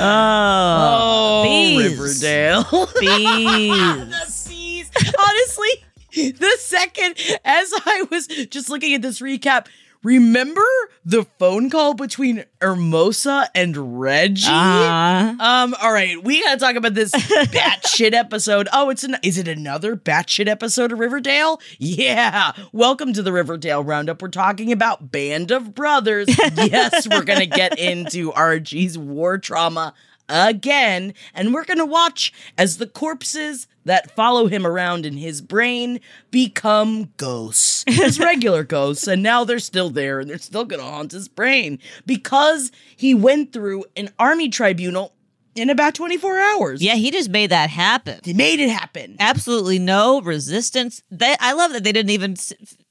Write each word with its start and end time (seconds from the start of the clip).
Oh, 0.00 1.40
oh, 1.40 1.42
bees. 1.44 1.90
Riverdale. 1.90 2.64
Bees. 3.00 4.48
Bees. 4.48 4.90
Honestly, 5.28 6.32
the 6.32 6.56
second 6.58 7.14
as 7.44 7.72
I 7.86 8.06
was 8.10 8.26
just 8.26 8.70
looking 8.70 8.94
at 8.94 9.02
this 9.02 9.20
recap, 9.20 9.66
remember 10.08 10.64
the 11.04 11.24
phone 11.38 11.68
call 11.68 11.92
between 11.92 12.44
Hermosa 12.62 13.50
and 13.54 14.00
Reggie? 14.00 14.46
Uh-huh. 14.46 15.34
Um, 15.38 15.74
all 15.82 15.92
right, 15.92 16.22
we 16.24 16.42
gotta 16.42 16.58
talk 16.58 16.76
about 16.76 16.94
this 16.94 17.12
batshit 17.12 18.14
episode. 18.14 18.68
Oh, 18.72 18.88
it's 18.88 19.04
an 19.04 19.16
is 19.22 19.36
it 19.36 19.48
another 19.48 19.96
batshit 19.96 20.48
episode 20.48 20.92
of 20.92 20.98
Riverdale? 20.98 21.60
Yeah. 21.78 22.52
Welcome 22.72 23.12
to 23.12 23.22
the 23.22 23.32
Riverdale 23.32 23.84
Roundup. 23.84 24.22
We're 24.22 24.28
talking 24.28 24.72
about 24.72 25.12
Band 25.12 25.50
of 25.50 25.74
Brothers. 25.74 26.28
yes, 26.56 27.06
we're 27.06 27.24
gonna 27.24 27.44
get 27.44 27.78
into 27.78 28.32
Archie's 28.32 28.96
war 28.96 29.36
trauma 29.36 29.92
again, 30.28 31.14
and 31.34 31.52
we're 31.54 31.64
gonna 31.64 31.86
watch 31.86 32.32
as 32.56 32.78
the 32.78 32.86
corpses 32.86 33.66
that 33.84 34.14
follow 34.14 34.46
him 34.46 34.66
around 34.66 35.06
in 35.06 35.16
his 35.16 35.40
brain 35.40 36.00
become 36.30 37.12
ghosts. 37.16 37.84
His 37.88 38.20
regular 38.20 38.62
ghosts, 38.64 39.06
and 39.06 39.22
now 39.22 39.44
they're 39.44 39.58
still 39.58 39.88
there 39.88 40.20
and 40.20 40.28
they're 40.28 40.38
still 40.38 40.64
gonna 40.64 40.82
haunt 40.82 41.12
his 41.12 41.26
brain 41.28 41.78
because 42.04 42.70
he 42.96 43.14
went 43.14 43.52
through 43.52 43.84
an 43.96 44.10
army 44.18 44.48
tribunal 44.50 45.14
in 45.54 45.70
about 45.70 45.94
24 45.94 46.38
hours. 46.38 46.82
Yeah, 46.82 46.94
he 46.94 47.10
just 47.10 47.30
made 47.30 47.50
that 47.50 47.70
happen. 47.70 48.20
He 48.22 48.32
made 48.34 48.60
it 48.60 48.70
happen. 48.70 49.16
Absolutely 49.18 49.78
no 49.78 50.20
resistance. 50.20 51.02
They, 51.10 51.34
I 51.40 51.52
love 51.52 51.72
that 51.72 51.84
they 51.84 51.92
didn't 51.92 52.10
even 52.10 52.36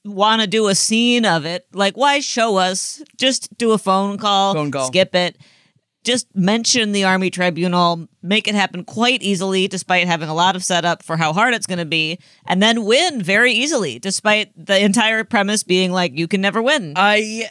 want 0.04 0.42
to 0.42 0.46
do 0.46 0.68
a 0.68 0.74
scene 0.74 1.24
of 1.24 1.46
it. 1.46 1.66
Like, 1.72 1.96
why 1.96 2.20
show 2.20 2.56
us? 2.56 3.02
Just 3.16 3.56
do 3.56 3.72
a 3.72 3.78
phone 3.78 4.18
call. 4.18 4.54
Phone 4.54 4.70
call. 4.70 4.88
Skip 4.88 5.14
it. 5.14 5.38
Just 6.04 6.26
mention 6.34 6.92
the 6.92 7.04
Army 7.04 7.30
Tribunal, 7.30 8.08
make 8.22 8.48
it 8.48 8.54
happen 8.54 8.84
quite 8.84 9.22
easily, 9.22 9.68
despite 9.68 10.06
having 10.06 10.28
a 10.28 10.34
lot 10.34 10.56
of 10.56 10.64
setup 10.64 11.02
for 11.02 11.16
how 11.16 11.32
hard 11.32 11.54
it's 11.54 11.66
going 11.66 11.78
to 11.78 11.84
be, 11.84 12.18
and 12.46 12.62
then 12.62 12.84
win 12.84 13.22
very 13.22 13.52
easily, 13.52 13.98
despite 13.98 14.52
the 14.56 14.82
entire 14.82 15.24
premise 15.24 15.62
being 15.62 15.92
like, 15.92 16.16
you 16.16 16.28
can 16.28 16.40
never 16.40 16.62
win. 16.62 16.94
I 16.96 17.50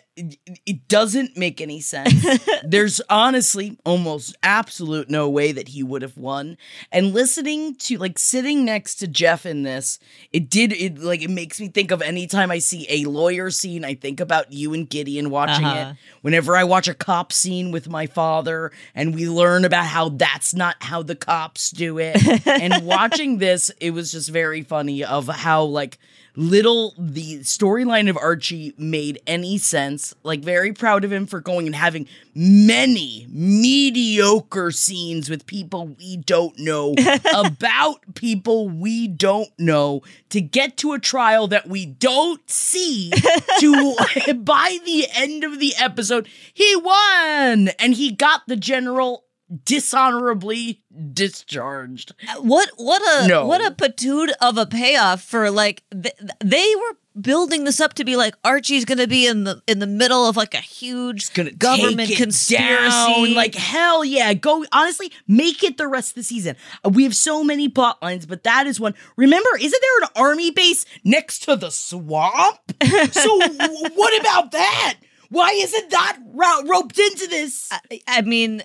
it 0.65 0.87
doesn't 0.87 1.37
make 1.37 1.61
any 1.61 1.79
sense. 1.79 2.25
There's 2.63 2.99
honestly 3.09 3.77
almost 3.85 4.35
absolute 4.41 5.09
no 5.09 5.29
way 5.29 5.51
that 5.51 5.69
he 5.69 5.83
would 5.83 6.01
have 6.01 6.17
won. 6.17 6.57
And 6.91 7.13
listening 7.13 7.75
to 7.75 7.97
like 7.97 8.17
sitting 8.17 8.65
next 8.65 8.95
to 8.95 9.07
Jeff 9.07 9.45
in 9.45 9.63
this, 9.63 9.99
it 10.31 10.49
did 10.49 10.73
it 10.73 10.97
like 10.99 11.21
it 11.21 11.29
makes 11.29 11.59
me 11.61 11.67
think 11.67 11.91
of 11.91 12.01
anytime 12.01 12.49
I 12.51 12.59
see 12.59 12.85
a 12.89 13.05
lawyer 13.09 13.51
scene, 13.51 13.85
I 13.85 13.93
think 13.93 14.19
about 14.19 14.51
you 14.51 14.73
and 14.73 14.89
Gideon 14.89 15.29
watching 15.29 15.65
Uh-huh. 15.65 15.91
it. 15.91 15.97
Whenever 16.21 16.55
I 16.57 16.63
watch 16.63 16.87
a 16.87 16.93
cop 16.93 17.31
scene 17.31 17.71
with 17.71 17.87
my 17.87 18.07
father 18.07 18.71
and 18.95 19.13
we 19.13 19.29
learn 19.29 19.65
about 19.65 19.85
how 19.85 20.09
that's 20.09 20.53
not 20.53 20.75
how 20.79 21.03
the 21.03 21.15
cops 21.15 21.69
do 21.71 21.99
it. 21.99 22.17
and 22.47 22.85
watching 22.85 23.37
this, 23.37 23.69
it 23.79 23.91
was 23.91 24.11
just 24.11 24.29
very 24.29 24.63
funny 24.63 25.03
of 25.03 25.27
how 25.27 25.63
like 25.63 25.99
little 26.35 26.93
the 26.99 27.39
storyline 27.39 28.09
of 28.09 28.17
Archie 28.17 28.73
made 28.77 29.19
any 29.25 29.57
sense. 29.57 30.06
Like, 30.23 30.41
very 30.41 30.73
proud 30.73 31.03
of 31.03 31.11
him 31.11 31.25
for 31.27 31.39
going 31.39 31.65
and 31.67 31.75
having 31.75 32.07
many 32.35 33.25
mediocre 33.29 34.71
scenes 34.71 35.29
with 35.29 35.45
people 35.45 35.87
we 35.99 36.17
don't 36.17 36.57
know 36.59 36.93
about 37.33 38.15
people 38.15 38.69
we 38.69 39.07
don't 39.07 39.49
know 39.57 40.01
to 40.29 40.41
get 40.41 40.77
to 40.77 40.93
a 40.93 40.99
trial 40.99 41.47
that 41.47 41.67
we 41.67 41.85
don't 41.85 42.47
see. 42.49 43.11
To 43.59 43.95
by 44.35 44.77
the 44.85 45.07
end 45.15 45.43
of 45.43 45.57
the 45.59 45.73
episode, 45.79 46.27
he 46.53 46.75
won 46.75 47.69
and 47.79 47.95
he 47.95 48.11
got 48.11 48.41
the 48.47 48.55
general 48.55 49.25
dishonorably 49.65 50.81
discharged. 51.13 52.13
Uh, 52.29 52.41
what 52.41 52.69
what 52.77 53.01
a 53.01 53.27
No. 53.27 53.45
what 53.47 53.65
a 53.65 53.71
patoot 53.71 54.29
of 54.41 54.57
a 54.57 54.65
payoff 54.65 55.21
for 55.23 55.49
like 55.49 55.83
th- 55.91 56.13
they 56.43 56.73
were 56.75 56.97
building 57.21 57.63
this 57.63 57.79
up 57.79 57.93
to 57.95 58.05
be 58.05 58.15
like 58.15 58.35
Archie's 58.43 58.85
going 58.85 58.97
to 58.97 59.07
be 59.07 59.27
in 59.27 59.43
the 59.43 59.61
in 59.67 59.79
the 59.79 59.87
middle 59.87 60.27
of 60.27 60.37
like 60.37 60.53
a 60.53 60.57
huge 60.59 61.33
government 61.33 62.11
conspiracy. 62.15 62.55
down. 62.57 63.33
Like 63.33 63.55
hell 63.55 64.03
yeah, 64.05 64.33
go 64.33 64.65
honestly 64.71 65.11
make 65.27 65.63
it 65.63 65.77
the 65.77 65.87
rest 65.87 66.11
of 66.11 66.15
the 66.15 66.23
season. 66.23 66.55
Uh, 66.85 66.89
we 66.89 67.03
have 67.03 67.15
so 67.15 67.43
many 67.43 67.69
plot 67.69 68.01
lines, 68.01 68.25
but 68.25 68.43
that 68.43 68.67
is 68.67 68.79
one. 68.79 68.93
Remember, 69.15 69.49
isn't 69.59 69.81
there 69.81 70.03
an 70.03 70.09
army 70.15 70.51
base 70.51 70.85
next 71.03 71.43
to 71.43 71.55
the 71.55 71.69
swamp? 71.71 72.59
So 73.11 73.39
w- 73.39 73.89
what 73.95 74.19
about 74.21 74.51
that? 74.51 74.95
Why 75.29 75.51
isn't 75.51 75.89
that 75.89 76.17
ro- 76.33 76.63
roped 76.65 76.97
into 76.97 77.27
this? 77.27 77.69
I, 77.71 77.99
I 78.07 78.21
mean, 78.21 78.63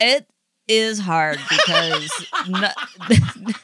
it 0.00 0.26
is 0.68 0.98
hard 1.00 1.38
because 1.50 2.26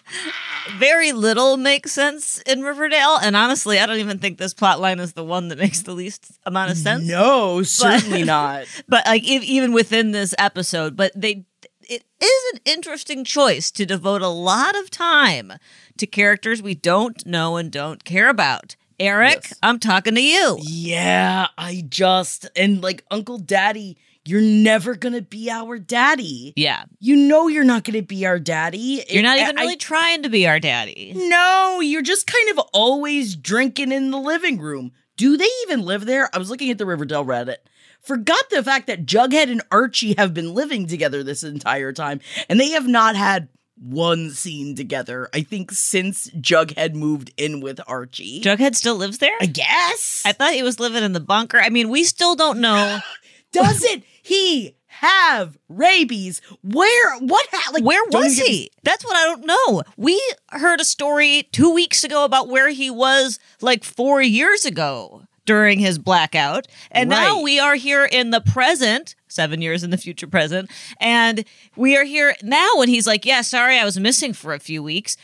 very 0.79 1.13
little 1.13 1.57
makes 1.57 1.93
sense 1.93 2.39
in 2.43 2.63
Riverdale, 2.63 3.19
and 3.23 3.37
honestly, 3.37 3.79
I 3.79 3.87
don't 3.87 3.99
even 3.99 4.19
think 4.19 4.39
this 4.39 4.55
plot 4.55 4.81
line 4.81 4.99
is 4.99 5.13
the 5.15 5.25
one 5.25 5.49
that 5.49 5.59
makes 5.59 5.83
the 5.83 5.93
least 5.93 6.39
amount 6.45 6.71
of 6.71 6.77
sense. 6.77 7.07
no, 7.07 7.63
certainly 7.63 8.25
not. 8.25 8.67
but 8.89 9.07
like 9.07 9.23
e- 9.25 9.37
even 9.45 9.73
within 9.73 10.11
this 10.13 10.35
episode 10.39 10.97
but 10.97 11.13
they 11.15 11.45
it 11.83 12.05
is 12.21 12.53
an 12.55 12.61
interesting 12.67 13.25
choice 13.25 13.71
to 13.71 13.87
devote 13.87 14.21
a 14.23 14.29
lot 14.29 14.77
of 14.77 14.91
time 14.91 15.53
to 15.97 16.07
characters 16.07 16.61
we 16.63 16.75
don't 16.75 17.25
know 17.27 17.57
and 17.57 17.73
don't 17.73 18.05
care 18.05 18.29
about 18.29 18.77
eric 19.01 19.39
Yes. 19.45 19.55
i'm 19.63 19.79
talking 19.79 20.15
to 20.15 20.23
you 20.23 20.59
Yeah, 20.61 21.47
I 21.57 21.85
just 21.89 22.49
and 22.57 22.83
like 22.83 23.05
Uncle 23.11 23.39
Daddy, 23.39 23.97
you're 24.29 24.41
never 24.41 24.95
gonna 24.95 25.23
be 25.23 25.51
our 25.51 25.79
daddy. 25.79 26.53
yeah 26.57 26.85
You 27.01 27.17
know 27.17 27.49
you're 27.49 27.65
not 27.65 27.85
gonna 27.85 28.03
be 28.03 28.27
our 28.27 28.39
daddy. 28.39 29.05
you're 29.09 29.23
not 29.23 29.39
even 29.39 29.59
I- 29.59 29.63
really 29.63 29.77
trying 29.77 30.23
to 30.25 30.29
be 30.29 30.47
our 30.47 30.61
daddy 30.61 31.13
No, 31.17 31.81
you're 31.81 32.03
just 32.03 32.27
kind 32.27 32.51
of 32.51 32.59
always 32.73 33.35
drinking 33.37 33.93
in 33.93 34.11
the 34.11 34.19
living 34.19 34.59
room. 34.59 34.93
Do 35.17 35.37
they 35.37 35.49
even 35.65 35.83
live 35.83 36.05
there? 36.07 36.29
I 36.35 36.39
was 36.39 36.51
looking 36.51 36.71
at 36.71 36.79
the 36.79 36.87
Riverdale 36.87 37.25
Reddit. 37.25 37.57
Forgot 38.03 38.51
the 38.51 38.63
fact 38.63 38.87
that 38.87 39.05
Jughead 39.05 39.51
and 39.51 39.63
Archie 39.73 40.15
have 40.17 40.33
been 40.33 40.55
living 40.55 40.87
together 40.87 41.25
this 41.25 41.43
entire 41.43 41.93
time, 41.93 42.21
and 42.49 42.61
they 42.61 42.71
have 42.71 42.87
not 42.87 43.17
had 43.17 43.49
one 43.77 44.31
scene 44.31 44.77
together. 44.77 45.29
I 45.35 45.43
think 45.43 45.73
since 45.73 46.31
Jughead 46.31 46.95
moved 46.95 47.33
in 47.37 47.61
with 47.61 47.81
Archie. 47.89 48.41
jughead 48.41 48.77
still 48.77 48.95
lives 48.97 49.19
there 49.19 49.37
I 49.41 49.47
guess. 49.47 50.23
i 50.25 50.33
thought 50.33 50.53
he 50.55 50.63
was 50.63 50.79
living 50.81 51.03
in 51.05 51.13
the 51.13 51.21
bunker 51.21 51.59
i 51.59 51.69
mean 51.69 51.89
we 51.89 52.05
still 52.05 52.35
don't 52.37 52.61
know 52.61 52.99
Doesn't 53.53 54.05
he 54.23 54.75
have 54.87 55.59
rabies? 55.69 56.41
Where? 56.63 57.19
What? 57.19 57.47
Ha- 57.53 57.73
like, 57.73 57.85
where 57.85 58.03
was 58.11 58.33
even 58.33 58.45
get 58.45 58.51
me 58.51 58.57
he 58.59 58.71
that's 58.83 59.05
what 59.05 59.17
i 59.17 59.25
don't 59.25 59.45
know 59.45 59.83
we 59.97 60.21
heard 60.51 60.81
a 60.81 60.85
story 60.85 61.47
two 61.53 61.73
weeks 61.73 62.03
ago 62.05 62.25
about 62.25 62.49
where 62.49 62.71
he 62.71 62.91
was 62.91 63.39
like 63.61 63.85
four 63.85 64.23
years 64.23 64.65
ago 64.65 65.23
during 65.45 65.79
his 65.79 65.99
blackout 65.99 66.67
and 66.91 67.11
now 67.11 67.41
we 67.43 67.59
are 67.61 67.75
here 67.75 68.05
in 68.05 68.31
the 68.31 68.41
present 68.41 69.15
seven 69.29 69.61
years 69.61 69.85
in 69.85 69.91
the 69.91 69.99
future 69.99 70.27
present 70.27 70.71
and 71.01 71.45
we 71.77 71.97
are 71.97 72.05
here 72.05 72.35
now 72.43 72.69
when 72.77 72.89
he's 72.89 73.07
like 73.07 73.25
yeah 73.27 73.43
sorry 73.43 73.79
i 73.79 73.85
was 73.85 73.99
missing 74.01 74.33
for 74.33 74.55
a 74.55 74.59
few 74.59 74.83
weeks 74.83 75.17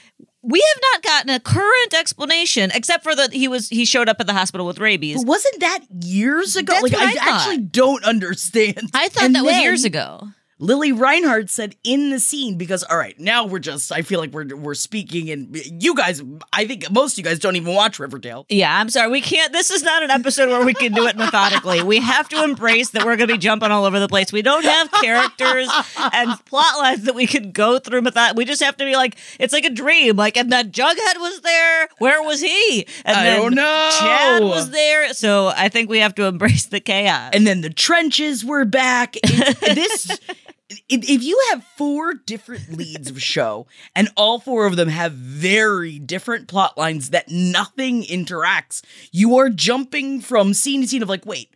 we 0.45 0.61
have 0.61 0.83
not 0.93 1.03
gotten 1.03 1.31
a 1.31 1.41
current 1.41 1.95
explanation 1.95 2.71
except 2.75 3.03
for 3.03 3.15
that 3.17 3.33
he 3.33 3.49
was 3.49 3.69
he 3.69 3.85
showed 3.85 4.09
up 4.09 4.19
at 4.21 4.27
the 4.27 4.33
hospital 4.33 4.67
with 4.67 4.79
rabies 4.79 5.17
But 5.17 5.27
wasn't 5.27 5.61
that 5.61 5.81
years 6.03 6.57
ago? 6.57 6.73
That's 6.73 6.83
like 6.83 6.95
I 6.95 7.13
I, 7.21 7.35
actually 7.37 7.59
don't 7.59 8.05
understand. 8.15 8.91
i 8.95 9.09
thought 9.09 9.25
And 9.25 9.35
that 9.35 9.45
was 9.45 9.57
years 9.57 9.85
ago 9.85 10.29
Lili 10.59 10.93
Reinhart 10.93 11.51
said 11.51 11.75
in 11.83 12.11
the 12.11 12.21
scene 12.21 12.57
because 12.57 12.85
all 12.85 12.97
right, 12.97 13.19
now 13.19 13.45
we're 13.47 13.59
just 13.59 13.91
I 13.91 14.03
feel 14.03 14.21
like 14.21 14.33
we're 14.33 14.55
we're 14.57 14.75
speaking 14.75 15.31
and 15.31 15.57
you 15.83 15.95
guys 15.95 16.23
I 16.53 16.67
think 16.67 16.91
most 16.91 17.15
of 17.15 17.19
you 17.19 17.25
guys 17.25 17.39
don't 17.39 17.57
even 17.57 17.75
watch 17.75 17.99
Riverdale. 17.99 18.47
Yeah, 18.49 18.79
I'm 18.79 18.89
sorry. 18.89 19.11
We 19.11 19.21
can't. 19.21 19.53
This 19.53 19.71
is 19.71 19.83
not 19.83 20.03
an 20.03 20.11
episode 20.11 20.49
where 20.49 20.65
we 20.65 20.75
can 20.75 20.93
do 20.93 21.07
it 21.07 21.17
methodically. 21.17 21.83
We 21.83 21.99
have 21.99 22.29
to 22.31 22.45
embrace 22.45 22.91
that 22.91 23.05
we're 23.05 23.17
going 23.17 23.29
to 23.29 23.35
be 23.35 23.39
jumping 23.39 23.71
all 23.71 23.85
over 23.85 23.99
the 23.99 24.09
place. 24.09 24.33
We 24.33 24.43
don't 24.43 24.65
have 24.65 24.91
characters 24.93 25.69
and 26.13 26.45
plot 26.47 26.79
lines 26.79 27.05
that 27.05 27.15
we 27.15 27.27
can 27.27 27.51
go 27.53 27.79
through 27.79 28.03
method. 28.03 28.35
We 28.37 28.45
just 28.45 28.63
have 28.63 28.77
to 28.77 28.85
be 28.85 28.95
like, 28.97 29.17
it's 29.41 29.53
like 29.53 29.65
a 29.65 29.71
dream. 29.71 30.17
Like, 30.17 30.37
and 30.37 30.53
that 30.53 30.71
Jughead 30.71 31.19
was 31.19 31.41
there. 31.41 31.89
Where 31.99 32.23
was 32.23 32.41
he? 32.41 32.87
And 33.05 33.17
I 33.17 33.25
then 33.25 33.41
don't 33.41 33.55
know. 33.55 33.91
Chad 33.99 34.43
was 34.43 34.71
there. 34.71 35.13
So 35.15 35.49
I 35.49 35.69
think 35.69 35.91
we 35.91 35.99
have 35.99 36.15
to 36.17 36.25
embrace 36.25 36.67
the 36.67 36.81
chaos. 36.81 37.31
And 37.35 37.47
then 37.47 37.61
the 37.61 37.71
trenches 37.71 38.45
were 38.45 38.65
back. 38.65 39.17
It- 39.23 39.61
this 39.75 40.19
if 40.89 41.09
if 41.09 41.23
you 41.23 41.41
have 41.51 41.65
four 41.77 42.15
different 42.15 42.73
leads 42.77 43.11
of 43.11 43.17
a 43.17 43.21
show 43.21 43.67
and 43.95 44.09
all 44.17 44.39
four 44.41 44.67
of 44.67 44.77
them 44.77 44.89
have 44.89 45.13
very 45.13 45.99
different 45.99 46.49
plot 46.49 46.77
lines 46.79 47.11
that 47.11 47.29
nothing 47.31 48.03
interacts, 48.05 48.83
you 49.13 49.37
are 49.37 49.49
jumping 49.51 50.21
from 50.21 50.55
scene 50.55 50.81
to 50.83 50.89
scene 50.89 51.03
of 51.03 51.09
like, 51.09 51.27
wait, 51.27 51.55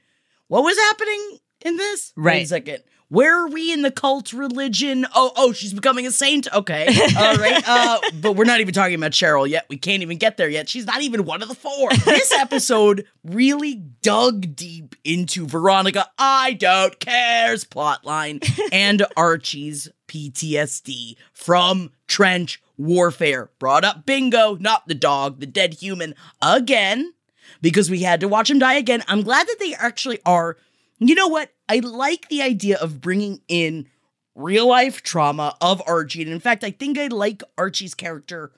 what 0.49 0.65
was 0.65 0.76
happening 0.76 1.38
in 1.65 1.76
this? 1.76 2.12
Wait 2.17 2.23
a 2.23 2.26
Right. 2.26 2.49
second. 2.49 2.82
Where 3.10 3.43
are 3.43 3.49
we 3.49 3.72
in 3.72 3.81
the 3.81 3.90
cult 3.90 4.34
religion? 4.34 5.06
Oh, 5.14 5.32
oh, 5.34 5.52
she's 5.52 5.72
becoming 5.72 6.06
a 6.06 6.10
saint. 6.10 6.46
Okay, 6.52 6.87
all 7.16 7.37
right. 7.37 7.64
Uh, 7.69 7.99
but 8.20 8.32
we're 8.32 8.44
not 8.44 8.60
even 8.60 8.72
talking 8.72 8.94
about 8.94 9.12
Cheryl 9.12 9.49
yet. 9.49 9.66
We 9.69 9.76
can't 9.76 10.02
even 10.02 10.16
get 10.16 10.37
there 10.37 10.49
yet. 10.49 10.69
She's 10.69 10.87
not 10.87 11.02
even 11.02 11.25
one 11.25 11.43
of 11.43 11.49
the 11.49 11.55
four. 11.55 11.90
This 11.90 12.32
episode 12.32 13.05
really 13.25 13.75
dug 13.75 14.56
deep 14.56 14.96
into 15.05 15.46
Veronica. 15.46 16.06
I 16.19 16.55
don't 16.55 16.99
care's 16.99 17.64
plotline 17.64 18.43
and 18.72 19.05
Archie's 19.16 19.88
PTSD 20.08 21.16
from 21.32 21.90
trench 22.06 22.62
warfare. 22.76 23.50
Brought 23.58 23.84
up 23.84 24.06
Bingo, 24.06 24.56
not 24.56 24.88
the 24.88 24.94
dog, 24.94 25.40
the 25.40 25.46
dead 25.46 25.75
human 25.75 26.14
again 26.40 27.12
because 27.60 27.90
we 27.90 28.02
had 28.02 28.20
to 28.20 28.28
watch 28.28 28.50
him 28.50 28.58
die 28.58 28.75
again. 28.75 29.02
I'm 29.08 29.22
glad 29.22 29.46
that 29.46 29.56
they 29.58 29.75
actually 29.75 30.20
are. 30.25 30.56
You 30.99 31.15
know 31.15 31.29
what? 31.29 31.50
I 31.69 31.81
like 31.81 32.29
the 32.29 32.43
idea 32.43 32.77
of 32.79 33.00
bringing 33.00 33.41
in 33.49 33.89
real 34.35 34.69
life 34.69 35.03
trauma 35.03 35.56
of 35.61 35.83
Archie. 35.87 36.23
And 36.23 36.33
in 36.33 36.41
fact, 36.41 36.65
I 36.65 36.71
think 36.71 36.99
I 36.99 37.09
like 37.09 37.43
Archie's 37.56 37.95
character 37.95 38.53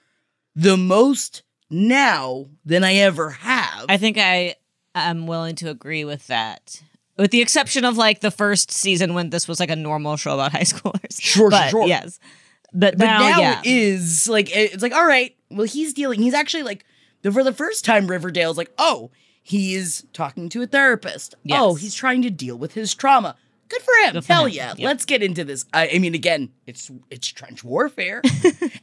the 0.55 0.77
most 0.77 1.43
now 1.71 2.47
than 2.65 2.85
I 2.85 2.95
ever 2.97 3.31
have. 3.31 3.87
I 3.89 3.97
think 3.97 4.19
I 4.19 4.57
am 4.95 5.27
willing 5.27 5.57
to 5.57 5.71
agree 5.71 6.05
with 6.05 6.27
that. 6.27 6.83
With 7.17 7.31
the 7.31 7.41
exception 7.41 7.85
of 7.85 7.97
like 7.97 8.21
the 8.21 8.31
first 8.31 8.71
season 8.71 9.15
when 9.15 9.31
this 9.31 9.47
was 9.47 9.61
like 9.61 9.71
a 9.71 9.77
normal 9.77 10.17
show 10.17 10.35
about 10.35 10.53
high 10.53 10.61
schoolers. 10.61 11.21
Sure, 11.21 11.43
sure, 11.43 11.51
but, 11.51 11.71
sure. 11.71 11.87
Yes. 11.87 12.19
But, 12.73 12.99
but 12.99 13.05
now, 13.05 13.19
now, 13.19 13.41
yeah. 13.41 13.61
it 13.61 13.67
is 13.67 14.29
like 14.29 14.55
it's 14.55 14.81
like 14.81 14.95
all 14.95 15.05
right 15.05 15.35
well 15.51 15.67
he's 15.67 15.93
dealing 15.93 16.23
he's 16.23 16.35
actually 16.35 16.63
like 16.63 16.85
for 17.21 17.43
the 17.43 17.53
first 17.53 17.85
time 17.85 18.07
riverdale's 18.07 18.57
like 18.57 18.71
oh 18.79 19.11
he 19.51 19.75
is 19.75 20.07
talking 20.13 20.49
to 20.51 20.63
a 20.63 20.67
therapist. 20.67 21.35
Oh, 21.35 21.41
yes. 21.45 21.59
oh 21.61 21.75
he's 21.75 21.95
trying 21.95 22.23
to 22.23 22.31
deal 22.31 22.57
with 22.57 22.75
his 22.75 22.95
trauma. 22.95 23.37
Good 23.69 23.83
for 23.83 23.95
him. 24.05 24.13
Good 24.15 24.25
for 24.25 24.33
hell 24.33 24.47
him. 24.47 24.53
yeah. 24.53 24.69
Yep. 24.77 24.87
let's 24.87 25.05
get 25.05 25.23
into 25.23 25.45
this. 25.45 25.65
I, 25.73 25.91
I 25.95 25.99
mean 25.99 26.15
again 26.15 26.51
it's 26.67 26.91
it's 27.11 27.27
trench 27.29 27.63
warfare. 27.65 28.23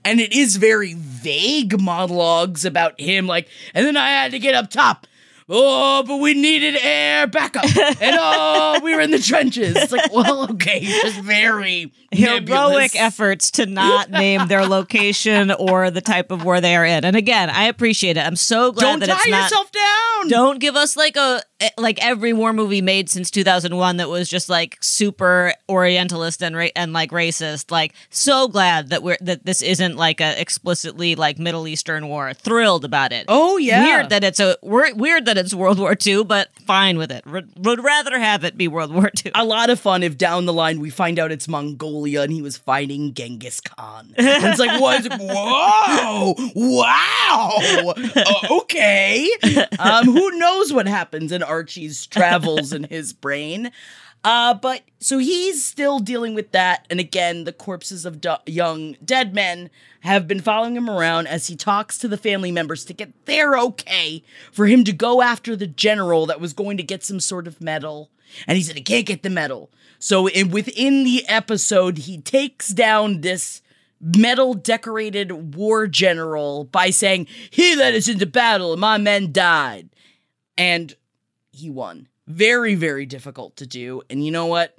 And 0.06 0.22
it 0.22 0.32
is 0.32 0.56
very 0.56 0.94
vague 0.94 1.82
monologues 1.82 2.64
about 2.64 2.98
him 2.98 3.28
like 3.28 3.50
and 3.74 3.86
then 3.86 3.98
i 3.98 4.10
had 4.10 4.32
to 4.32 4.40
get 4.40 4.56
up 4.56 4.70
top 4.70 5.06
Oh, 5.50 6.04
but 6.06 6.18
we 6.18 6.34
needed 6.34 6.76
air 6.82 7.26
backup. 7.26 7.64
And 7.66 7.76
oh, 8.20 8.80
we 8.84 8.94
were 8.94 9.00
in 9.02 9.12
the 9.12 9.20
trenches. 9.20 9.76
It's 9.78 9.92
like, 9.94 10.12
well, 10.12 10.52
okay, 10.52 10.82
just 10.82 11.22
very 11.22 11.94
heroic 12.12 12.42
nebulous. 12.48 12.96
efforts 12.96 13.52
to 13.52 13.66
not 13.66 14.10
name 14.12 14.48
their 14.50 14.66
location 14.66 15.52
or 15.52 15.90
the 15.90 16.02
type 16.02 16.32
of 16.32 16.44
war 16.44 16.60
they 16.60 16.76
are 16.76 16.84
in. 16.86 17.06
And 17.06 17.16
again, 17.16 17.50
I 17.50 17.66
appreciate 17.66 18.18
it. 18.18 18.22
I'm 18.26 18.36
so 18.36 18.74
glad 18.74 18.84
Don't 18.84 19.00
that 19.00 19.08
tie 19.08 19.16
it's 19.16 19.28
not. 19.30 19.44
yourself 19.44 19.72
down. 19.72 20.28
Don't 20.30 20.60
give 20.60 20.76
us 20.76 20.98
like 20.98 21.16
a 21.16 21.42
like 21.78 22.04
every 22.06 22.34
war 22.34 22.54
movie 22.54 22.82
made 22.82 23.10
since 23.10 23.32
2001 23.32 23.98
that 23.98 24.10
was 24.10 24.30
just 24.30 24.48
like 24.50 24.78
super 24.82 25.54
orientalist 25.68 26.44
and 26.44 26.56
ra- 26.56 26.68
and 26.76 26.94
like 26.94 27.12
racist. 27.12 27.72
Like 27.72 27.94
so 28.10 28.48
glad 28.48 28.90
that 28.90 29.02
we're 29.04 29.18
that 29.22 29.46
this 29.46 29.62
isn't 29.62 29.96
like 29.98 30.22
a 30.22 30.40
explicitly 30.40 31.16
like 31.16 31.40
Middle 31.40 31.68
Eastern 31.68 32.08
war. 32.08 32.34
Thrilled 32.34 32.86
about 32.86 33.12
it. 33.12 33.26
Oh 33.28 33.58
yeah. 33.58 33.84
Weird 33.84 34.10
that 34.10 34.24
it's 34.24 34.40
a 34.40 34.56
weir- 34.62 34.94
weird 34.96 35.26
that 35.26 35.38
it's 35.38 35.54
World 35.54 35.80
War 35.80 35.96
II, 36.06 36.24
but 36.26 36.50
fine 36.66 36.98
with 36.98 37.12
it. 37.12 37.24
R- 37.26 37.42
would 37.58 37.84
rather 37.84 38.20
have 38.20 38.44
it 38.44 38.58
be 38.58 38.68
World 38.68 38.94
War 38.94 39.10
II. 39.26 39.32
a 39.34 39.44
lot 39.46 39.70
of 39.70 39.80
fun 39.80 40.04
if 40.04 40.18
down 40.18 40.46
the 40.46 40.54
line 40.54 40.80
we 40.80 40.90
find 40.90 41.18
out 41.18 41.32
it's 41.32 41.48
Mongolia 41.48 42.22
and 42.22 42.32
he 42.32 42.42
was 42.42 42.58
fighting 42.58 43.14
Genghis 43.14 43.62
Khan. 43.62 44.14
It's 44.18 44.60
like, 44.60 44.80
what? 44.80 45.06
Whoa! 45.20 46.36
Wow! 46.56 47.94
Uh, 48.18 48.60
okay. 48.62 49.30
Um, 49.80 50.06
who 50.06 50.38
knows 50.40 50.74
what 50.74 50.88
happens 50.88 51.32
in 51.32 51.44
Archie's 51.48 52.06
travels 52.06 52.74
in 52.74 52.84
his 52.90 53.14
brain? 53.14 53.72
Uh, 54.24 54.54
but 54.54 54.82
so 55.00 55.20
he's 55.20 55.64
still 55.64 56.00
dealing 56.00 56.34
with 56.36 56.52
that, 56.52 56.86
and 56.90 57.00
again, 57.00 57.44
the 57.44 57.54
corpses 57.54 58.06
of 58.06 58.20
du- 58.20 58.42
young 58.46 58.96
dead 59.06 59.34
men 59.34 59.70
have 60.02 60.28
been 60.28 60.42
following 60.42 60.76
him 60.76 60.90
around 60.90 61.28
as 61.28 61.48
he 61.48 61.56
talks 61.56 61.98
to 61.98 62.08
the 62.08 62.18
family 62.18 62.52
members 62.52 62.84
to 62.86 62.94
get 62.94 63.26
their 63.26 63.58
okay 63.58 64.24
for 64.52 64.66
him 64.66 64.84
to 64.84 64.92
go 64.92 65.22
after 65.22 65.56
the 65.56 65.68
general 65.68 66.26
that 66.26 66.42
was 66.42 66.54
going 66.54 66.78
to 66.78 66.84
get 66.84 67.04
some 67.04 67.20
sort 67.20 67.48
of 67.48 67.62
medal. 67.62 68.10
And 68.48 68.58
he 68.58 68.64
said 68.64 68.76
he 68.76 68.82
can't 68.82 69.06
get 69.06 69.24
the 69.24 69.30
medal. 69.30 69.70
So 70.00 70.28
in, 70.28 70.50
within 70.52 71.04
the 71.04 71.28
episode, 71.28 72.00
he 72.00 72.20
takes 72.20 72.70
down 72.70 73.22
this 73.22 73.62
medal 74.02 74.54
decorated 74.54 75.56
war 75.56 75.88
general 75.88 76.66
by 76.66 76.90
saying, 76.90 77.28
He 77.50 77.76
led 77.76 77.96
us 77.96 78.08
into 78.08 78.26
battle 78.26 78.74
and 78.74 78.82
my 78.82 78.98
men 78.98 79.32
died. 79.32 79.90
And 80.58 80.96
he 81.58 81.70
won. 81.70 82.08
Very, 82.28 82.76
very 82.76 83.06
difficult 83.06 83.56
to 83.58 83.68
do. 83.68 84.02
And 84.10 84.24
you 84.24 84.32
know 84.32 84.46
what? 84.48 84.76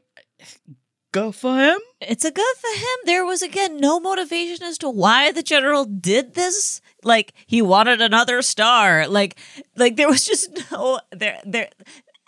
Go 1.10 1.32
for 1.32 1.58
him. 1.58 1.78
it's 2.02 2.24
a 2.24 2.30
good 2.30 2.56
for 2.58 2.78
him. 2.78 2.98
There 3.06 3.24
was 3.24 3.40
again 3.40 3.78
no 3.78 3.98
motivation 3.98 4.62
as 4.66 4.76
to 4.78 4.90
why 4.90 5.32
the 5.32 5.42
general 5.42 5.86
did 5.86 6.34
this. 6.34 6.82
Like 7.02 7.32
he 7.46 7.62
wanted 7.62 8.02
another 8.02 8.42
star. 8.42 9.08
Like 9.08 9.38
like 9.74 9.96
there 9.96 10.08
was 10.08 10.26
just 10.26 10.50
no 10.70 11.00
there 11.10 11.40
there 11.46 11.70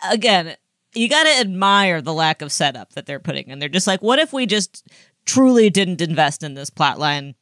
again, 0.09 0.55
you 0.95 1.07
got 1.07 1.23
to 1.23 1.39
admire 1.39 2.01
the 2.01 2.13
lack 2.13 2.41
of 2.41 2.51
setup 2.51 2.93
that 2.93 3.05
they're 3.05 3.19
putting 3.19 3.49
in. 3.49 3.59
They're 3.59 3.69
just 3.69 3.87
like 3.87 4.01
what 4.01 4.17
if 4.17 4.33
we 4.33 4.47
just 4.47 4.87
truly 5.25 5.69
didn't 5.69 6.01
invest 6.01 6.41
in 6.41 6.55
this 6.55 6.71
plot 6.71 6.97
line? 6.97 7.35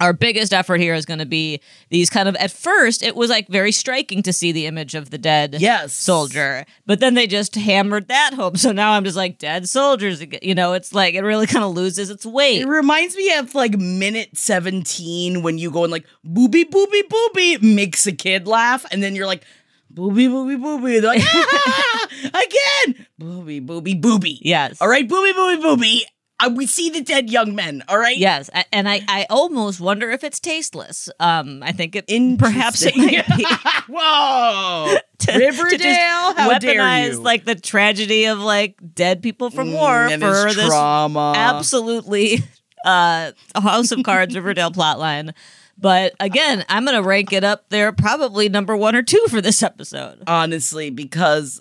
Our 0.00 0.12
biggest 0.12 0.52
effort 0.54 0.80
here 0.80 0.94
is 0.94 1.04
going 1.04 1.18
to 1.20 1.26
be 1.26 1.60
these 1.90 2.08
kind 2.10 2.28
of 2.28 2.34
at 2.36 2.50
first 2.50 3.02
it 3.02 3.14
was 3.14 3.28
like 3.30 3.48
very 3.48 3.70
striking 3.70 4.22
to 4.22 4.32
see 4.32 4.50
the 4.50 4.66
image 4.66 4.94
of 4.94 5.10
the 5.10 5.18
dead 5.18 5.56
Yes. 5.58 5.92
soldier. 5.92 6.64
But 6.86 7.00
then 7.00 7.14
they 7.14 7.26
just 7.26 7.54
hammered 7.54 8.08
that 8.08 8.32
home. 8.34 8.56
So 8.56 8.72
now 8.72 8.92
I'm 8.92 9.04
just 9.04 9.16
like 9.16 9.38
dead 9.38 9.68
soldiers 9.68 10.20
again. 10.20 10.40
You 10.42 10.54
know, 10.54 10.72
it's 10.72 10.94
like 10.94 11.14
it 11.14 11.22
really 11.22 11.46
kind 11.46 11.64
of 11.64 11.72
loses 11.74 12.10
its 12.10 12.24
weight. 12.24 12.62
It 12.62 12.66
reminds 12.68 13.14
me 13.16 13.32
of 13.36 13.54
like 13.54 13.78
minute 13.78 14.36
17 14.36 15.42
when 15.42 15.58
you 15.58 15.70
go 15.70 15.84
and 15.84 15.92
like 15.92 16.06
booby 16.24 16.64
booby 16.64 17.02
booby 17.08 17.58
makes 17.58 18.06
a 18.06 18.12
kid 18.12 18.46
laugh 18.46 18.84
and 18.90 19.02
then 19.02 19.14
you're 19.14 19.26
like 19.26 19.44
booby 19.90 20.28
booby 20.28 20.56
booby. 20.56 21.00
They're 21.00 21.10
like 21.14 21.22
ah, 21.26 22.08
again 22.24 23.06
booby 23.18 23.60
booby 23.60 23.94
booby. 23.94 24.38
Yes. 24.42 24.80
All 24.80 24.88
right, 24.88 25.06
booby 25.08 25.32
booby 25.32 25.60
booby. 25.62 26.04
Uh, 26.42 26.50
we 26.50 26.66
see 26.66 26.90
the 26.90 27.00
dead 27.02 27.30
young 27.30 27.54
men. 27.54 27.82
All 27.88 27.98
right. 27.98 28.16
Yes, 28.16 28.48
and 28.72 28.88
I, 28.88 29.00
I 29.08 29.26
almost 29.30 29.80
wonder 29.80 30.10
if 30.10 30.24
it's 30.24 30.40
tasteless. 30.40 31.08
Um, 31.20 31.62
I 31.62 31.72
think 31.72 31.94
it 31.96 32.06
perhaps 32.38 32.82
it 32.82 32.96
might 32.96 33.26
be 33.36 33.44
Whoa. 33.88 34.96
to, 35.18 35.32
to 35.32 35.38
Riverdale, 35.38 35.78
just 35.78 36.38
how 36.38 36.58
dare 36.58 37.08
you? 37.08 37.18
like 37.20 37.44
the 37.44 37.54
tragedy 37.54 38.24
of 38.26 38.38
like 38.38 38.76
dead 38.94 39.22
people 39.22 39.50
from 39.50 39.72
war 39.72 39.90
Mm, 39.90 40.12
and 40.12 40.22
for 40.22 40.46
his 40.46 40.56
this 40.56 40.68
trauma. 40.68 41.34
absolutely 41.36 42.38
uh 42.86 43.32
a 43.54 43.60
House 43.60 43.92
of 43.92 44.02
Cards 44.02 44.34
Riverdale 44.34 44.70
plotline. 44.70 45.34
But 45.76 46.14
again, 46.20 46.64
I'm 46.68 46.84
gonna 46.84 47.02
rank 47.02 47.32
it 47.32 47.42
up 47.44 47.68
there, 47.70 47.90
probably 47.92 48.48
number 48.48 48.76
one 48.76 48.94
or 48.96 49.02
two 49.02 49.24
for 49.28 49.40
this 49.40 49.62
episode. 49.62 50.22
honestly, 50.26 50.90
because 50.90 51.60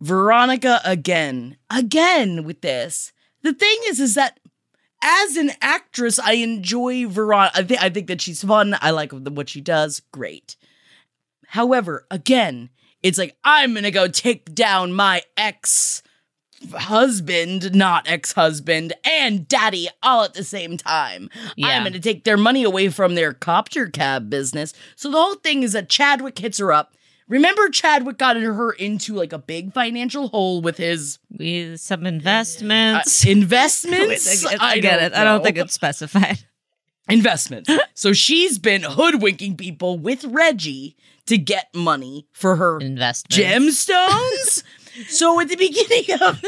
Veronica 0.00 0.80
again, 0.84 1.56
again 1.70 2.44
with 2.44 2.60
this. 2.60 3.12
The 3.42 3.52
thing 3.54 3.76
is, 3.86 4.00
is 4.00 4.14
that 4.14 4.40
as 5.02 5.36
an 5.36 5.52
actress, 5.62 6.18
I 6.18 6.32
enjoy 6.34 7.06
Veronica. 7.06 7.58
I, 7.58 7.62
thi- 7.62 7.78
I 7.78 7.88
think 7.88 8.08
that 8.08 8.20
she's 8.20 8.42
fun. 8.42 8.76
I 8.80 8.90
like 8.90 9.12
what 9.12 9.48
she 9.48 9.60
does. 9.60 10.02
Great. 10.12 10.56
However, 11.46 12.06
again, 12.10 12.70
it's 13.02 13.18
like 13.18 13.36
I'm 13.44 13.74
gonna 13.74 13.90
go 13.90 14.08
take 14.08 14.54
down 14.54 14.92
my 14.92 15.22
ex 15.36 16.02
husband, 16.72 17.74
not 17.74 18.08
ex 18.08 18.32
husband, 18.32 18.92
and 19.04 19.46
daddy 19.46 19.88
all 20.02 20.24
at 20.24 20.34
the 20.34 20.42
same 20.44 20.76
time. 20.76 21.30
Yeah. 21.56 21.68
I'm 21.68 21.84
gonna 21.84 22.00
take 22.00 22.24
their 22.24 22.36
money 22.36 22.64
away 22.64 22.88
from 22.88 23.14
their 23.14 23.32
copter 23.32 23.86
cab 23.88 24.28
business. 24.28 24.74
So 24.96 25.10
the 25.10 25.16
whole 25.16 25.36
thing 25.36 25.62
is 25.62 25.72
that 25.72 25.88
Chadwick 25.88 26.38
hits 26.38 26.58
her 26.58 26.72
up. 26.72 26.94
Remember 27.28 27.68
Chadwick 27.68 28.18
got 28.18 28.36
her 28.36 28.72
into 28.72 29.14
like 29.14 29.32
a 29.32 29.38
big 29.38 29.72
financial 29.72 30.28
hole 30.28 30.60
with 30.60 30.76
his 30.76 31.18
We 31.36 31.76
some 31.76 32.04
uh, 32.04 32.08
investments. 32.08 33.24
investments. 33.26 34.44
I, 34.46 34.56
I 34.60 34.78
get 34.80 35.02
it. 35.02 35.14
I 35.14 35.24
don't 35.24 35.42
think 35.44 35.56
it's 35.58 35.74
specified. 35.74 36.38
investments. 37.08 37.70
so 37.94 38.12
she's 38.12 38.58
been 38.58 38.82
hoodwinking 38.82 39.56
people 39.56 39.98
with 39.98 40.24
Reggie 40.24 40.96
to 41.26 41.38
get 41.38 41.68
money 41.74 42.26
for 42.32 42.56
her 42.56 42.78
Investments. 42.80 43.86
gemstones. 43.86 44.62
so 45.08 45.40
at 45.40 45.48
the 45.48 45.56
beginning 45.56 46.20
of 46.20 46.42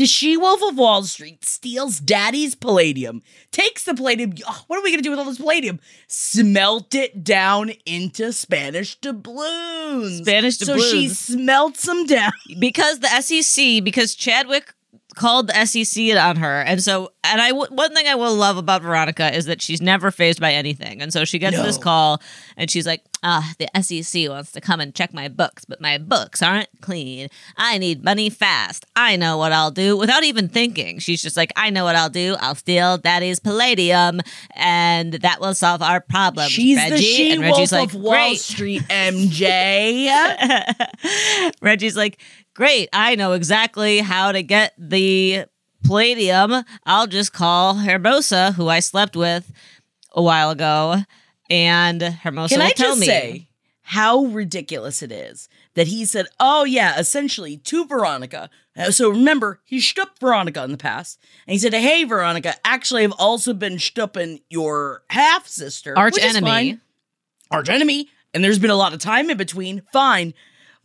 the 0.00 0.06
She 0.06 0.34
Wolf 0.34 0.62
of 0.62 0.78
Wall 0.78 1.02
Street 1.02 1.44
steals 1.44 2.00
Daddy's 2.00 2.54
palladium, 2.54 3.20
takes 3.52 3.84
the 3.84 3.94
palladium. 3.94 4.32
oh, 4.48 4.64
what 4.66 4.78
are 4.78 4.82
we 4.82 4.90
gonna 4.90 5.02
do 5.02 5.10
with 5.10 5.18
all 5.18 5.26
this 5.26 5.36
palladium? 5.36 5.78
Smelt 6.08 6.94
it 6.94 7.22
down 7.22 7.72
into 7.84 8.32
Spanish 8.32 8.98
doubloons. 8.98 10.22
Spanish 10.22 10.56
doubloons. 10.56 10.80
So 10.80 10.90
she 10.90 11.08
smelts 11.10 11.84
them 11.84 12.06
down. 12.06 12.32
because 12.58 13.00
the 13.00 13.08
SEC, 13.20 13.84
because 13.84 14.14
Chadwick 14.14 14.72
called 15.14 15.48
the 15.48 15.64
SEC 15.66 16.16
on 16.16 16.36
her, 16.36 16.60
and 16.60 16.82
so, 16.82 17.12
and 17.24 17.40
I 17.40 17.52
one 17.52 17.94
thing 17.94 18.06
I 18.06 18.14
will 18.14 18.34
love 18.34 18.56
about 18.56 18.82
Veronica 18.82 19.34
is 19.34 19.46
that 19.46 19.60
she's 19.62 19.80
never 19.80 20.10
phased 20.10 20.40
by 20.40 20.52
anything, 20.52 21.02
and 21.02 21.12
so 21.12 21.24
she 21.24 21.38
gets 21.38 21.56
this 21.56 21.78
call, 21.78 22.20
and 22.56 22.70
she's 22.70 22.86
like, 22.86 23.02
"Ah, 23.22 23.52
the 23.58 23.68
SEC 23.82 24.28
wants 24.28 24.52
to 24.52 24.60
come 24.60 24.80
and 24.80 24.94
check 24.94 25.12
my 25.12 25.28
books, 25.28 25.64
but 25.64 25.80
my 25.80 25.98
books 25.98 26.42
aren't 26.42 26.68
clean. 26.80 27.28
I 27.56 27.78
need 27.78 28.04
money 28.04 28.30
fast. 28.30 28.86
I 28.96 29.16
know 29.16 29.36
what 29.38 29.52
I'll 29.52 29.70
do." 29.70 29.96
Without 29.96 30.24
even 30.24 30.48
thinking, 30.48 30.98
she's 30.98 31.22
just 31.22 31.36
like, 31.36 31.52
"I 31.56 31.70
know 31.70 31.84
what 31.84 31.96
I'll 31.96 32.10
do. 32.10 32.36
I'll 32.40 32.54
steal 32.54 32.98
Daddy's 32.98 33.40
palladium, 33.40 34.20
and 34.54 35.14
that 35.14 35.40
will 35.40 35.54
solve 35.54 35.82
our 35.82 36.00
problem." 36.00 36.48
She's 36.48 36.76
Reggie. 36.76 36.90
the 36.96 37.02
She 37.02 37.32
and 37.32 37.42
Wolf 37.42 37.72
like, 37.72 37.88
of 37.88 37.94
Wall 37.94 38.12
"Great." 38.12 38.40
Street, 38.40 38.82
MJ. 38.88 40.10
Reggie's 41.62 41.96
like, 41.96 42.20
Great, 42.54 42.88
I 42.92 43.14
know 43.14 43.32
exactly 43.32 43.98
how 43.98 44.32
to 44.32 44.42
get 44.42 44.74
the 44.76 45.44
palladium. 45.84 46.64
I'll 46.84 47.06
just 47.06 47.32
call 47.32 47.74
Hermosa, 47.76 48.52
who 48.52 48.68
I 48.68 48.80
slept 48.80 49.16
with 49.16 49.50
a 50.12 50.22
while 50.22 50.50
ago, 50.50 50.96
and 51.48 52.02
Hermosa 52.02 52.54
Can 52.54 52.60
will 52.60 52.66
I 52.68 52.72
tell 52.72 52.90
just 52.90 53.00
me. 53.00 53.06
say 53.06 53.48
how 53.82 54.24
ridiculous 54.24 55.02
it 55.02 55.10
is 55.12 55.48
that 55.74 55.86
he 55.88 56.04
said, 56.04 56.26
"Oh 56.38 56.64
yeah," 56.64 56.98
essentially 56.98 57.56
to 57.58 57.86
Veronica. 57.86 58.50
Uh, 58.76 58.90
So 58.90 59.10
remember, 59.10 59.60
he 59.64 59.80
stuck 59.80 60.18
Veronica 60.18 60.62
in 60.64 60.70
the 60.72 60.76
past, 60.76 61.18
and 61.46 61.52
he 61.52 61.58
said, 61.58 61.72
"Hey, 61.72 62.04
Veronica, 62.04 62.54
actually, 62.64 63.04
I've 63.04 63.12
also 63.18 63.52
been 63.54 63.78
stupping 63.78 64.40
your 64.48 65.02
half 65.10 65.46
sister, 65.46 65.96
Arch 65.96 66.18
enemy. 66.20 66.78
arch 67.50 67.68
enemy, 67.68 68.08
and 68.34 68.44
there's 68.44 68.58
been 68.58 68.70
a 68.70 68.76
lot 68.76 68.92
of 68.92 68.98
time 69.00 69.30
in 69.30 69.36
between. 69.36 69.82
Fine." 69.92 70.34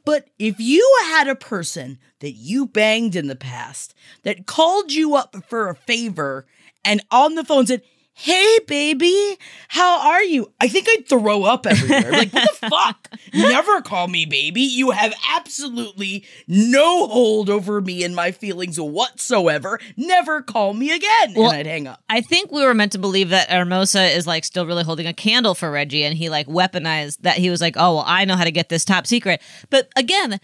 But 0.06 0.30
if 0.38 0.60
you 0.60 0.98
had 1.06 1.28
a 1.28 1.36
person 1.36 1.98
that 2.20 2.34
you 2.34 2.68
banged 2.68 3.16
in 3.16 3.28
the 3.28 3.36
past 3.36 3.96
that 4.24 4.46
called 4.46 4.94
you 4.94 5.16
up 5.16 5.36
for 5.48 5.68
a 5.68 5.76
favor 5.76 6.46
and 6.84 7.02
on 7.12 7.34
the 7.36 7.44
phone 7.44 7.66
said, 7.66 7.82
Hey 8.18 8.60
baby, 8.66 9.38
how 9.68 10.00
are 10.10 10.24
you? 10.24 10.50
I 10.62 10.70
think 10.70 10.88
I'd 10.90 11.06
throw 11.08 11.44
up 11.44 11.68
everywhere. 11.68 12.14
Like, 12.14 12.32
what 12.32 12.62
the 12.62 12.70
fuck? 12.70 13.10
Never 13.34 13.82
call 13.82 14.08
me 14.08 14.26
baby. 14.26 14.62
You 14.62 14.92
have 14.92 15.14
absolutely 15.32 16.24
no 16.48 17.08
hold 17.08 17.50
over 17.50 17.82
me 17.82 18.06
and 18.06 18.16
my 18.16 18.32
feelings 18.32 18.80
whatsoever. 18.80 19.82
Never 19.98 20.42
call 20.42 20.74
me 20.74 20.96
again. 20.96 21.34
Well, 21.36 21.50
and 21.50 21.58
I'd 21.58 21.66
hang 21.66 21.88
up. 21.88 22.02
I 22.08 22.22
think 22.22 22.54
we 22.54 22.64
were 22.64 22.74
meant 22.74 22.94
to 22.94 22.98
believe 23.00 23.30
that 23.32 23.52
Hermosa 23.52 24.04
is 24.06 24.26
like 24.26 24.46
still 24.46 24.66
really 24.66 24.86
holding 24.86 25.08
a 25.08 25.14
candle 25.14 25.54
for 25.54 25.70
Reggie, 25.70 26.06
and 26.06 26.18
he 26.18 26.30
like 26.30 26.48
weaponized 26.48 27.18
that 27.24 27.36
he 27.36 27.50
was 27.50 27.60
like, 27.60 27.76
"Oh, 27.76 27.96
well, 27.96 28.06
I 28.08 28.24
know 28.24 28.38
how 28.38 28.46
to 28.46 28.52
get 28.52 28.70
this 28.70 28.86
top 28.86 29.08
secret." 29.08 29.42
But 29.70 29.90
again, 29.98 30.40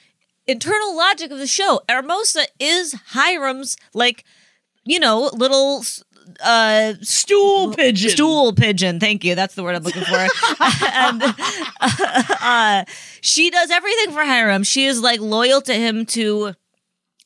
internal 0.46 0.94
logic 0.94 1.32
of 1.32 1.40
the 1.40 1.48
show, 1.48 1.80
Hermosa 1.90 2.48
is 2.60 2.96
Hiram's 3.14 3.78
like, 3.94 4.26
you 4.84 5.00
know, 5.00 5.30
little 5.34 5.86
uh 6.44 6.94
Stool 7.02 7.74
pigeon. 7.74 8.10
stool 8.12 8.54
pigeon. 8.54 9.00
Thank 9.00 9.24
you. 9.24 9.36
That's 9.36 9.56
the 9.56 9.64
word 9.64 9.76
I'm 9.76 9.84
looking 9.84 10.04
for. 10.04 10.16
and 10.94 11.22
uh, 11.82 12.86
she 13.22 13.50
does 13.50 13.70
everything 13.72 14.12
for 14.14 14.24
Hiram. 14.24 14.64
She 14.64 14.86
is 14.86 15.02
like 15.02 15.20
loyal 15.20 15.62
to 15.62 15.74
him 15.74 16.06
to, 16.08 16.54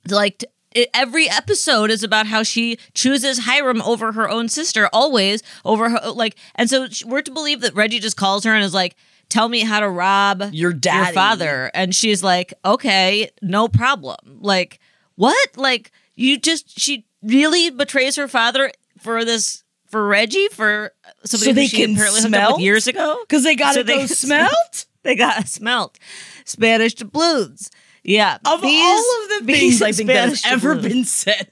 to 0.07 0.15
like. 0.15 0.39
t- 0.39 0.47
it- 0.71 0.89
Every 0.93 1.29
episode 1.29 1.89
is 1.89 2.03
about 2.03 2.27
how 2.27 2.43
she 2.43 2.77
chooses 2.93 3.39
Hiram 3.45 3.81
over 3.83 4.11
her 4.11 4.29
own 4.29 4.49
sister, 4.49 4.89
always 4.91 5.41
over 5.63 5.89
her 5.89 6.09
like, 6.11 6.35
and 6.55 6.69
so 6.69 6.87
we're 7.05 7.21
to 7.21 7.31
believe 7.31 7.61
that 7.61 7.73
Reggie 7.75 7.99
just 7.99 8.17
calls 8.17 8.43
her 8.43 8.53
and 8.53 8.61
is 8.63 8.73
like, 8.73 8.95
"Tell 9.29 9.47
me 9.47 9.61
how 9.61 9.79
to 9.79 9.89
rob 9.89 10.43
Your 10.51 10.73
daddy. 10.73 11.13
father," 11.15 11.71
and 11.73 11.95
she's 11.95 12.21
like, 12.23 12.53
"Okay, 12.65 13.29
no 13.41 13.69
problem." 13.69 14.17
Like, 14.41 14.79
what? 15.15 15.49
Like, 15.55 15.91
you 16.15 16.37
just 16.37 16.77
she 16.77 17.05
really 17.23 17.69
betrays 17.69 18.17
her 18.17 18.27
father 18.27 18.69
for 19.05 19.23
this 19.23 19.63
for 19.89 20.05
Reggie 20.07 20.49
for 20.49 20.91
somebody 21.23 21.45
So 21.51 21.53
they 21.53 21.61
who 21.63 21.67
she 21.69 21.77
can 21.77 21.91
apparently 21.93 22.21
hooked 22.21 22.33
up 22.33 22.39
smelt? 22.41 22.53
with 22.57 22.63
years 22.63 22.87
ago 22.87 23.17
Because 23.21 23.43
they 23.43 23.55
got 23.55 23.75
So 23.75 23.79
it 23.81 23.85
they 23.87 23.99
go 23.99 24.05
smelt? 24.07 24.85
they 25.03 25.15
got 25.15 25.43
a 25.43 25.47
smelt 25.47 25.97
Spanish 26.43 26.95
doubloons. 26.95 27.71
Yeah, 28.03 28.37
Of 28.45 28.61
these- 28.61 28.81
all 28.83 29.23
of 29.23 29.29
the 29.45 29.51
things 29.53 29.81
I 29.81 29.91
think 29.91 30.07
that 30.07 30.29
has 30.29 30.43
ever 30.45 30.75
been 30.75 31.05
said 31.05 31.49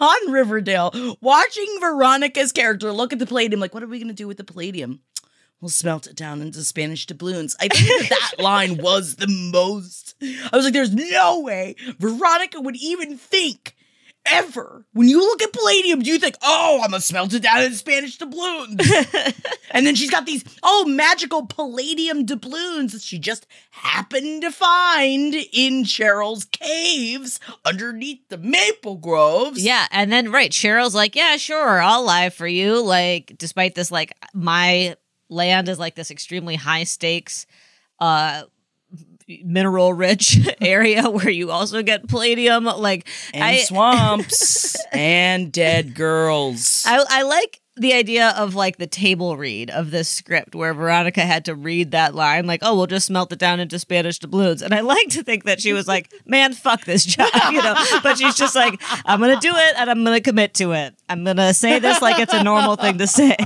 on 0.00 0.30
Riverdale, 0.32 1.16
watching 1.20 1.66
Veronica's 1.80 2.50
character 2.52 2.92
look 2.92 3.12
at 3.12 3.18
the 3.18 3.26
palladium, 3.26 3.60
like, 3.60 3.74
what 3.74 3.82
are 3.82 3.86
we 3.86 3.98
going 3.98 4.08
to 4.08 4.14
do 4.14 4.26
with 4.26 4.38
the 4.38 4.44
palladium? 4.44 5.00
We'll 5.60 5.68
smelt 5.70 6.06
it 6.06 6.16
down 6.16 6.40
into 6.42 6.62
Spanish 6.64 7.06
doubloons. 7.06 7.54
I 7.60 7.68
think 7.68 8.08
that, 8.08 8.32
that 8.36 8.42
line 8.42 8.78
was 8.78 9.16
the 9.16 9.28
most. 9.52 10.14
I 10.22 10.50
was 10.56 10.64
like, 10.64 10.72
there's 10.74 10.94
no 10.94 11.40
way 11.40 11.76
Veronica 11.98 12.60
would 12.60 12.76
even 12.76 13.16
think 13.18 13.75
ever. 14.30 14.84
When 14.92 15.08
you 15.08 15.20
look 15.20 15.42
at 15.42 15.52
palladium, 15.52 16.00
do 16.00 16.10
you 16.10 16.18
think, 16.18 16.36
oh, 16.42 16.80
I'm 16.82 16.90
to 16.90 17.00
smelt 17.00 17.34
it 17.34 17.42
down 17.42 17.62
in 17.62 17.72
Spanish 17.74 18.18
doubloons? 18.18 18.80
And 19.76 19.86
then 19.86 19.94
she's 19.94 20.10
got 20.10 20.24
these 20.24 20.42
oh 20.62 20.86
magical 20.86 21.44
palladium 21.44 22.24
doubloons 22.24 22.92
that 22.92 23.02
she 23.02 23.18
just 23.18 23.46
happened 23.72 24.40
to 24.42 24.50
find 24.50 25.34
in 25.34 25.84
Cheryl's 25.84 26.46
caves 26.46 27.40
underneath 27.64 28.20
the 28.30 28.38
maple 28.38 28.96
groves. 28.96 29.62
Yeah, 29.62 29.86
and 29.90 30.10
then 30.10 30.32
right, 30.32 30.50
Cheryl's 30.50 30.94
like, 30.94 31.14
"Yeah, 31.14 31.36
sure, 31.36 31.80
I'll 31.80 32.04
lie 32.04 32.30
for 32.30 32.46
you." 32.46 32.80
Like, 32.80 33.34
despite 33.36 33.74
this, 33.74 33.90
like, 33.90 34.14
my 34.32 34.96
land 35.28 35.68
is 35.68 35.78
like 35.78 35.94
this 35.94 36.10
extremely 36.10 36.54
high 36.54 36.84
stakes, 36.84 37.46
uh, 38.00 38.44
mineral 39.44 39.92
rich 39.92 40.38
area 40.60 41.08
where 41.08 41.30
you 41.30 41.50
also 41.50 41.82
get 41.82 42.08
palladium. 42.08 42.64
Like, 42.64 43.08
and 43.34 43.44
I, 43.44 43.58
swamps 43.58 44.76
and 44.92 45.52
dead 45.52 45.94
girls. 45.94 46.84
I, 46.86 47.04
I 47.08 47.22
like 47.22 47.60
the 47.78 47.92
idea 47.92 48.30
of 48.30 48.54
like 48.54 48.78
the 48.78 48.86
table 48.86 49.36
read 49.36 49.70
of 49.70 49.90
this 49.90 50.08
script 50.08 50.54
where 50.54 50.72
Veronica 50.72 51.20
had 51.20 51.44
to 51.44 51.54
read 51.54 51.90
that 51.90 52.14
line, 52.14 52.46
like, 52.46 52.60
oh, 52.62 52.74
we'll 52.74 52.86
just 52.86 53.10
melt 53.10 53.32
it 53.32 53.38
down 53.38 53.60
into 53.60 53.78
Spanish 53.78 54.18
doubloons. 54.18 54.62
And 54.62 54.72
I 54.72 54.80
like 54.80 55.08
to 55.10 55.22
think 55.22 55.44
that 55.44 55.60
she 55.60 55.74
was 55.74 55.86
like, 55.86 56.10
man, 56.24 56.54
fuck 56.54 56.84
this 56.84 57.04
job, 57.04 57.28
you 57.52 57.62
know? 57.62 57.74
But 58.02 58.16
she's 58.18 58.34
just 58.34 58.54
like, 58.54 58.80
I'm 59.04 59.20
going 59.20 59.34
to 59.34 59.40
do 59.40 59.54
it 59.54 59.74
and 59.76 59.90
I'm 59.90 60.04
going 60.04 60.16
to 60.16 60.22
commit 60.22 60.54
to 60.54 60.72
it. 60.72 60.94
I'm 61.08 61.24
going 61.24 61.36
to 61.36 61.52
say 61.52 61.78
this 61.78 62.00
like 62.00 62.18
it's 62.18 62.32
a 62.32 62.42
normal 62.42 62.76
thing 62.76 62.98
to 62.98 63.06
say. 63.06 63.36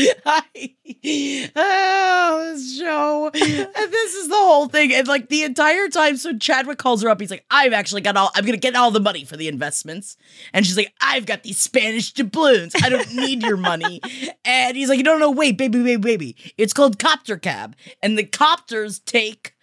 oh, 1.56 2.52
this 2.52 2.78
show. 2.78 3.30
And 3.34 3.92
this 3.92 4.14
is 4.14 4.28
the 4.28 4.34
whole 4.34 4.68
thing. 4.68 4.92
And 4.92 5.06
like 5.08 5.28
the 5.28 5.42
entire 5.42 5.88
time, 5.88 6.16
so 6.16 6.36
Chadwick 6.36 6.78
calls 6.78 7.02
her 7.02 7.08
up. 7.08 7.20
He's 7.20 7.30
like, 7.30 7.44
I've 7.50 7.72
actually 7.72 8.00
got 8.00 8.16
all, 8.16 8.30
I'm 8.34 8.44
going 8.44 8.52
to 8.52 8.58
get 8.58 8.76
all 8.76 8.90
the 8.90 9.00
money 9.00 9.24
for 9.24 9.36
the 9.36 9.48
investments. 9.48 10.16
And 10.52 10.66
she's 10.66 10.76
like, 10.76 10.92
I've 11.00 11.26
got 11.26 11.42
these 11.42 11.58
Spanish 11.58 12.12
doubloons. 12.12 12.74
I 12.82 12.88
don't 12.88 13.12
need 13.14 13.42
your 13.42 13.56
money. 13.56 14.00
And 14.44 14.76
he's 14.76 14.88
like, 14.88 15.00
no, 15.00 15.18
no, 15.18 15.30
wait, 15.30 15.58
baby, 15.58 15.82
baby, 15.82 15.96
baby. 15.96 16.36
It's 16.56 16.72
called 16.72 16.98
Copter 16.98 17.36
Cab. 17.36 17.76
And 18.02 18.16
the 18.18 18.24
copters 18.24 19.00
take 19.04 19.54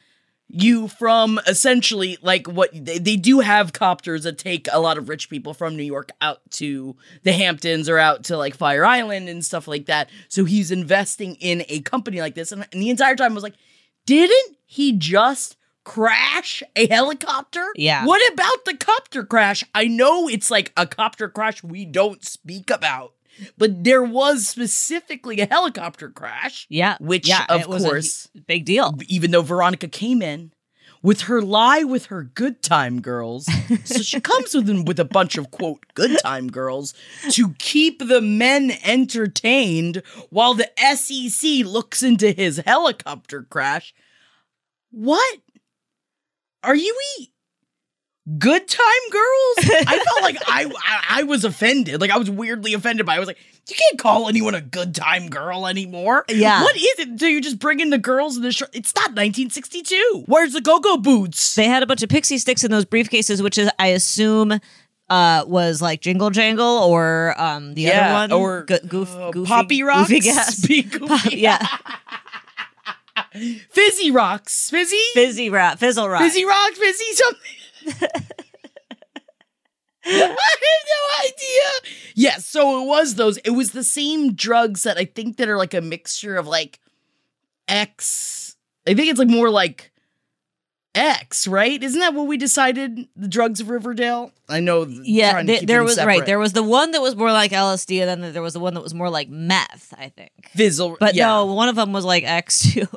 you 0.49 0.87
from 0.87 1.39
essentially 1.45 2.17
like 2.21 2.47
what 2.47 2.69
they, 2.73 2.99
they 2.99 3.15
do 3.17 3.39
have 3.41 3.73
copters 3.73 4.23
that 4.23 4.37
take 4.37 4.67
a 4.71 4.79
lot 4.79 4.97
of 4.97 5.09
rich 5.09 5.29
people 5.29 5.53
from 5.53 5.75
New 5.75 5.83
York 5.83 6.11
out 6.21 6.39
to 6.51 6.95
the 7.23 7.33
Hamptons 7.33 7.89
or 7.89 7.97
out 7.97 8.23
to 8.25 8.37
like 8.37 8.55
Fire 8.55 8.85
Island 8.85 9.27
and 9.27 9.43
stuff 9.43 9.67
like 9.67 9.87
that. 9.87 10.09
So 10.29 10.45
he's 10.45 10.71
investing 10.71 11.35
in 11.35 11.63
a 11.67 11.81
company 11.81 12.21
like 12.21 12.35
this. 12.35 12.51
And, 12.51 12.65
and 12.71 12.81
the 12.81 12.89
entire 12.89 13.15
time 13.15 13.31
I 13.31 13.35
was 13.35 13.43
like, 13.43 13.57
didn't 14.05 14.57
he 14.65 14.93
just 14.93 15.57
crash 15.83 16.63
a 16.75 16.87
helicopter? 16.87 17.65
Yeah. 17.75 18.05
What 18.05 18.21
about 18.33 18.65
the 18.65 18.75
copter 18.75 19.25
crash? 19.25 19.63
I 19.75 19.85
know 19.85 20.27
it's 20.29 20.49
like 20.49 20.71
a 20.77 20.87
copter 20.87 21.29
crash 21.29 21.61
we 21.63 21.85
don't 21.85 22.23
speak 22.25 22.69
about. 22.69 23.13
But 23.57 23.83
there 23.83 24.03
was 24.03 24.47
specifically 24.47 25.39
a 25.39 25.45
helicopter 25.45 26.09
crash. 26.09 26.65
Yeah. 26.69 26.97
Which, 26.99 27.27
yeah, 27.27 27.45
of 27.49 27.61
it 27.61 27.69
was 27.69 27.83
a 27.83 27.87
course, 27.87 28.29
big 28.47 28.65
deal. 28.65 28.97
even 29.07 29.31
though 29.31 29.41
Veronica 29.41 29.87
came 29.87 30.21
in 30.21 30.51
with 31.01 31.21
her 31.21 31.41
lie 31.41 31.83
with 31.83 32.07
her 32.07 32.23
good 32.23 32.61
time 32.61 33.01
girls. 33.01 33.45
so 33.85 34.01
she 34.01 34.19
comes 34.19 34.53
with 34.53 34.69
with 34.87 34.99
a 34.99 35.05
bunch 35.05 35.37
of 35.37 35.51
quote 35.51 35.85
good 35.93 36.17
time 36.19 36.49
girls 36.49 36.93
to 37.31 37.53
keep 37.59 37.99
the 37.99 38.21
men 38.21 38.71
entertained 38.83 40.01
while 40.29 40.53
the 40.53 40.69
SEC 40.95 41.65
looks 41.65 42.03
into 42.03 42.31
his 42.31 42.57
helicopter 42.65 43.43
crash. 43.43 43.93
What? 44.91 45.39
Are 46.63 46.75
you 46.75 46.95
e 47.19 47.29
good 48.37 48.67
time 48.67 49.09
girls? 49.11 49.55
I 49.87 50.01
felt 50.05 50.21
like 50.21 50.37
I, 50.47 50.65
I 50.65 51.19
I 51.19 51.23
was 51.23 51.43
offended. 51.45 52.01
Like 52.01 52.11
I 52.11 52.17
was 52.17 52.29
weirdly 52.29 52.73
offended 52.73 53.05
by. 53.05 53.13
It. 53.13 53.17
I 53.17 53.19
was 53.19 53.27
like, 53.27 53.37
you 53.69 53.75
can't 53.75 53.99
call 53.99 54.27
anyone 54.29 54.55
a 54.55 54.61
good 54.61 54.93
time 54.95 55.29
girl 55.29 55.67
anymore. 55.67 56.25
Yeah. 56.29 56.61
What 56.61 56.75
is 56.75 56.99
it? 56.99 57.15
Do 57.17 57.27
you 57.27 57.41
just 57.41 57.59
bring 57.59 57.79
in 57.79 57.89
the 57.89 57.97
girls 57.97 58.37
in 58.37 58.43
the 58.43 58.51
show? 58.51 58.65
It's 58.73 58.93
not 58.95 59.09
1962. 59.09 60.23
Where's 60.27 60.53
the 60.53 60.61
go-go 60.61 60.97
boots? 60.97 61.55
They 61.55 61.65
had 61.65 61.83
a 61.83 61.85
bunch 61.85 62.01
of 62.03 62.09
pixie 62.09 62.37
sticks 62.37 62.63
in 62.63 62.71
those 62.71 62.85
briefcases, 62.85 63.41
which 63.41 63.57
is, 63.57 63.69
I 63.79 63.87
assume, 63.87 64.59
uh, 65.09 65.43
was 65.47 65.81
like 65.81 66.01
Jingle 66.01 66.29
Jangle 66.29 66.65
or 66.65 67.33
um 67.41 67.73
the 67.73 67.81
Yeah, 67.83 68.05
other 68.05 68.13
one 68.13 68.31
or, 68.41 68.63
Go- 68.63 68.79
goof, 68.87 69.15
uh, 69.15 69.31
goofy, 69.31 69.47
Poppy 69.47 69.83
Rocks? 69.83 70.09
goofy 70.09 70.83
goofy. 70.83 71.37
yeah, 71.37 71.65
Fizzy 73.71 74.11
rocks. 74.11 74.69
Fizzy? 74.69 74.97
fizzy 75.13 75.49
rock, 75.49 75.77
fizzle 75.79 76.07
rock. 76.09 76.21
Fizzy 76.21 76.45
rocks, 76.45 76.77
fizzy 76.77 77.13
something. 77.13 77.51
I 80.05 80.09
have 80.09 80.29
no 80.29 81.25
idea. 81.25 81.91
Yes, 82.15 82.45
so 82.45 82.81
it 82.81 82.87
was 82.87 83.15
those. 83.15 83.37
It 83.39 83.51
was 83.51 83.71
the 83.71 83.83
same 83.83 84.33
drugs 84.33 84.83
that 84.83 84.97
I 84.97 85.05
think 85.05 85.37
that 85.37 85.49
are 85.49 85.57
like 85.57 85.73
a 85.73 85.81
mixture 85.81 86.37
of 86.37 86.47
like 86.47 86.79
X. 87.67 88.55
I 88.87 88.93
think 88.93 89.09
it's 89.09 89.19
like 89.19 89.27
more 89.27 89.49
like 89.49 89.91
X, 90.95 91.47
right? 91.47 91.81
Isn't 91.81 91.99
that 91.99 92.13
what 92.13 92.27
we 92.27 92.37
decided? 92.37 93.07
The 93.15 93.27
drugs 93.27 93.59
of 93.59 93.69
Riverdale. 93.69 94.31
I 94.49 94.61
know. 94.61 94.85
Yeah, 94.87 95.43
th- 95.43 95.63
there 95.63 95.83
was 95.83 95.97
right. 96.03 96.25
There 96.25 96.39
was 96.39 96.53
the 96.53 96.63
one 96.63 96.91
that 96.91 97.01
was 97.01 97.15
more 97.15 97.31
like 97.31 97.51
LSD, 97.51 98.01
and 98.01 98.23
then 98.23 98.33
there 98.33 98.41
was 98.41 98.53
the 98.53 98.59
one 98.59 98.73
that 98.73 98.81
was 98.81 98.93
more 98.93 99.09
like 99.09 99.29
meth. 99.29 99.93
I 99.97 100.09
think. 100.09 100.31
Fizzle. 100.55 100.97
But 100.99 101.15
yeah. 101.15 101.27
no, 101.27 101.45
one 101.53 101.69
of 101.69 101.75
them 101.75 101.93
was 101.93 102.03
like 102.05 102.23
X 102.23 102.73
too. 102.73 102.87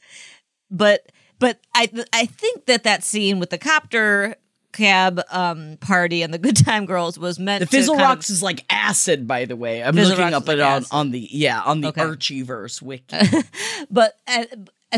but 0.70 1.06
but 1.38 1.60
I 1.74 1.88
I 2.12 2.26
think 2.26 2.66
that 2.66 2.84
that 2.84 3.04
scene 3.04 3.38
with 3.38 3.50
the 3.50 3.58
copter 3.58 4.36
cab 4.72 5.22
um 5.30 5.78
party 5.80 6.20
and 6.22 6.34
the 6.34 6.38
good 6.38 6.56
time 6.56 6.84
girls 6.84 7.18
was 7.18 7.38
meant 7.38 7.60
The 7.60 7.66
to 7.66 7.70
Fizzle 7.70 7.94
kind 7.94 8.04
of- 8.04 8.08
Rocks 8.10 8.28
is 8.30 8.42
like 8.42 8.64
acid, 8.68 9.26
by 9.26 9.46
the 9.46 9.56
way. 9.56 9.82
I'm 9.82 9.94
Fizzle 9.94 10.16
looking 10.18 10.34
up 10.34 10.46
like 10.46 10.58
it 10.58 10.60
on, 10.60 10.72
acid. 10.82 10.88
on 10.92 11.10
the 11.12 11.28
yeah 11.30 11.62
on 11.62 11.80
the 11.80 11.88
Okay. 11.88 12.02
Archieverse 12.02 12.82
wiki. 12.82 13.16
but 13.90 14.16
uh, 14.28 14.44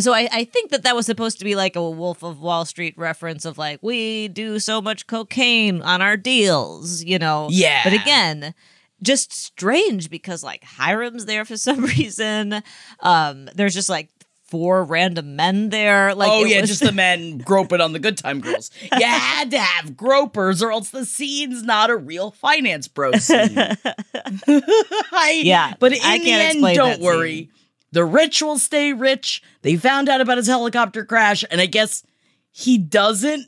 so 0.00 0.12
I, 0.12 0.28
I 0.32 0.44
think 0.44 0.70
that 0.70 0.82
that 0.82 0.94
was 0.96 1.06
supposed 1.06 1.38
to 1.38 1.44
be 1.44 1.54
like 1.54 1.74
a 1.76 1.90
Wolf 1.90 2.22
of 2.22 2.40
Wall 2.40 2.64
Street 2.64 2.94
reference 2.98 3.44
of 3.44 3.56
like 3.56 3.78
we 3.82 4.28
do 4.28 4.58
so 4.58 4.82
much 4.82 5.06
cocaine 5.06 5.80
on 5.82 6.02
our 6.02 6.16
deals, 6.16 7.02
you 7.04 7.18
know. 7.18 7.46
Yeah. 7.50 7.82
But 7.84 7.92
again, 7.94 8.54
just 9.00 9.32
strange 9.32 10.10
because 10.10 10.42
like 10.42 10.64
Hiram's 10.64 11.24
there 11.26 11.44
for 11.44 11.56
some 11.56 11.84
reason. 11.96 12.62
Um, 13.00 13.48
there's 13.54 13.74
just 13.74 13.88
like 13.88 14.08
four 14.48 14.82
random 14.84 15.36
men 15.36 15.68
there. 15.70 16.14
Like 16.14 16.30
oh 16.30 16.44
yeah, 16.44 16.60
was- 16.60 16.70
just 16.70 16.82
the 16.82 16.92
men 16.92 17.38
groping 17.44 17.80
on 17.80 17.92
the 17.92 17.98
good 17.98 18.16
time 18.18 18.40
girls. 18.40 18.70
You 18.82 19.06
had 19.06 19.50
to 19.52 19.58
have 19.58 19.96
gropers, 19.96 20.62
or 20.62 20.72
else 20.72 20.90
the 20.90 21.04
scene's 21.04 21.62
not 21.62 21.90
a 21.90 21.96
real 21.96 22.30
finance 22.32 22.88
bro 22.88 23.12
scene. 23.12 23.56
I- 24.48 25.40
Yeah, 25.44 25.74
but 25.78 25.92
in 25.92 26.00
I 26.02 26.18
the 26.18 26.30
end, 26.32 26.62
don't 26.74 27.00
worry. 27.00 27.36
scene. 27.36 27.48
The 27.92 28.04
rich 28.04 28.42
will 28.42 28.58
stay 28.58 28.92
rich. 28.92 29.42
They 29.62 29.76
found 29.76 30.08
out 30.08 30.20
about 30.20 30.36
his 30.36 30.46
helicopter 30.46 31.04
crash, 31.04 31.44
and 31.50 31.60
I 31.60 31.66
guess 31.66 32.02
he 32.50 32.76
doesn't 32.76 33.46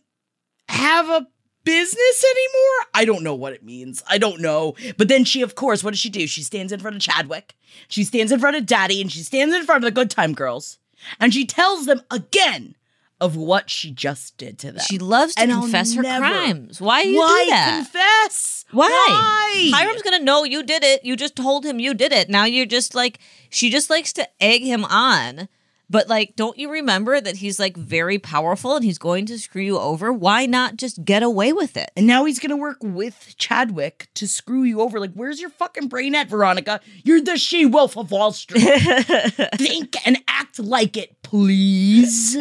have 0.69 1.09
a 1.11 1.27
business 1.65 2.25
anymore. 2.25 2.87
I 2.95 3.05
don't 3.05 3.23
know 3.23 3.35
what 3.35 3.53
it 3.53 3.63
means. 3.63 4.03
I 4.09 4.17
don't 4.17 4.41
know. 4.41 4.77
But 4.97 5.09
then 5.09 5.25
she, 5.25 5.43
of 5.43 5.55
course, 5.57 5.85
what 5.85 5.91
does 5.91 6.01
she 6.01 6.09
do? 6.09 6.27
She 6.27 6.43
stands 6.43 6.73
in 6.73 6.81
front 6.81 6.97
of 6.97 7.03
Chadwick. 7.03 7.55
She 7.89 8.03
stands 8.03 8.33
in 8.33 8.41
front 8.41 8.57
of 8.57 8.65
Daddy, 8.65 9.03
and 9.03 9.13
she 9.13 9.21
stands 9.23 9.55
in 9.55 9.65
front 9.65 9.85
of 9.85 9.89
the 9.89 9.95
Good 9.95 10.11
Time 10.11 10.33
Girls, 10.33 10.79
and 11.19 11.33
she 11.35 11.45
tells 11.47 11.87
them 11.87 12.03
again 12.11 12.75
of 13.21 13.37
what 13.37 13.69
she 13.69 13.91
just 13.91 14.39
did 14.39 14.59
to 14.59 14.73
them. 14.73 14.83
she 14.89 14.99
loves 14.99 15.35
to 15.35 15.43
And 15.43 15.51
confess 15.53 15.93
her 15.95 16.03
never- 16.03 16.27
crimes. 16.27 16.81
Why 16.81 17.03
do 17.03 17.11
you 17.11 17.19
Why 17.19 17.45
do 17.45 17.51
that? 17.51 17.77
confess? 17.77 18.65
Why? 18.71 18.89
Why? 18.89 19.71
Hiram's 19.75 20.01
gonna 20.03 20.21
know 20.21 20.45
you 20.45 20.63
did 20.63 20.83
it. 20.83 21.05
You 21.05 21.17
just 21.17 21.37
told 21.37 21.67
him 21.67 21.79
you 21.81 21.93
did 21.93 22.13
it. 22.13 22.31
Now 22.31 22.45
you're 22.45 22.65
just 22.65 22.95
like 22.95 23.19
she 23.51 23.69
just 23.69 23.91
likes 23.91 24.13
to 24.15 24.27
egg 24.43 24.63
him 24.63 24.85
on. 24.87 25.49
But 25.91 26.09
like, 26.09 26.37
don't 26.37 26.57
you 26.57 26.71
remember 26.71 27.21
that 27.21 27.37
he's 27.37 27.59
like 27.59 27.77
very 27.77 28.19
powerful 28.19 28.77
and 28.77 28.85
he's 28.85 28.99
going 28.99 29.27
to 29.27 29.39
screw 29.39 29.63
you 29.63 29.79
over? 29.79 30.13
Why 30.13 30.47
not 30.47 30.77
just 30.77 31.05
get 31.05 31.25
away 31.25 31.53
with 31.53 31.77
it? 31.77 31.91
And 31.97 32.07
now 32.07 32.25
he's 32.25 32.39
gonna 32.39 32.57
work 32.57 32.79
with 32.81 33.35
Chadwick 33.37 34.09
to 34.15 34.29
screw 34.29 34.63
you 34.63 34.81
over. 34.81 35.01
Like, 35.01 35.15
where's 35.15 35.41
your 35.41 35.51
fucking 35.51 35.89
brain 35.89 36.15
at, 36.15 36.29
Veronica? 36.29 36.81
You're 37.03 37.21
the 37.21 37.37
she 37.37 37.67
wolf 37.67 37.97
of 37.97 38.13
Wall 38.13 38.31
Street. 38.31 38.63
Think 39.57 39.97
and 40.07 40.19
act 40.29 40.61
like 40.61 40.97
it, 40.97 41.21
please. 41.23 42.37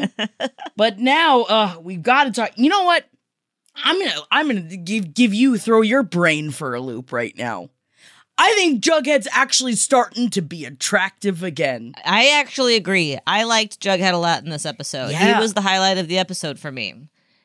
but 0.78 1.00
now, 1.00 1.42
uh, 1.42 1.76
we've 1.82 2.04
got 2.04 2.26
to 2.26 2.32
talk. 2.32 2.52
You 2.56 2.70
know 2.70 2.84
what? 2.84 3.10
I'm 3.76 3.98
gonna, 3.98 4.22
I'm 4.30 4.48
gonna 4.48 4.78
give 4.78 5.14
give 5.14 5.34
you 5.34 5.58
throw 5.58 5.82
your 5.82 6.04
brain 6.04 6.52
for 6.52 6.76
a 6.76 6.82
loop 6.82 7.12
right 7.12 7.36
now. 7.36 7.70
I 8.40 8.54
think 8.56 8.82
Jughead's 8.82 9.28
actually 9.32 9.76
starting 9.76 10.30
to 10.30 10.42
be 10.42 10.64
attractive 10.66 11.44
again. 11.44 11.94
I 12.06 12.30
actually 12.40 12.76
agree. 12.76 13.18
I 13.28 13.44
liked 13.44 13.82
Jughead 13.82 14.14
a 14.14 14.18
lot 14.18 14.44
in 14.44 14.50
this 14.50 14.66
episode. 14.66 15.12
Yeah. 15.12 15.36
He 15.36 15.42
was 15.42 15.54
the 15.54 15.62
highlight 15.62 15.98
of 15.98 16.08
the 16.08 16.18
episode 16.18 16.58
for 16.58 16.72
me. 16.72 16.94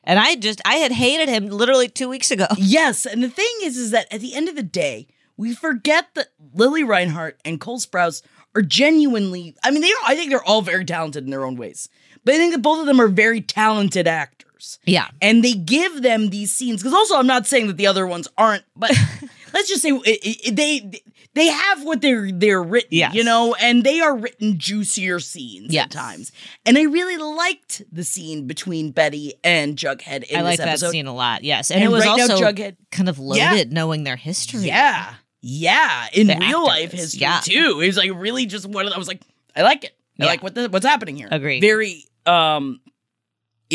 And 0.05 0.19
I 0.19 0.35
just 0.35 0.61
I 0.65 0.75
had 0.75 0.91
hated 0.93 1.27
him 1.29 1.47
literally 1.49 1.89
two 1.89 2.07
weeks 2.07 2.31
ago. 2.31 2.47
Yes, 2.57 3.05
and 3.05 3.21
the 3.23 3.29
thing 3.29 3.49
is, 3.63 3.75
is 3.77 3.91
that 3.91 4.07
at 4.13 4.21
the 4.21 4.35
end 4.35 4.47
of 4.49 4.55
the 4.55 4.63
day, 4.63 5.07
we 5.35 5.53
forget 5.53 6.07
that 6.15 6.27
Lili 6.53 6.83
Reinhart 6.83 7.39
and 7.43 7.59
Cole 7.59 7.79
Sprouse 7.79 8.21
are 8.55 8.61
genuinely. 8.61 9.55
I 9.63 9.71
mean, 9.71 9.81
they 9.81 9.89
are. 9.91 10.05
I 10.07 10.15
think 10.15 10.29
they're 10.29 10.43
all 10.43 10.61
very 10.61 10.85
talented 10.85 11.25
in 11.25 11.29
their 11.31 11.43
own 11.43 11.57
ways, 11.57 11.89
but 12.23 12.35
I 12.35 12.37
think 12.37 12.53
that 12.53 12.61
both 12.61 12.79
of 12.79 12.85
them 12.85 13.01
are 13.01 13.07
very 13.09 13.41
talented 13.41 14.07
actors, 14.07 14.79
Yeah. 14.85 15.07
and 15.21 15.43
they 15.43 15.53
give 15.53 16.03
them 16.03 16.29
these 16.29 16.53
scenes. 16.53 16.81
Because 16.81 16.93
also, 16.93 17.17
I'm 17.17 17.27
not 17.27 17.47
saying 17.47 17.67
that 17.67 17.75
the 17.77 17.87
other 17.87 18.07
ones 18.07 18.27
aren't, 18.37 18.63
but 18.77 18.91
let's 19.55 19.67
just 19.69 19.81
say 19.81 19.89
it, 19.89 20.19
it- 20.23 20.55
they 20.55 21.01
they 21.33 21.47
have 21.47 21.83
what 21.83 22.01
they're 22.01 22.31
they're 22.31 22.61
written, 22.61 22.89
Yes. 22.91 23.13
you 23.15 23.23
know, 23.23 23.55
and 23.55 23.83
they 23.83 23.99
are 23.99 24.15
written 24.15 24.57
juicier 24.59 25.19
scenes 25.19 25.73
Yes. 25.73 25.85
at 25.85 25.91
times. 25.91 26.31
And 26.65 26.77
I 26.77 26.83
really 26.83 27.17
liked 27.17 27.81
the 27.91 28.03
scene 28.03 28.45
between 28.47 28.91
Betty 28.91 29.33
and 29.43 29.75
Jughead 29.75 30.23
in 30.25 30.37
I 30.37 30.41
like 30.43 30.59
that 30.59 30.79
scene 30.79 31.07
a 31.07 31.13
lot. 31.15 31.43
Yes. 31.43 31.71
And, 31.71 31.81
And 31.83 31.89
it 31.89 31.93
was 31.93 32.05
right 32.05 32.15
now, 32.17 32.33
also 32.35 32.39
Jughead- 32.45 32.75
kind 32.91 33.09
of 33.09 33.17
loaded 33.19 33.39
Yeah. 33.39 33.63
knowing 33.69 34.03
their 34.03 34.15
history. 34.15 34.61
Yeah. 34.67 35.13
Yeah. 35.41 36.07
In 36.13 36.27
The 36.27 36.37
real 36.39 36.63
life 36.65 36.85
actors, 36.85 36.99
history 37.13 37.21
yeah. 37.21 37.39
too. 37.43 37.79
It 37.81 37.87
was 37.87 37.97
like 37.97 38.11
really 38.13 38.45
just 38.45 38.65
one 38.67 38.85
of 38.87 38.93
I 38.93 38.97
was 38.97 39.07
like, 39.07 39.21
I 39.55 39.61
like 39.63 39.83
it. 39.83 39.95
I 40.19 40.23
Yeah. 40.23 40.29
like 40.31 40.43
what 40.43 40.55
the, 40.55 40.69
what's 40.69 40.85
happening 40.85 41.17
here. 41.17 41.27
Agree. 41.31 41.59
Very 41.59 42.05
um 42.25 42.79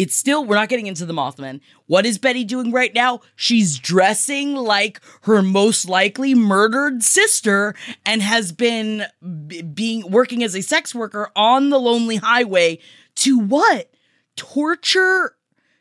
it's 0.01 0.17
still 0.17 0.47
we're 0.47 0.55
not 0.55 0.71
getting 0.71 0.87
into 0.87 1.05
the 1.05 1.13
Mothman. 1.13 1.61
What 1.85 2.07
is 2.07 2.17
Betty 2.17 2.43
doing 2.43 2.73
right 2.73 2.95
now? 2.95 3.21
She's 3.37 3.79
dressing 3.79 4.57
like 4.57 4.99
her 5.25 5.43
most 5.43 5.87
likely 5.91 6.35
murdered 6.35 7.03
sister 7.03 7.75
and 8.07 8.23
has 8.23 8.51
been 8.51 9.05
b- 9.47 9.61
being 9.61 10.11
working 10.11 10.43
as 10.43 10.57
a 10.57 10.63
sex 10.63 10.95
worker 10.95 11.31
on 11.37 11.69
the 11.69 11.79
lonely 11.79 12.17
highway 12.17 12.79
to 13.17 13.39
what? 13.39 13.93
Torture 14.37 15.37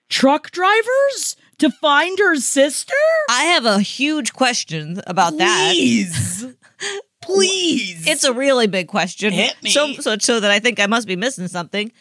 truck 0.10 0.52
drivers 0.52 1.38
to 1.60 1.72
find 1.72 2.20
her 2.20 2.36
sister? 2.36 2.94
I 3.30 3.44
have 3.44 3.66
a 3.66 3.80
huge 3.80 4.34
question 4.34 5.00
about 5.08 5.38
that. 5.38 5.72
Please. 5.72 6.46
Please. 7.22 8.06
It's 8.06 8.26
a 8.26 8.34
really 8.34 8.68
big 8.68 8.90
question. 8.90 9.32
Hit 9.32 9.56
me. 9.64 9.70
So, 9.70 9.94
so, 9.94 10.18
so 10.18 10.40
that 10.42 10.52
I 10.52 10.60
think 10.60 10.82
I 10.82 10.88
must 10.88 11.08
be 11.08 11.16
missing 11.16 11.48
something. 11.48 11.94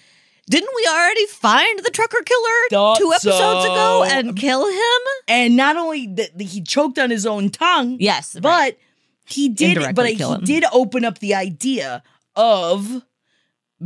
Didn't 0.49 0.71
we 0.75 0.87
already 0.91 1.27
find 1.27 1.79
the 1.81 1.91
trucker 1.91 2.23
killer 2.25 2.69
Thought 2.71 2.99
two 2.99 3.13
episodes 3.13 3.65
ago 3.67 4.05
and 4.09 4.37
kill 4.37 4.67
him? 4.67 5.01
and 5.29 5.57
not 5.57 5.77
only 5.77 6.07
that 6.15 6.41
he 6.41 6.63
choked 6.63 6.99
on 6.99 7.11
his 7.11 7.27
own 7.27 7.51
tongue, 7.51 7.97
Yes, 8.01 8.35
but 8.41 8.45
right. 8.49 8.79
he 9.27 9.49
did 9.49 9.77
Indirectly 9.77 9.93
but 9.95 10.07
he 10.07 10.15
him. 10.35 10.45
did 10.45 10.65
open 10.73 11.05
up 11.05 11.19
the 11.19 11.35
idea 11.35 12.03
of 12.37 13.03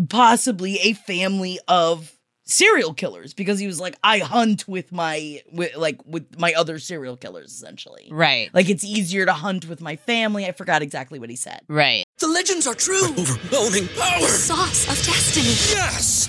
possibly 0.08 0.76
a 0.78 0.92
family 0.94 1.58
of 1.68 2.12
serial 2.44 2.92
killers 2.92 3.34
because 3.34 3.58
he 3.58 3.66
was 3.66 3.80
like 3.80 3.96
I 4.02 4.18
hunt 4.18 4.66
with 4.68 4.92
my 4.92 5.40
with 5.52 5.76
like 5.76 6.00
with 6.04 6.38
my 6.38 6.52
other 6.54 6.78
serial 6.78 7.16
killers 7.16 7.52
essentially. 7.52 8.08
right, 8.10 8.50
Like 8.52 8.68
it's 8.68 8.84
easier 8.84 9.24
to 9.26 9.32
hunt 9.32 9.68
with 9.68 9.80
my 9.80 9.96
family. 9.96 10.44
I 10.46 10.52
forgot 10.52 10.82
exactly 10.82 11.18
what 11.18 11.30
he 11.30 11.36
said. 11.36 11.60
right. 11.68 12.04
The 12.18 12.26
legends 12.28 12.66
are 12.66 12.74
true. 12.74 13.08
Overwhelming 13.18 13.88
power. 13.98 14.28
Sauce 14.28 14.84
of 14.88 14.96
destiny. 15.04 15.46
Yes! 15.76 16.28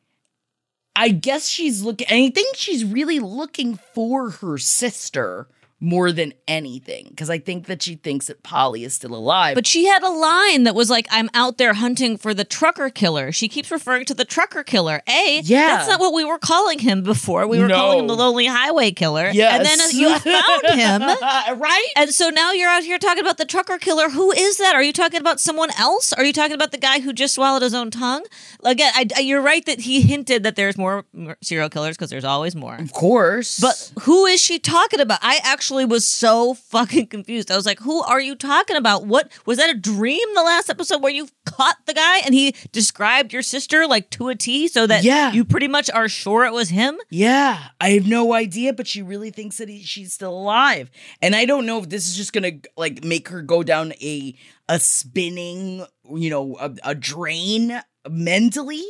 I 0.95 1.09
guess 1.09 1.47
she's 1.47 1.81
looking, 1.81 2.07
I 2.09 2.29
think 2.29 2.55
she's 2.55 2.83
really 2.83 3.19
looking 3.19 3.77
for 3.93 4.29
her 4.29 4.57
sister 4.57 5.47
more 5.83 6.11
than 6.11 6.31
anything 6.47 7.07
because 7.09 7.29
I 7.29 7.39
think 7.39 7.65
that 7.65 7.81
she 7.81 7.95
thinks 7.95 8.27
that 8.27 8.43
Polly 8.43 8.83
is 8.83 8.93
still 8.93 9.15
alive. 9.15 9.55
But 9.55 9.65
she 9.65 9.87
had 9.87 10.03
a 10.03 10.09
line 10.09 10.63
that 10.65 10.75
was 10.75 10.91
like, 10.91 11.07
I'm 11.09 11.27
out 11.33 11.57
there 11.57 11.73
hunting 11.73 12.17
for 12.17 12.35
the 12.35 12.43
trucker 12.43 12.91
killer. 12.91 13.31
She 13.31 13.47
keeps 13.47 13.71
referring 13.71 14.05
to 14.05 14.13
the 14.13 14.23
trucker 14.23 14.63
killer. 14.63 15.01
A, 15.09 15.41
Yeah. 15.43 15.77
that's 15.77 15.89
not 15.89 15.99
what 15.99 16.13
we 16.13 16.23
were 16.23 16.37
calling 16.37 16.77
him 16.79 17.01
before. 17.01 17.47
We 17.47 17.57
were 17.59 17.67
No. 17.67 17.75
calling 17.75 17.99
him 17.99 18.07
the 18.07 18.15
Lonely 18.15 18.45
Highway 18.45 18.91
Killer. 18.91 19.31
yes, 19.33 19.57
And 19.57 19.65
then 19.65 19.79
you 19.99 20.17
found 20.19 20.65
him. 20.79 21.01
right? 21.59 21.87
And 21.95 22.11
so 22.13 22.29
now 22.29 22.51
you're 22.51 22.69
out 22.69 22.83
here 22.83 22.99
talking 22.99 23.21
about 23.23 23.37
the 23.39 23.45
trucker 23.45 23.79
killer. 23.79 24.09
Who 24.09 24.31
is 24.31 24.57
that? 24.57 24.75
Are 24.75 24.83
you 24.83 24.93
talking 24.93 25.19
about 25.19 25.39
someone 25.39 25.71
else? 25.79 26.13
Are 26.13 26.23
you 26.23 26.31
talking 26.33 26.53
about 26.53 26.71
the 26.71 26.77
guy 26.77 26.99
who 26.99 27.11
just 27.11 27.33
swallowed 27.33 27.63
his 27.63 27.73
own 27.73 27.89
tongue? 27.89 28.23
Again, 28.63 28.91
I, 28.95 29.19
you're 29.21 29.41
right 29.41 29.65
that 29.65 29.79
he 29.81 30.01
hinted 30.01 30.43
that 30.43 30.55
there's 30.55 30.77
more 30.77 31.05
serial 31.41 31.69
killers 31.69 31.97
because 31.97 32.11
there's 32.11 32.23
always 32.23 32.55
more. 32.55 32.75
Of 32.75 32.93
course, 32.93 33.59
But 33.59 33.91
who 34.03 34.27
is 34.27 34.39
she 34.39 34.59
talking 34.59 34.99
about? 34.99 35.19
I 35.23 35.39
actually 35.71 35.85
was 35.85 36.05
so 36.05 36.53
fucking 36.53 37.07
confused. 37.07 37.49
I 37.49 37.55
was 37.55 37.65
like, 37.65 37.79
who 37.79 38.01
are 38.01 38.19
you 38.19 38.35
talking 38.35 38.75
about? 38.75 39.05
What 39.05 39.31
was 39.45 39.57
that 39.57 39.69
a 39.69 39.77
dream 39.79 40.19
the 40.35 40.43
last 40.43 40.69
episode 40.69 41.01
where 41.01 41.13
you 41.13 41.29
caught 41.45 41.77
the 41.85 41.93
guy 41.93 42.19
and 42.25 42.33
he 42.33 42.53
described 42.73 43.31
your 43.31 43.41
sister 43.41 43.87
like 43.87 44.09
to 44.11 44.27
a 44.27 44.35
T 44.35 44.67
so 44.67 44.85
that 44.87 45.05
Yeah. 45.05 45.31
you 45.31 45.45
pretty 45.45 45.69
much 45.69 45.89
are 45.91 46.09
sure 46.09 46.43
it 46.43 46.51
was 46.51 46.67
him? 46.69 46.99
Yeah, 47.09 47.57
I 47.79 47.91
have 47.91 48.05
no 48.05 48.33
idea, 48.33 48.73
but 48.73 48.85
she 48.85 49.01
really 49.01 49.31
thinks 49.31 49.59
that 49.59 49.69
he, 49.69 49.81
she's 49.81 50.11
still 50.13 50.33
alive, 50.37 50.91
and 51.21 51.35
I 51.37 51.45
don't 51.45 51.65
know 51.65 51.79
if 51.79 51.87
this 51.87 52.05
is 52.07 52.17
just 52.17 52.33
gonna 52.33 52.51
like 52.75 53.03
make 53.05 53.29
her 53.29 53.41
go 53.41 53.63
down 53.63 53.93
a 54.01 54.35
a 54.67 54.77
spinning, 54.79 55.85
you 56.13 56.29
know, 56.29 56.57
a, 56.59 56.75
a 56.83 56.95
drain 56.95 57.81
mentally. 58.09 58.83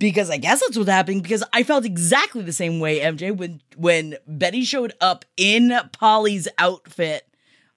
Because 0.00 0.30
I 0.30 0.38
guess 0.38 0.60
that's 0.60 0.76
what's 0.76 0.90
happening. 0.90 1.20
Because 1.20 1.44
I 1.52 1.62
felt 1.62 1.84
exactly 1.84 2.42
the 2.42 2.52
same 2.52 2.80
way, 2.80 3.00
MJ, 3.00 3.36
when 3.36 3.60
when 3.76 4.16
Betty 4.26 4.64
showed 4.64 4.94
up 5.00 5.24
in 5.36 5.78
Polly's 5.92 6.48
outfit 6.58 7.28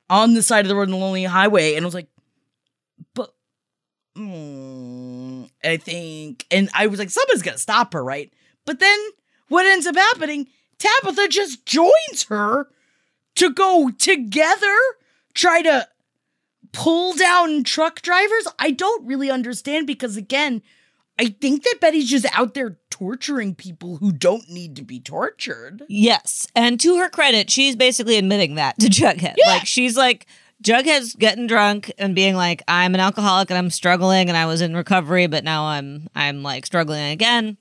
on 0.09 0.33
the 0.33 0.41
side 0.41 0.65
of 0.65 0.69
the 0.69 0.75
road 0.75 0.83
in 0.83 0.91
the 0.91 0.97
lonely 0.97 1.25
highway, 1.25 1.75
and 1.75 1.83
I 1.83 1.87
was 1.87 1.93
like, 1.93 2.07
but 3.13 3.35
mm, 4.17 5.49
I 5.63 5.77
think, 5.77 6.45
and 6.49 6.69
I 6.73 6.87
was 6.87 6.97
like, 6.97 7.09
somebody's 7.09 7.43
gonna 7.43 7.57
stop 7.57 7.93
her, 7.93 8.03
right? 8.03 8.33
But 8.65 8.79
then 8.79 8.99
what 9.49 9.65
ends 9.65 9.85
up 9.85 9.95
happening? 9.95 10.47
Tabitha 10.79 11.27
just 11.27 11.65
joins 11.65 12.23
her 12.29 12.67
to 13.35 13.49
go 13.51 13.91
together, 13.91 14.77
try 15.33 15.61
to 15.61 15.87
pull 16.71 17.13
down 17.13 17.63
truck 17.63 18.01
drivers. 18.01 18.47
I 18.59 18.71
don't 18.71 19.05
really 19.05 19.29
understand 19.29 19.87
because 19.87 20.17
again, 20.17 20.61
I 21.19 21.27
think 21.27 21.63
that 21.63 21.79
Betty's 21.79 22.09
just 22.09 22.25
out 22.37 22.53
there 22.53 22.77
torturing 22.89 23.53
people 23.53 23.97
who 23.97 24.11
don't 24.11 24.49
need 24.49 24.75
to 24.77 24.83
be 24.83 24.99
tortured. 24.99 25.83
Yes. 25.87 26.47
And 26.55 26.79
to 26.81 26.97
her 26.97 27.09
credit, 27.09 27.51
she's 27.51 27.75
basically 27.75 28.17
admitting 28.17 28.55
that 28.55 28.79
to 28.79 28.87
Jughead. 28.89 29.35
Yeah. 29.37 29.47
Like 29.47 29.65
she's 29.65 29.95
like 29.95 30.25
Jughead's 30.63 31.13
getting 31.15 31.45
drunk 31.45 31.91
and 31.97 32.15
being 32.15 32.35
like, 32.35 32.63
I'm 32.67 32.95
an 32.95 33.01
alcoholic 33.01 33.49
and 33.51 33.57
I'm 33.57 33.69
struggling 33.69 34.29
and 34.29 34.37
I 34.37 34.45
was 34.45 34.61
in 34.61 34.75
recovery, 34.75 35.27
but 35.27 35.43
now 35.43 35.65
I'm 35.65 36.07
I'm 36.15 36.41
like 36.41 36.65
struggling 36.65 37.11
again. 37.11 37.57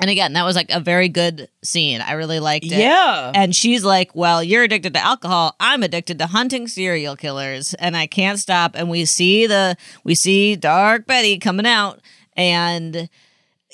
And 0.00 0.10
again, 0.10 0.32
that 0.32 0.44
was 0.44 0.56
like 0.56 0.70
a 0.70 0.80
very 0.80 1.08
good 1.08 1.48
scene. 1.62 2.00
I 2.00 2.12
really 2.12 2.40
liked 2.40 2.66
it. 2.66 2.72
Yeah. 2.72 3.30
And 3.32 3.54
she's 3.54 3.84
like, 3.84 4.14
Well, 4.14 4.42
you're 4.42 4.64
addicted 4.64 4.92
to 4.94 5.04
alcohol. 5.04 5.54
I'm 5.60 5.82
addicted 5.82 6.18
to 6.18 6.26
hunting 6.26 6.68
serial 6.68 7.16
killers 7.16 7.74
and 7.74 7.96
I 7.96 8.06
can't 8.06 8.38
stop. 8.38 8.72
And 8.74 8.90
we 8.90 9.04
see 9.04 9.46
the 9.46 9.76
we 10.02 10.14
see 10.14 10.56
Dark 10.56 11.06
Betty 11.06 11.38
coming 11.38 11.66
out 11.66 12.00
and 12.36 13.08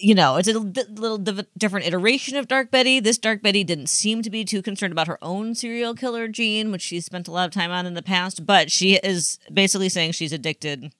you 0.03 0.15
know, 0.15 0.37
it's 0.37 0.49
a 0.49 0.59
little, 0.59 1.19
div- 1.19 1.47
different 1.59 1.87
iteration 1.87 2.37
of 2.37 2.49
Dark 2.49 2.71
Betty. 2.71 3.01
This 3.01 3.19
Dark 3.19 3.43
Betty 3.43 3.65
didn't 3.65 3.89
seem 3.89 4.23
to 4.23 4.31
be 4.31 4.47
too 4.47 4.63
concerned 4.63 4.93
about 4.93 5.09
her 5.09 5.19
own 5.21 5.55
serial 5.55 5.95
killer 5.95 6.27
gene, 6.27 6.73
which 6.73 6.81
she's 6.81 7.05
spent 7.05 7.29
a 7.29 7.31
lot 7.31 7.45
of 7.47 7.53
time 7.53 7.71
on 7.71 7.85
in 7.85 7.93
the 7.93 8.01
past, 8.03 8.47
but 8.47 8.71
she 8.71 8.95
is 8.95 9.39
basically 9.53 9.91
saying 9.91 10.13
she's 10.13 10.33
addicted 10.33 10.91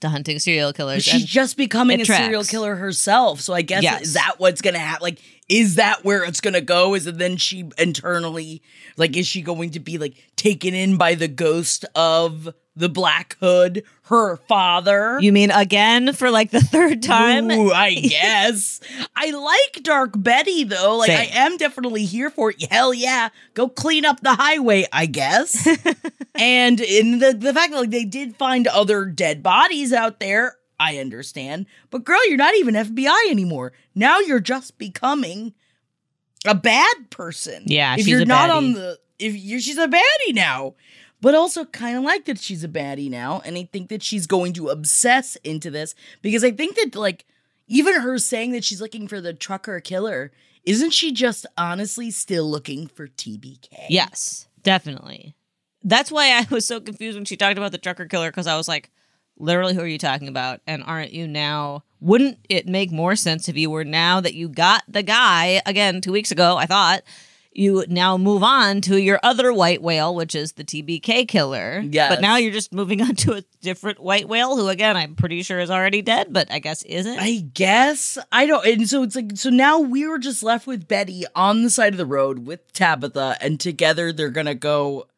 to 0.00 0.08
hunting 0.10 0.38
serial 0.38 0.72
killers. 0.72 1.02
She's 1.02 1.24
just 1.24 1.56
becoming 1.56 2.00
a 2.00 2.04
serial 2.04 2.44
killer 2.44 2.76
herself. 2.76 3.40
So 3.40 3.54
I 3.54 3.62
guess 3.62 3.82
Yes. 3.82 4.02
is 4.02 4.12
that 4.14 4.34
what's 4.38 4.60
gonna 4.62 4.78
happen? 4.78 5.02
Like, 5.02 5.18
is 5.48 5.76
that 5.76 6.04
where 6.04 6.24
it's 6.24 6.40
gonna 6.40 6.60
go? 6.60 6.94
Is 6.94 7.06
it 7.06 7.18
then 7.18 7.36
she 7.36 7.70
internally 7.78 8.62
like 8.96 9.16
is 9.16 9.26
she 9.26 9.42
going 9.42 9.70
to 9.70 9.80
be 9.80 9.98
like 9.98 10.14
taken 10.36 10.74
in 10.74 10.96
by 10.96 11.14
the 11.14 11.28
ghost 11.28 11.84
of 11.94 12.54
the 12.76 12.88
Black 12.88 13.36
Hood, 13.40 13.82
her 14.04 14.36
father? 14.36 15.18
you 15.20 15.32
mean 15.32 15.50
again 15.50 16.12
for 16.12 16.30
like 16.30 16.50
the 16.50 16.60
third 16.60 17.02
time? 17.02 17.50
Ooh, 17.50 17.72
I 17.72 17.94
guess. 17.94 18.80
I 19.16 19.30
like 19.30 19.82
Dark 19.82 20.12
Betty 20.16 20.64
though. 20.64 20.98
Like 20.98 21.08
Same. 21.08 21.18
I 21.32 21.38
am 21.38 21.56
definitely 21.56 22.04
here 22.04 22.30
for 22.30 22.50
it. 22.50 22.70
Hell 22.70 22.92
yeah. 22.92 23.30
Go 23.54 23.68
clean 23.68 24.04
up 24.04 24.20
the 24.20 24.34
highway, 24.34 24.86
I 24.92 25.06
guess. 25.06 25.66
and 26.34 26.80
in 26.80 27.20
the 27.20 27.32
the 27.32 27.54
fact 27.54 27.72
that 27.72 27.80
like 27.80 27.90
they 27.90 28.04
did 28.04 28.36
find 28.36 28.66
other 28.66 29.06
dead 29.06 29.42
bodies 29.42 29.92
out 29.94 30.20
there, 30.20 30.57
I 30.80 30.98
understand. 30.98 31.66
But 31.90 32.04
girl, 32.04 32.26
you're 32.28 32.36
not 32.36 32.54
even 32.56 32.74
FBI 32.74 33.30
anymore. 33.30 33.72
Now 33.94 34.18
you're 34.20 34.40
just 34.40 34.78
becoming 34.78 35.54
a 36.46 36.54
bad 36.54 37.10
person. 37.10 37.64
Yeah, 37.66 37.94
if 37.94 38.00
she's 38.00 38.08
you're 38.08 38.24
not 38.24 38.50
on 38.50 38.72
the 38.74 38.98
if 39.18 39.34
you're 39.34 39.60
she's 39.60 39.78
a 39.78 39.88
baddie 39.88 40.34
now. 40.34 40.74
But 41.20 41.34
also 41.34 41.64
kind 41.64 41.98
of 41.98 42.04
like 42.04 42.26
that 42.26 42.38
she's 42.38 42.62
a 42.62 42.68
baddie 42.68 43.10
now, 43.10 43.42
and 43.44 43.56
I 43.58 43.68
think 43.72 43.88
that 43.88 44.04
she's 44.04 44.28
going 44.28 44.52
to 44.52 44.68
obsess 44.68 45.34
into 45.42 45.68
this 45.68 45.96
because 46.22 46.44
I 46.44 46.52
think 46.52 46.76
that 46.76 46.94
like 46.94 47.26
even 47.66 48.00
her 48.00 48.18
saying 48.18 48.52
that 48.52 48.62
she's 48.62 48.80
looking 48.80 49.08
for 49.08 49.20
the 49.20 49.34
trucker 49.34 49.80
killer, 49.80 50.30
isn't 50.64 50.92
she 50.92 51.10
just 51.12 51.44
honestly 51.56 52.12
still 52.12 52.48
looking 52.48 52.86
for 52.86 53.08
TBK? 53.08 53.86
Yes, 53.88 54.46
definitely. 54.62 55.34
That's 55.82 56.12
why 56.12 56.38
I 56.38 56.46
was 56.50 56.66
so 56.66 56.80
confused 56.80 57.16
when 57.16 57.24
she 57.24 57.36
talked 57.36 57.58
about 57.58 57.72
the 57.72 57.78
trucker 57.78 58.06
killer 58.06 58.30
because 58.30 58.46
I 58.46 58.56
was 58.56 58.68
like, 58.68 58.90
literally, 59.38 59.74
who 59.74 59.80
are 59.80 59.86
you 59.86 59.98
talking 59.98 60.28
about? 60.28 60.60
And 60.66 60.82
aren't 60.84 61.12
you 61.12 61.26
now? 61.26 61.84
Wouldn't 62.00 62.38
it 62.48 62.68
make 62.68 62.92
more 62.92 63.16
sense 63.16 63.48
if 63.48 63.56
you 63.56 63.70
were 63.70 63.84
now 63.84 64.20
that 64.20 64.34
you 64.34 64.48
got 64.48 64.82
the 64.88 65.02
guy 65.02 65.60
again 65.66 66.00
two 66.00 66.12
weeks 66.12 66.30
ago? 66.30 66.56
I 66.56 66.66
thought 66.66 67.02
you 67.52 67.84
now 67.88 68.16
move 68.16 68.44
on 68.44 68.80
to 68.82 69.00
your 69.02 69.18
other 69.24 69.52
white 69.52 69.82
whale, 69.82 70.14
which 70.14 70.34
is 70.36 70.52
the 70.52 70.62
TBK 70.64 71.26
killer. 71.26 71.80
yeah 71.84 72.08
But 72.08 72.20
now 72.20 72.36
you're 72.36 72.52
just 72.52 72.72
moving 72.72 73.02
on 73.08 73.16
to 73.16 73.34
a 73.34 73.42
different 73.60 73.98
white 73.98 74.28
whale, 74.28 74.56
who 74.56 74.68
again 74.68 74.96
I'm 74.96 75.16
pretty 75.16 75.42
sure 75.42 75.58
is 75.58 75.70
already 75.70 76.00
dead, 76.02 76.32
but 76.32 76.50
I 76.52 76.60
guess 76.60 76.82
isn't. 76.84 77.18
I 77.18 77.40
guess 77.54 78.16
I 78.30 78.46
don't. 78.46 78.64
And 78.64 78.88
so 78.88 79.02
it's 79.02 79.16
like 79.16 79.32
so 79.34 79.50
now 79.50 79.80
we 79.80 80.06
were 80.06 80.18
just 80.18 80.42
left 80.44 80.68
with 80.68 80.86
Betty 80.86 81.24
on 81.34 81.62
the 81.62 81.70
side 81.70 81.92
of 81.94 81.98
the 81.98 82.06
road 82.06 82.46
with 82.46 82.72
Tabitha, 82.72 83.36
and 83.40 83.58
together 83.58 84.12
they're 84.12 84.30
gonna 84.30 84.54
go 84.54 85.08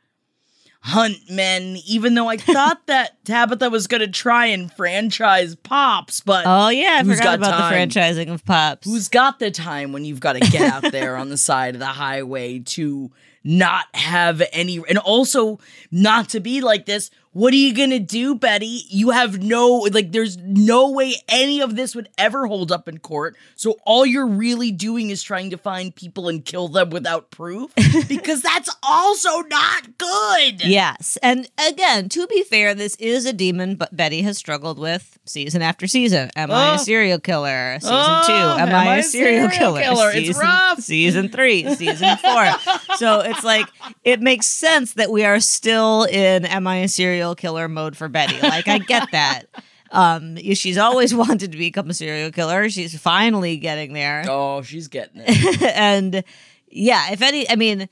hunt 0.80 1.30
men. 1.30 1.76
Even 1.86 2.14
though 2.14 2.28
I 2.28 2.36
thought 2.36 2.86
that 2.86 3.16
Tabitha 3.24 3.70
was 3.70 3.86
gonna 3.86 4.08
try 4.08 4.46
and 4.46 4.72
franchise 4.72 5.54
Pops, 5.54 6.20
but 6.20 6.44
oh 6.46 6.68
yeah, 6.68 6.98
I 7.00 7.04
forgot 7.04 7.36
about 7.36 7.50
time? 7.50 7.88
the 7.88 7.94
franchising 7.94 8.32
of 8.32 8.44
Pops. 8.44 8.86
Who's 8.86 9.08
got 9.08 9.38
the 9.38 9.50
time 9.50 9.92
when 9.92 10.04
you've 10.04 10.20
got 10.20 10.34
to 10.34 10.40
get 10.40 10.72
out 10.72 10.90
there 10.92 11.16
on 11.16 11.28
the 11.28 11.36
side 11.38 11.74
of 11.74 11.80
the 11.80 11.86
highway 11.86 12.60
to 12.60 13.10
not 13.42 13.86
have 13.94 14.42
any, 14.52 14.82
and 14.88 14.98
also 14.98 15.58
not 15.90 16.28
to 16.30 16.40
be 16.40 16.60
like 16.60 16.86
this? 16.86 17.10
What 17.32 17.52
are 17.52 17.56
you 17.56 17.72
gonna 17.72 18.00
do, 18.00 18.34
Betty? 18.34 18.82
You 18.88 19.10
have 19.10 19.40
no, 19.40 19.86
like, 19.92 20.10
there's 20.10 20.36
no 20.38 20.90
way 20.90 21.14
any 21.28 21.60
of 21.60 21.76
this 21.76 21.94
would 21.94 22.08
ever 22.18 22.46
hold 22.46 22.72
up 22.72 22.88
in 22.88 22.98
court. 22.98 23.36
So 23.54 23.76
all 23.86 24.04
you're 24.04 24.26
really 24.26 24.72
doing 24.72 25.10
is 25.10 25.22
trying 25.22 25.50
to 25.50 25.56
find 25.56 25.94
people 25.94 26.28
and 26.28 26.44
kill 26.44 26.66
them 26.66 26.90
without 26.90 27.30
proof 27.30 27.72
because 28.08 28.42
that's 28.42 28.74
also 28.82 29.42
not 29.42 29.96
good. 29.96 30.64
Yes. 30.64 31.18
And 31.22 31.48
again, 31.68 32.08
to 32.08 32.26
be 32.26 32.42
fair, 32.42 32.74
this 32.74 32.96
is 32.96 33.26
a 33.26 33.32
demon 33.32 33.76
but 33.76 33.96
Betty 33.96 34.22
has 34.22 34.36
struggled 34.36 34.80
with 34.80 35.16
season 35.24 35.62
after 35.62 35.86
season. 35.86 36.30
Am 36.34 36.50
I 36.50 36.74
a 36.74 36.78
serial 36.78 37.20
killer? 37.20 37.78
Season 37.80 37.94
Oh, 37.94 38.22
two. 38.26 38.32
Am, 38.32 38.74
I, 38.74 38.96
a 38.96 39.02
serial, 39.04 39.48
killer? 39.50 39.80
It's 40.10 40.26
Season, 40.26 40.42
rough. 40.42 40.80
Season 40.80 41.28
three, 41.28 41.74
season 41.76 42.16
four. 42.16 42.50
so 42.96 43.20
it's 43.20 43.44
like, 43.44 43.66
it 44.02 44.20
makes 44.20 44.46
sense 44.46 44.94
that 44.94 45.12
we 45.12 45.24
are 45.24 45.38
still 45.38 46.04
in 46.04 46.44
Am 46.44 46.66
I 46.66 46.78
a 46.78 46.88
serial 46.88 47.19
killer 47.34 47.68
mode 47.68 47.96
for 47.96 48.08
Betty. 48.08 48.40
Like, 48.40 48.68
I 48.68 48.78
get 48.78 49.10
that. 49.12 49.44
Um, 49.92 50.36
she's 50.36 50.78
always 50.78 51.12
wanted 51.12 51.50
to 51.52 51.58
become 51.58 51.90
a 51.90 51.94
serial 51.94 52.30
killer. 52.30 52.68
She's 52.70 52.96
finally 52.96 53.56
getting 53.56 53.92
there. 53.92 54.24
Oh, 54.30 54.62
she's 54.62 54.86
getting 54.86 55.22
it. 55.26 55.62
and 55.74 56.22
yeah, 56.68 57.10
if 57.10 57.20
any, 57.22 57.50
I 57.50 57.56
mean, 57.56 57.88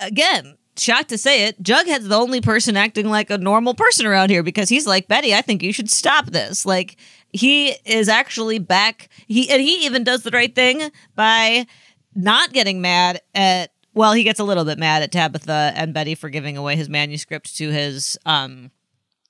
again, 0.00 0.56
shocked 0.76 1.08
to 1.08 1.18
say 1.18 1.46
it, 1.48 1.60
Jughead's 1.60 2.06
the 2.06 2.16
only 2.16 2.40
person 2.40 2.76
acting 2.76 3.08
like 3.08 3.28
a 3.30 3.38
normal 3.38 3.74
person 3.74 4.06
around 4.06 4.30
here 4.30 4.44
because 4.44 4.68
he's 4.68 4.86
like, 4.86 5.08
Betty, 5.08 5.34
I 5.34 5.42
think 5.42 5.64
you 5.64 5.72
should 5.72 5.90
stop 5.90 6.26
this. 6.26 6.64
Like, 6.64 6.96
he 7.32 7.70
is 7.84 8.08
actually 8.08 8.60
back. 8.60 9.08
He 9.26 9.50
and 9.50 9.60
he 9.60 9.84
even 9.84 10.04
does 10.04 10.22
the 10.22 10.30
right 10.30 10.54
thing 10.54 10.92
by 11.16 11.66
not 12.14 12.52
getting 12.52 12.80
mad 12.80 13.20
at. 13.34 13.72
Well, 13.94 14.12
he 14.12 14.22
gets 14.24 14.40
a 14.40 14.44
little 14.44 14.64
bit 14.64 14.78
mad 14.78 15.02
at 15.02 15.12
Tabitha 15.12 15.72
and 15.76 15.92
Betty 15.92 16.14
for 16.14 16.30
giving 16.30 16.56
away 16.56 16.76
his 16.76 16.88
manuscript 16.88 17.56
to 17.56 17.70
his, 17.70 18.18
um, 18.24 18.70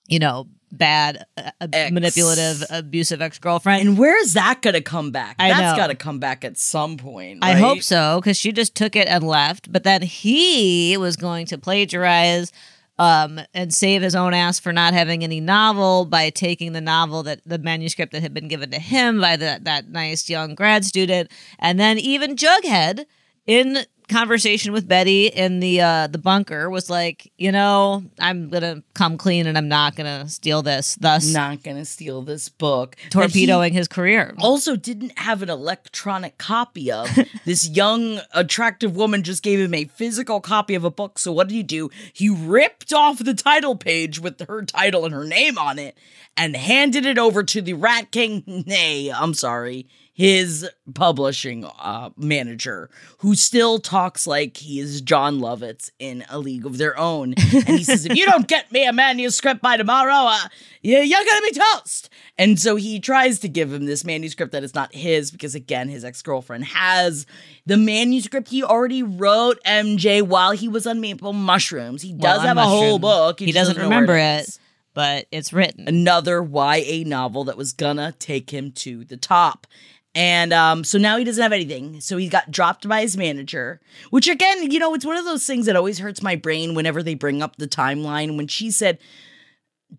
you 0.06 0.18
know, 0.18 0.46
bad, 0.70 1.26
uh, 1.36 1.50
manipulative, 1.90 2.64
abusive 2.70 3.20
ex 3.20 3.38
girlfriend. 3.38 3.86
And 3.86 3.98
where's 3.98 4.32
that 4.34 4.62
going 4.62 4.74
to 4.74 4.80
come 4.80 5.10
back? 5.10 5.36
I 5.38 5.50
That's 5.50 5.76
got 5.76 5.88
to 5.88 5.94
come 5.94 6.18
back 6.18 6.44
at 6.44 6.56
some 6.56 6.96
point. 6.96 7.40
I 7.42 7.54
hope 7.54 7.82
so, 7.82 8.20
because 8.20 8.38
she 8.38 8.52
just 8.52 8.74
took 8.74 8.96
it 8.96 9.08
and 9.08 9.24
left. 9.24 9.70
But 9.70 9.84
then 9.84 10.02
he 10.02 10.96
was 10.96 11.16
going 11.16 11.46
to 11.46 11.58
plagiarize 11.58 12.52
um, 12.98 13.40
and 13.52 13.74
save 13.74 14.02
his 14.02 14.14
own 14.14 14.32
ass 14.32 14.60
for 14.60 14.72
not 14.72 14.94
having 14.94 15.24
any 15.24 15.40
novel 15.40 16.04
by 16.04 16.30
taking 16.30 16.72
the 16.72 16.80
novel 16.80 17.22
that 17.24 17.40
the 17.44 17.58
manuscript 17.58 18.12
that 18.12 18.22
had 18.22 18.32
been 18.32 18.48
given 18.48 18.70
to 18.70 18.78
him 18.78 19.20
by 19.20 19.36
the, 19.36 19.58
that 19.62 19.88
nice 19.88 20.30
young 20.30 20.54
grad 20.54 20.84
student. 20.84 21.30
And 21.58 21.80
then 21.80 21.98
even 21.98 22.36
Jughead, 22.36 23.06
in 23.46 23.78
conversation 24.12 24.72
with 24.72 24.86
Betty 24.86 25.26
in 25.26 25.60
the 25.60 25.80
uh, 25.80 26.06
the 26.06 26.18
bunker, 26.18 26.70
was 26.70 26.88
like, 26.90 27.32
you 27.38 27.50
know, 27.50 28.04
I'm 28.18 28.48
gonna 28.48 28.82
come 28.94 29.18
clean 29.18 29.46
and 29.46 29.56
I'm 29.58 29.68
not 29.68 29.96
gonna 29.96 30.28
steal 30.28 30.62
this, 30.62 30.96
thus 31.00 31.32
Not 31.32 31.64
to 31.64 31.84
steal 31.84 32.22
this 32.22 32.48
book. 32.48 32.96
torpedoing 33.10 33.72
his 33.72 33.88
career. 33.88 34.34
also 34.38 34.76
didn't 34.76 35.18
have 35.18 35.42
an 35.42 35.50
electronic 35.50 36.38
copy 36.38 36.92
of. 36.92 37.08
this 37.44 37.68
young, 37.68 38.20
attractive 38.32 38.94
woman 38.96 39.22
just 39.22 39.42
gave 39.42 39.58
him 39.58 39.74
a 39.74 39.84
physical 39.86 40.40
copy 40.40 40.74
of 40.74 40.84
a 40.84 40.90
book. 40.90 41.18
So 41.18 41.32
what 41.32 41.48
did 41.48 41.54
he 41.54 41.62
do? 41.62 41.90
He 42.12 42.28
ripped 42.28 42.92
off 42.92 43.18
the 43.18 43.34
title 43.34 43.76
page 43.76 44.20
with 44.20 44.40
her 44.46 44.62
title 44.62 45.04
and 45.04 45.14
her 45.14 45.24
name 45.24 45.58
on 45.58 45.78
it 45.78 45.96
and 46.36 46.56
handed 46.56 47.06
it 47.06 47.18
over 47.18 47.42
to 47.42 47.60
the 47.62 47.74
Rat 47.74 48.10
King. 48.10 48.42
Nay, 48.66 49.10
I'm 49.10 49.34
sorry. 49.34 49.86
His 50.14 50.68
publishing 50.94 51.64
uh, 51.64 52.10
manager, 52.18 52.90
who 53.18 53.34
still 53.34 53.78
talks 53.78 54.26
like 54.26 54.58
he 54.58 54.78
is 54.78 55.00
Jon 55.00 55.38
Lovitz 55.40 55.90
in 55.98 56.24
A 56.28 56.38
League 56.38 56.66
of 56.66 56.76
Their 56.76 56.98
Own. 56.98 57.34
And 57.38 57.78
he 57.78 57.82
says, 57.82 58.04
If 58.04 58.14
you 58.16 58.26
don't 58.26 58.46
get 58.46 58.70
me 58.70 58.84
a 58.86 58.92
manuscript 58.92 59.62
by 59.62 59.78
tomorrow, 59.78 60.12
uh, 60.30 60.48
you- 60.82 60.98
you're 60.98 61.24
going 61.24 61.42
to 61.42 61.50
be 61.54 61.58
toast. 61.58 62.10
And 62.36 62.60
so 62.60 62.76
he 62.76 63.00
tries 63.00 63.38
to 63.40 63.48
give 63.48 63.72
him 63.72 63.86
this 63.86 64.04
manuscript 64.04 64.52
that 64.52 64.62
is 64.62 64.74
not 64.74 64.94
his 64.94 65.30
because, 65.30 65.54
again, 65.54 65.88
his 65.88 66.04
ex 66.04 66.20
girlfriend 66.20 66.64
has 66.66 67.24
the 67.64 67.78
manuscript 67.78 68.48
he 68.48 68.62
already 68.62 69.02
wrote 69.02 69.58
MJ 69.64 70.20
while 70.20 70.50
he 70.52 70.68
was 70.68 70.86
on 70.86 71.00
Maple 71.00 71.32
Mushrooms. 71.32 72.02
He 72.02 72.12
does 72.12 72.40
on 72.40 72.46
have 72.48 72.56
a 72.58 72.66
whole 72.66 72.98
book. 72.98 73.40
He, 73.40 73.46
just 73.52 73.54
doesn't 73.68 73.82
remember 73.82 74.16
it, 74.18 74.58
but 74.92 75.26
it's 75.30 75.52
written. 75.54 75.88
Another 75.88 76.42
YA 76.42 77.04
novel 77.06 77.44
that 77.44 77.56
was 77.56 77.72
gonna 77.72 78.12
take 78.18 78.50
him 78.50 78.72
to 78.72 79.04
the 79.04 79.16
top. 79.16 79.66
And 80.14 80.52
um, 80.52 80.84
so 80.84 80.98
now 80.98 81.16
he 81.16 81.24
doesn't 81.24 81.42
have 81.42 81.52
anything. 81.52 82.00
So 82.00 82.16
he 82.18 82.28
got 82.28 82.50
dropped 82.50 82.86
by 82.86 83.00
his 83.00 83.16
manager, 83.16 83.80
which 84.10 84.28
again, 84.28 84.70
you 84.70 84.78
know, 84.78 84.92
it's 84.94 85.06
one 85.06 85.16
of 85.16 85.24
those 85.24 85.46
things 85.46 85.66
that 85.66 85.76
always 85.76 85.98
hurts 86.00 86.22
my 86.22 86.36
brain 86.36 86.74
whenever 86.74 87.02
they 87.02 87.14
bring 87.14 87.40
up 87.42 87.56
the 87.56 87.66
timeline. 87.68 88.36
When 88.36 88.46
she 88.46 88.70
said, 88.70 88.98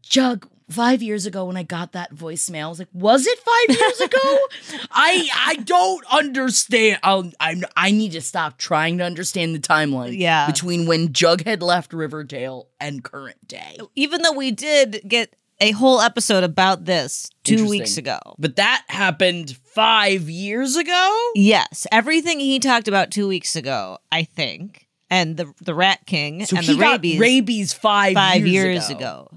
Jug, 0.01 0.47
five 0.69 1.03
years 1.03 1.25
ago 1.25 1.45
when 1.45 1.57
I 1.57 1.63
got 1.63 1.91
that 1.93 2.13
voicemail, 2.15 2.65
I 2.65 2.69
was 2.69 2.79
like, 2.79 2.87
was 2.93 3.25
it 3.27 3.39
five 3.39 3.75
years 3.77 4.01
ago? 4.01 4.39
I 4.91 5.29
I 5.47 5.55
don't 5.63 6.05
understand. 6.11 6.99
I'll, 7.03 7.31
I'm, 7.39 7.63
I 7.75 7.91
need 7.91 8.11
to 8.13 8.21
stop 8.21 8.57
trying 8.57 8.99
to 8.99 9.03
understand 9.03 9.55
the 9.55 9.59
timeline 9.59 10.17
Yeah. 10.17 10.45
between 10.47 10.85
when 10.87 11.09
Jughead 11.09 11.61
left 11.61 11.91
Riverdale 11.93 12.69
and 12.79 13.03
current 13.03 13.47
day. 13.47 13.77
Even 13.95 14.21
though 14.21 14.33
we 14.33 14.51
did 14.51 15.01
get 15.07 15.35
a 15.63 15.71
whole 15.71 16.01
episode 16.01 16.43
about 16.43 16.83
this 16.83 17.29
two 17.43 17.67
weeks 17.69 17.97
ago. 17.97 18.19
But 18.37 18.57
that 18.57 18.83
happened 18.89 19.57
five 19.63 20.29
years 20.29 20.75
ago? 20.75 21.31
Yes, 21.35 21.87
everything 21.89 22.41
he 22.41 22.59
talked 22.59 22.89
about 22.89 23.11
two 23.11 23.29
weeks 23.29 23.55
ago, 23.55 23.97
I 24.11 24.23
think, 24.23 24.87
and 25.09 25.37
the 25.37 25.53
the 25.61 25.73
Rat 25.73 26.05
King 26.05 26.45
So 26.45 26.57
and 26.57 26.65
he 26.65 26.73
the 26.73 26.79
rabies, 26.79 27.19
rabies 27.19 27.71
five, 27.71 28.13
five 28.13 28.45
years, 28.45 28.65
years 28.65 28.89
ago, 28.89 29.29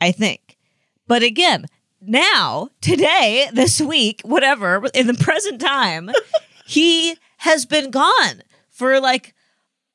I 0.00 0.10
think. 0.10 0.58
But 1.06 1.22
again, 1.22 1.66
now, 2.00 2.70
today, 2.80 3.48
this 3.52 3.80
week, 3.80 4.20
whatever, 4.24 4.84
in 4.94 5.06
the 5.06 5.14
present 5.14 5.60
time, 5.60 6.10
he 6.66 7.16
has 7.38 7.66
been 7.66 7.90
gone 7.92 8.42
for 8.70 8.98
like 9.00 9.34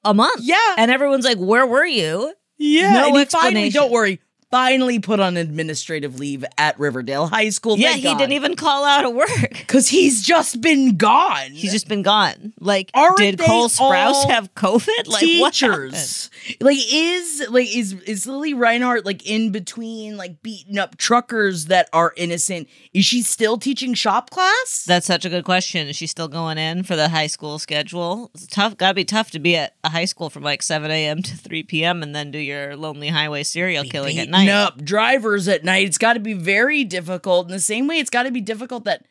a 0.05 0.13
month. 0.13 0.41
Yeah. 0.41 0.75
And 0.77 0.89
everyone's 0.89 1.25
like, 1.25 1.37
where 1.37 1.65
were 1.67 1.85
you? 1.85 2.33
Yeah, 2.57 2.93
No 2.93 2.99
he 2.99 3.03
finally, 3.03 3.21
explanation. 3.23 3.81
don't 3.81 3.91
worry, 3.91 4.19
finally 4.53 4.99
put 4.99 5.19
on 5.19 5.35
administrative 5.35 6.19
leave 6.19 6.45
at 6.59 6.79
Riverdale 6.79 7.25
High 7.25 7.49
School. 7.49 7.75
yeah, 7.75 7.93
he 7.93 8.13
didn't 8.13 8.33
even 8.33 8.55
call 8.55 8.85
out 8.85 9.03
of 9.03 9.15
work. 9.15 9.29
Because 9.73 9.87
he's 9.87 10.21
just 10.21 10.61
been 10.61 10.97
gone. 10.97 11.51
He's 11.51 11.71
just 11.71 11.87
been 11.87 12.03
gone. 12.03 12.53
Like, 12.59 12.91
Aren't 12.93 13.17
did 13.17 13.39
Cole 13.39 13.67
Sprouse 13.67 14.29
have 14.29 14.53
COVID? 14.53 15.07
Like, 15.07 15.25
what 15.39 15.53
teachers. 15.53 16.29
Like 16.59 16.77
is 16.91 17.45
like 17.49 17.73
is 17.75 17.93
is 18.05 18.27
Lili 18.27 18.53
Reinhart 18.53 19.05
like 19.05 19.25
in 19.25 19.51
between 19.51 20.17
like 20.17 20.43
beating 20.43 20.77
up 20.77 20.97
truckers 20.97 21.67
that 21.67 21.89
are 21.93 22.13
innocent? 22.17 22.67
Is 22.93 23.05
she 23.05 23.21
still 23.21 23.57
teaching 23.57 23.93
shop 23.93 24.29
class? 24.29 24.83
That's 24.85 25.07
such 25.07 25.25
a 25.25 25.29
good 25.29 25.45
question. 25.45 25.87
Is 25.87 25.95
she 25.95 26.05
still 26.07 26.27
going 26.27 26.57
in 26.57 26.83
for 26.83 26.95
the 26.95 27.09
high 27.09 27.27
school 27.27 27.57
schedule? 27.57 28.29
It's 28.35 28.47
tough. 28.47 28.77
Gotta 28.77 28.93
be 28.93 29.05
tough 29.05 29.31
to 29.31 29.39
be 29.39 29.55
at 29.55 29.75
a 29.83 29.89
high 29.89 30.05
school 30.05 30.29
from 30.29 30.43
like 30.43 30.61
7 30.61 30.91
a.m. 30.91 31.21
to 31.23 31.37
3 31.37 31.63
p.m. 31.63 32.03
and 32.03 32.13
then 32.15 32.29
do 32.31 32.37
your 32.39 32.75
lonely 32.75 33.07
highway 33.07 33.43
serial 33.43 33.83
killing 33.83 34.19
at 34.19 34.27
beating 34.27 34.42
night. 34.45 34.53
up 34.53 34.83
drivers 34.83 35.47
at 35.47 35.63
night. 35.63 35.87
It's 35.87 35.97
got 35.97 36.13
to 36.13 36.19
be 36.19 36.33
very 36.33 36.83
difficult. 36.83 37.47
In 37.47 37.51
the 37.51 37.59
same 37.59 37.87
way, 37.87 37.99
it's 37.99 38.09
got 38.09 38.23
to 38.23 38.31
be 38.31 38.41
difficult 38.41 38.85
that 38.85 39.05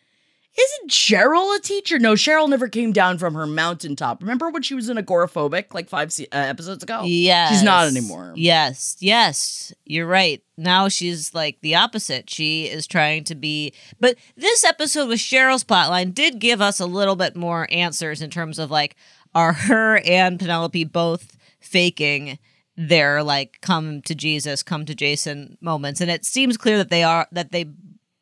isn't 0.59 0.91
Cheryl 0.91 1.57
a 1.57 1.61
teacher? 1.61 1.99
No, 1.99 2.13
Cheryl 2.13 2.49
never 2.49 2.69
came 2.69 2.93
down 2.93 3.17
from 3.17 3.33
her 3.35 3.47
mountaintop. 3.47 4.21
Remember 4.21 4.51
when 4.51 4.63
she 4.63 4.75
was 4.75 4.91
in 4.91 4.99
Agoraphobic 4.99 5.73
like 5.73 5.89
five 5.89 6.13
uh, 6.21 6.27
episodes 6.31 6.83
ago? 6.83 7.05
Yes. 7.05 7.51
she's 7.51 7.63
not 7.63 7.87
anymore. 7.87 8.35
Yes. 8.37 8.97
Yes. 9.01 9.73
You're 9.87 10.07
right. 10.07 10.43
Now 10.59 10.89
she's 10.89 11.33
like 11.33 11.59
the 11.63 11.75
opposite. 11.75 12.29
She 12.29 12.67
is 12.67 12.87
trying 12.87 13.25
to 13.25 13.35
be. 13.35 13.73
But 13.99 14.17
this 14.37 14.63
episode 14.63 15.09
with 15.09 15.21
Cheryl's 15.21 15.65
plotline 15.65 16.13
did 16.13 16.39
give 16.39 16.61
us 16.61 16.81
a 16.81 16.87
little 16.87 17.17
bit 17.17 17.35
more 17.35 17.67
answers 17.71 18.21
in 18.21 18.29
terms 18.29 18.59
of 18.59 18.71
like, 18.71 18.95
are 19.35 19.55
her 19.55 20.03
and 20.05 20.39
Penelope 20.39 20.85
both 20.85 21.39
faking 21.61 22.39
their 22.77 23.23
like 23.23 23.61
come 23.61 24.03
to 24.03 24.15
Jesus, 24.15 24.63
come 24.63 24.85
to 24.87 24.95
Jason 24.95 25.59
moments? 25.61 26.01
And 26.01 26.11
it 26.11 26.25
seems 26.25 26.57
clear 26.57 26.79
that 26.79 26.91
they 26.91 27.03
are, 27.03 27.27
that 27.33 27.53
they, 27.53 27.67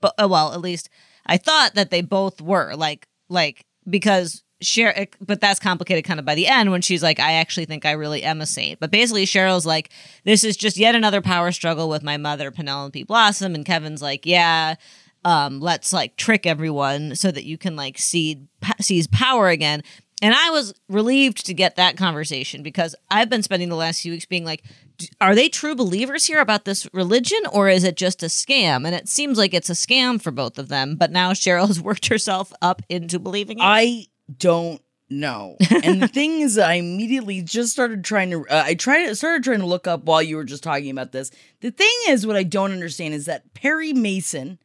uh, 0.03 0.29
well, 0.29 0.53
at 0.53 0.61
least 0.61 0.89
I 1.27 1.37
thought 1.37 1.75
that 1.75 1.91
they 1.91 2.03
both 2.03 2.41
were 2.41 2.75
like, 2.75 3.07
like, 3.29 3.65
because 3.89 4.43
Cheryl, 4.63 5.09
but 5.21 5.41
that's 5.41 5.59
complicated 5.59 6.05
kind 6.05 6.21
of 6.21 6.27
by 6.27 6.35
the 6.35 6.47
end 6.47 6.71
when 6.71 6.83
she's 6.83 7.03
like, 7.03 7.19
I 7.19 7.35
actually 7.35 7.65
think 7.65 7.87
I 7.87 7.93
really 7.93 8.23
am 8.23 8.41
a 8.41 8.47
saint. 8.47 8.79
But 8.79 8.91
basically, 8.91 9.25
Cheryl's 9.25 9.67
like, 9.67 9.91
this 10.25 10.45
is 10.45 10.57
just 10.57 10.77
yet 10.77 10.95
another 10.95 11.23
power 11.23 11.51
struggle 11.51 11.89
with 11.89 12.03
my 12.03 12.17
mother, 12.17 12.51
Penelope 12.51 13.03
Blossom. 13.05 13.55
And 13.55 13.65
Kevin's 13.65 14.03
like, 14.03 14.27
yeah, 14.27 14.75
um, 15.25 15.61
let's 15.61 15.93
like 15.93 16.17
trick 16.17 16.47
everyone 16.47 17.15
so 17.15 17.31
that 17.31 17.45
you 17.45 17.57
can 17.57 17.77
like 17.77 17.99
see, 17.99 18.47
seize 18.81 19.07
power 19.07 19.49
again. 19.49 19.83
And 20.23 20.35
I 20.35 20.51
was 20.51 20.75
relieved 20.89 21.47
to 21.47 21.55
get 21.55 21.77
that 21.77 21.97
conversation 21.97 22.63
because 22.63 22.95
I've 23.11 23.31
been 23.31 23.43
spending 23.43 23.69
the 23.69 23.77
last 23.77 24.03
few 24.03 24.13
weeks 24.13 24.27
being 24.27 24.45
like, 24.45 24.63
are 25.21 25.35
they 25.35 25.49
true 25.49 25.75
believers 25.75 26.27
here 26.27 26.41
about 26.41 26.65
this 26.65 26.87
religion 26.93 27.41
or 27.53 27.69
is 27.69 27.85
it 27.85 27.97
just 27.97 28.23
a 28.23 28.27
scam? 28.27 28.87
And 28.87 28.95
it 28.95 29.09
seems 29.09 29.39
like 29.39 29.55
it's 29.55 29.71
a 29.71 29.75
scam 29.75 30.21
for 30.21 30.31
both 30.31 30.59
of 30.59 30.69
them. 30.69 30.97
But 30.97 31.11
now 31.11 31.33
Cheryl 31.33 31.67
has 31.67 31.81
worked 31.81 32.09
herself 32.09 32.53
up 32.61 32.83
into 32.89 33.19
believing 33.19 33.59
it. 33.59 33.65
I 33.65 34.07
don't 34.39 34.83
know. 35.09 35.57
and 35.83 36.03
the 36.03 36.09
thing 36.09 36.41
is, 36.41 36.57
I 36.59 36.75
immediately 36.75 37.43
just 37.43 37.73
started 37.73 38.05
trying 38.05 38.31
to. 38.31 38.47
Uh, 38.49 38.63
I 38.67 38.75
tried 38.75 39.13
started 39.15 39.43
trying 39.43 39.61
to 39.61 39.67
look 39.67 39.87
up 39.87 40.05
while 40.05 40.23
you 40.23 40.37
were 40.37 40.45
just 40.45 40.63
talking 40.63 40.91
about 40.91 41.13
this. 41.13 41.31
The 41.61 41.71
thing 41.71 41.93
is, 42.09 42.27
what 42.27 42.37
I 42.37 42.45
don't 42.45 42.73
understand 42.73 43.15
is 43.15 43.27
that 43.27 43.53
Perry 43.55 43.93
Mason, 43.93 44.59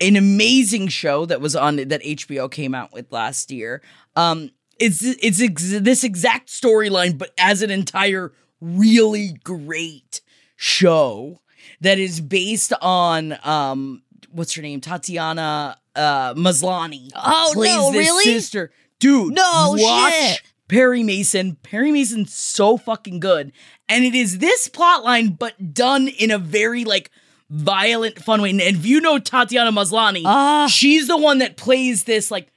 an 0.00 0.16
amazing 0.16 0.88
show 0.88 1.26
that 1.26 1.40
was 1.40 1.54
on 1.54 1.76
that 1.76 2.02
HBO 2.02 2.50
came 2.50 2.74
out 2.74 2.92
with 2.92 3.12
last 3.12 3.50
year. 3.50 3.82
Um, 4.16 4.50
it's 4.78 5.02
it's 5.02 5.40
ex- 5.40 5.78
this 5.80 6.04
exact 6.04 6.48
storyline, 6.48 7.16
but 7.18 7.32
as 7.38 7.62
an 7.62 7.70
entire 7.70 8.32
really 8.60 9.36
great 9.44 10.20
show 10.56 11.40
that 11.80 11.98
is 11.98 12.20
based 12.20 12.72
on 12.80 13.36
um 13.44 14.02
what's 14.30 14.54
her 14.54 14.62
name 14.62 14.80
Tatiana 14.80 15.76
uh 15.96 16.34
Maslany. 16.34 17.10
Oh, 17.14 17.50
plays 17.54 17.74
no, 17.74 17.92
this 17.92 18.06
really? 18.08 18.24
sister. 18.24 18.70
Dude, 19.00 19.34
No 19.34 19.74
watch 19.76 20.12
shit. 20.14 20.42
Perry 20.68 21.02
Mason. 21.02 21.56
Perry 21.62 21.92
Mason's 21.92 22.32
so 22.34 22.76
fucking 22.78 23.20
good. 23.20 23.52
And 23.88 24.04
it 24.04 24.14
is 24.14 24.38
this 24.38 24.66
plot 24.68 25.04
line, 25.04 25.30
but 25.30 25.74
done 25.74 26.08
in 26.08 26.30
a 26.30 26.38
very 26.38 26.84
like 26.84 27.10
violent, 27.50 28.18
fun 28.18 28.40
way. 28.40 28.50
And 28.50 28.60
if 28.62 28.86
you 28.86 29.00
know 29.00 29.18
Tatiana 29.18 29.72
Maslany, 29.72 30.22
Ah. 30.24 30.66
she's 30.68 31.06
the 31.06 31.18
one 31.18 31.38
that 31.38 31.56
plays 31.56 32.04
this 32.04 32.30
like 32.30 32.48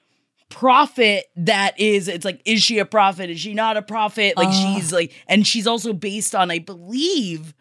prophet 0.50 1.26
that 1.36 1.78
is 1.80 2.08
it's 2.08 2.24
like 2.26 2.42
is 2.46 2.64
she 2.64 2.80
a 2.80 2.86
prophet 2.86 3.30
is 3.30 3.40
she 3.40 3.54
not 3.54 3.76
a 3.78 3.82
prophet 3.82 4.38
like 4.38 4.48
Ah. 4.48 4.52
she's 4.76 4.94
like 4.94 5.12
and 5.28 5.46
she's 5.46 5.68
also 5.68 5.92
based 5.92 6.34
on 6.34 6.50
i 6.50 6.58
believe 6.60 7.54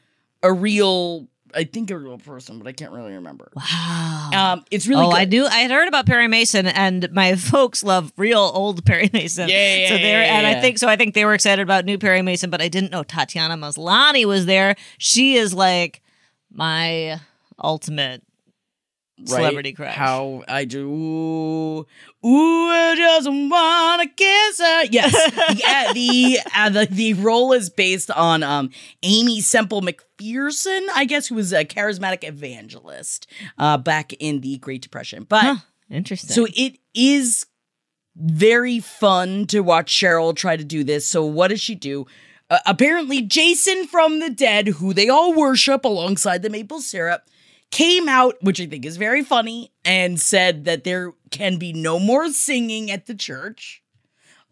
a 0.45 0.53
real 0.53 1.27
i 1.55 1.65
think 1.65 1.91
a 1.91 1.99
real 1.99 2.17
person 2.19 2.59
but 2.59 2.69
i 2.69 2.73
can't 2.73 2.93
really 2.93 3.13
remember 3.15 3.51
Wow. 3.57 4.31
um 4.33 4.65
it's 4.71 4.87
really 4.87 5.05
oh, 5.05 5.11
good. 5.11 5.17
I 5.19 5.25
knew 5.25 5.47
I 5.47 5.59
had 5.59 5.71
heard 5.73 5.89
about 5.89 6.07
Perry 6.07 6.29
Mason, 6.29 6.67
and 6.67 7.09
my 7.13 7.35
folks 7.53 7.83
love 7.83 8.13
real 8.17 8.39
old 8.55 8.85
Perry 8.85 9.11
Mason. 9.13 9.49
Yeah, 9.49 9.77
yeah, 9.77 9.89
so 9.89 9.95
they're 9.95 10.23
yeah, 10.25 10.37
and 10.39 10.47
I 10.47 10.61
think 10.61 10.79
so. 10.79 10.89
I 10.89 10.97
think 10.97 11.15
they 11.15 11.25
were 11.25 11.35
excited 11.35 11.63
about 11.63 11.85
new 11.85 11.99
Perry 11.99 12.23
Mason, 12.23 12.51
but 12.51 12.61
I 12.61 12.69
didn't 12.69 12.91
know 12.93 13.03
Tatiana 13.03 13.57
Maslany 13.57 14.25
was 14.27 14.47
there. 14.47 14.75
She 14.99 15.37
is 15.37 15.55
like 15.55 16.03
my 16.53 17.21
ultimate 17.63 18.23
right? 19.19 19.29
celebrity 19.29 19.73
crush. 19.73 19.95
How 19.95 20.43
I 20.49 20.65
do. 20.65 20.89
Ooh, 20.89 21.79
ooh, 22.27 22.69
I 22.69 22.95
just 22.97 23.29
wanna 23.31 24.09
kiss 24.09 24.59
her. 24.61 24.85
Yes, 24.91 25.15
yeah. 25.59 25.93
The 25.93 26.39
uh, 26.55 26.69
the 26.71 26.87
the 26.91 27.13
role 27.15 27.53
is 27.53 27.71
based 27.71 28.11
on 28.11 28.43
um 28.43 28.71
Aimee 29.03 29.41
Semple 29.41 29.83
McPherson, 29.83 30.87
I 30.95 31.05
guess, 31.05 31.29
who 31.29 31.35
was 31.35 31.53
a 31.53 31.65
charismatic 31.65 32.27
evangelist 32.27 33.27
uh 33.59 33.79
back 33.79 34.13
in 34.15 34.41
the 34.41 34.59
Great 34.59 34.83
Depression. 34.83 35.25
But 35.29 35.43
Huh, 35.45 35.57
interesting. 35.91 36.31
so 36.35 36.47
it 36.55 36.79
is 36.95 37.47
very 38.17 38.81
fun 38.81 39.47
to 39.47 39.61
watch 39.61 39.93
Cheryl 39.93 40.35
try 40.35 40.57
to 40.57 40.65
do 40.65 40.83
this. 40.85 41.07
So 41.07 41.25
what 41.25 41.49
does 41.49 41.61
she 41.61 41.75
do? 41.75 42.07
Uh, 42.49 42.59
apparently, 42.65 43.23
Jason 43.23 43.87
from 43.87 44.21
the 44.21 44.31
dead, 44.31 44.69
who 44.69 44.95
they 44.95 45.09
all 45.09 45.35
worship 45.35 45.85
alongside 45.85 46.43
the 46.43 46.49
maple 46.49 46.81
syrup, 46.81 47.23
came 47.71 48.09
out, 48.09 48.37
which 48.43 48.61
I 48.61 48.67
think 48.67 48.85
is 48.85 48.97
very 48.97 49.23
funny, 49.23 49.73
and 49.85 50.21
said 50.21 50.65
that 50.65 50.85
there 50.85 51.13
can 51.31 51.59
be 51.59 51.73
no 51.73 51.99
more 51.99 52.29
singing 52.31 52.91
at 52.91 53.07
the 53.07 53.15
church. 53.15 53.83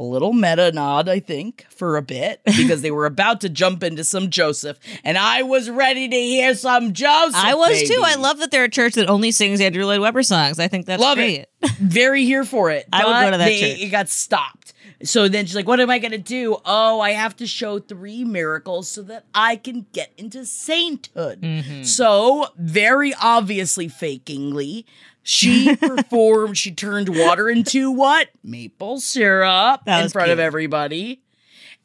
A 0.00 0.02
little 0.02 0.32
meta 0.32 0.72
nod, 0.72 1.08
I 1.08 1.20
think, 1.20 1.66
for 1.70 1.96
a 1.96 2.02
bit, 2.02 2.40
because 2.46 2.82
they 2.82 2.90
were 2.90 3.06
about 3.06 3.40
to 3.42 3.48
jump 3.48 3.84
into 3.84 4.02
some 4.02 4.28
Joseph, 4.28 4.76
and 5.04 5.16
I 5.16 5.42
was 5.42 5.70
ready 5.70 6.08
to 6.08 6.16
hear 6.16 6.54
some 6.56 6.92
Joseph. 6.94 7.36
I 7.36 7.54
was 7.54 7.80
too. 7.88 8.02
I 8.04 8.16
love 8.16 8.38
that 8.40 8.50
they're 8.50 8.64
a 8.64 8.68
church 8.68 8.94
that 8.94 9.08
only 9.08 9.30
sings 9.30 9.60
Andrew 9.60 9.84
Lloyd 9.86 10.00
Webber 10.00 10.24
songs. 10.24 10.58
I 10.58 10.66
think 10.66 10.86
that's 10.86 11.00
Love 11.00 11.16
great. 11.16 11.46
it. 11.62 11.70
Very 11.78 12.24
here 12.24 12.44
for 12.44 12.72
it. 12.72 12.86
I 12.92 13.04
would 13.04 13.24
go 13.26 13.30
to 13.30 13.38
that 13.38 13.44
they- 13.44 13.60
church. 13.60 13.80
It 13.82 13.90
got 13.90 14.08
stopped. 14.08 14.63
So 15.04 15.28
then 15.28 15.46
she's 15.46 15.54
like, 15.54 15.68
"What 15.68 15.80
am 15.80 15.90
I 15.90 15.98
gonna 15.98 16.18
do? 16.18 16.56
Oh, 16.64 17.00
I 17.00 17.10
have 17.10 17.36
to 17.36 17.46
show 17.46 17.78
three 17.78 18.24
miracles 18.24 18.88
so 18.88 19.02
that 19.02 19.24
I 19.34 19.56
can 19.56 19.86
get 19.92 20.12
into 20.16 20.44
sainthood." 20.44 21.42
Mm-hmm. 21.42 21.82
So 21.82 22.48
very 22.56 23.14
obviously, 23.14 23.88
fakingly, 23.88 24.84
she 25.22 25.76
performed. 25.80 26.58
She 26.58 26.72
turned 26.72 27.16
water 27.16 27.48
into 27.48 27.90
what? 27.90 28.28
Maple 28.42 28.98
syrup 29.00 29.82
in 29.86 30.08
front 30.08 30.30
of 30.30 30.38
everybody, 30.38 31.22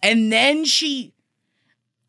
and 0.01 0.31
then 0.31 0.65
she 0.65 1.13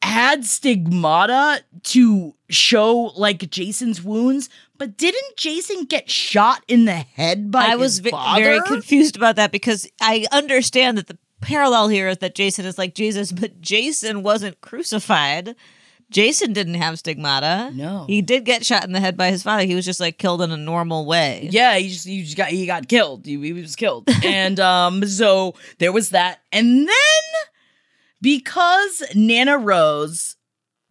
had 0.02 0.44
stigmata 0.46 1.62
to 1.82 2.34
show 2.48 3.12
like 3.16 3.50
Jason's 3.50 4.02
wounds, 4.02 4.48
but 4.80 4.96
didn't 4.96 5.36
Jason 5.36 5.84
get 5.84 6.08
shot 6.10 6.64
in 6.66 6.86
the 6.86 6.94
head 6.94 7.50
by 7.50 7.60
I 7.64 7.70
his 7.72 7.78
was 7.78 7.98
ve- 7.98 8.10
father? 8.10 8.42
very 8.42 8.60
confused 8.62 9.14
about 9.14 9.36
that 9.36 9.52
because 9.52 9.86
I 10.00 10.24
understand 10.32 10.96
that 10.96 11.06
the 11.06 11.18
parallel 11.42 11.88
here 11.88 12.08
is 12.08 12.16
that 12.18 12.34
Jason 12.34 12.64
is 12.64 12.78
like 12.78 12.94
Jesus, 12.94 13.30
but 13.30 13.60
Jason 13.60 14.22
wasn't 14.22 14.58
crucified. 14.62 15.54
Jason 16.10 16.54
didn't 16.54 16.74
have 16.74 16.98
stigmata. 16.98 17.70
No. 17.74 18.06
He 18.08 18.22
did 18.22 18.46
get 18.46 18.64
shot 18.64 18.84
in 18.84 18.92
the 18.92 19.00
head 19.00 19.18
by 19.18 19.30
his 19.30 19.42
father. 19.42 19.64
He 19.64 19.74
was 19.74 19.84
just 19.84 20.00
like 20.00 20.16
killed 20.16 20.40
in 20.40 20.50
a 20.50 20.56
normal 20.56 21.04
way. 21.04 21.48
Yeah, 21.52 21.76
he 21.76 21.90
just, 21.90 22.06
he 22.06 22.24
just 22.24 22.38
got 22.38 22.48
he 22.48 22.64
got 22.64 22.88
killed. 22.88 23.26
He, 23.26 23.38
he 23.38 23.52
was 23.52 23.76
killed, 23.76 24.08
and 24.24 24.58
um, 24.58 25.04
so 25.06 25.54
there 25.78 25.92
was 25.92 26.08
that, 26.08 26.40
and 26.52 26.88
then 26.88 27.22
because 28.20 29.02
Nana 29.14 29.58
Rose 29.58 30.36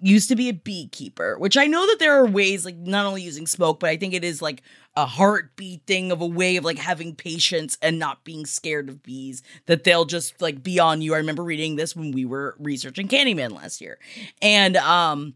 used 0.02 0.30
to 0.30 0.36
be 0.36 0.50
a 0.50 0.54
beekeeper, 0.54 1.38
which 1.38 1.58
I 1.58 1.68
know 1.68 1.86
that 1.88 1.98
there 2.00 2.16
are 2.16 2.26
ways 2.26 2.66
like 2.66 2.78
not 2.78 3.06
only 3.06 3.22
using 3.22 3.48
smoke, 3.48 3.80
but 3.80 3.90
I 3.90 3.98
think 3.98 4.14
it 4.14 4.24
is 4.24 4.42
like 4.42 4.62
a 4.96 5.06
heartbeat 5.06 5.86
thing 5.86 6.12
of 6.12 6.22
a 6.22 6.26
way 6.26 6.58
of 6.58 6.64
like 6.64 6.78
having 6.78 7.16
patience 7.16 7.78
and 7.82 8.00
not 8.00 8.24
being 8.24 8.46
scared 8.46 8.90
of 8.90 9.04
bees 9.04 9.44
that 9.66 9.84
they'll 9.84 10.06
just 10.06 10.42
like 10.42 10.64
be 10.64 10.80
on 10.80 11.02
you. 11.02 11.14
I 11.14 11.18
remember 11.18 11.44
reading 11.44 11.76
this 11.76 11.96
when 11.96 12.12
we 12.12 12.26
were 12.26 12.56
researching 12.60 13.08
Candyman 13.08 13.52
last 13.52 13.82
year. 13.82 14.00
And 14.42 14.78
um 14.78 15.36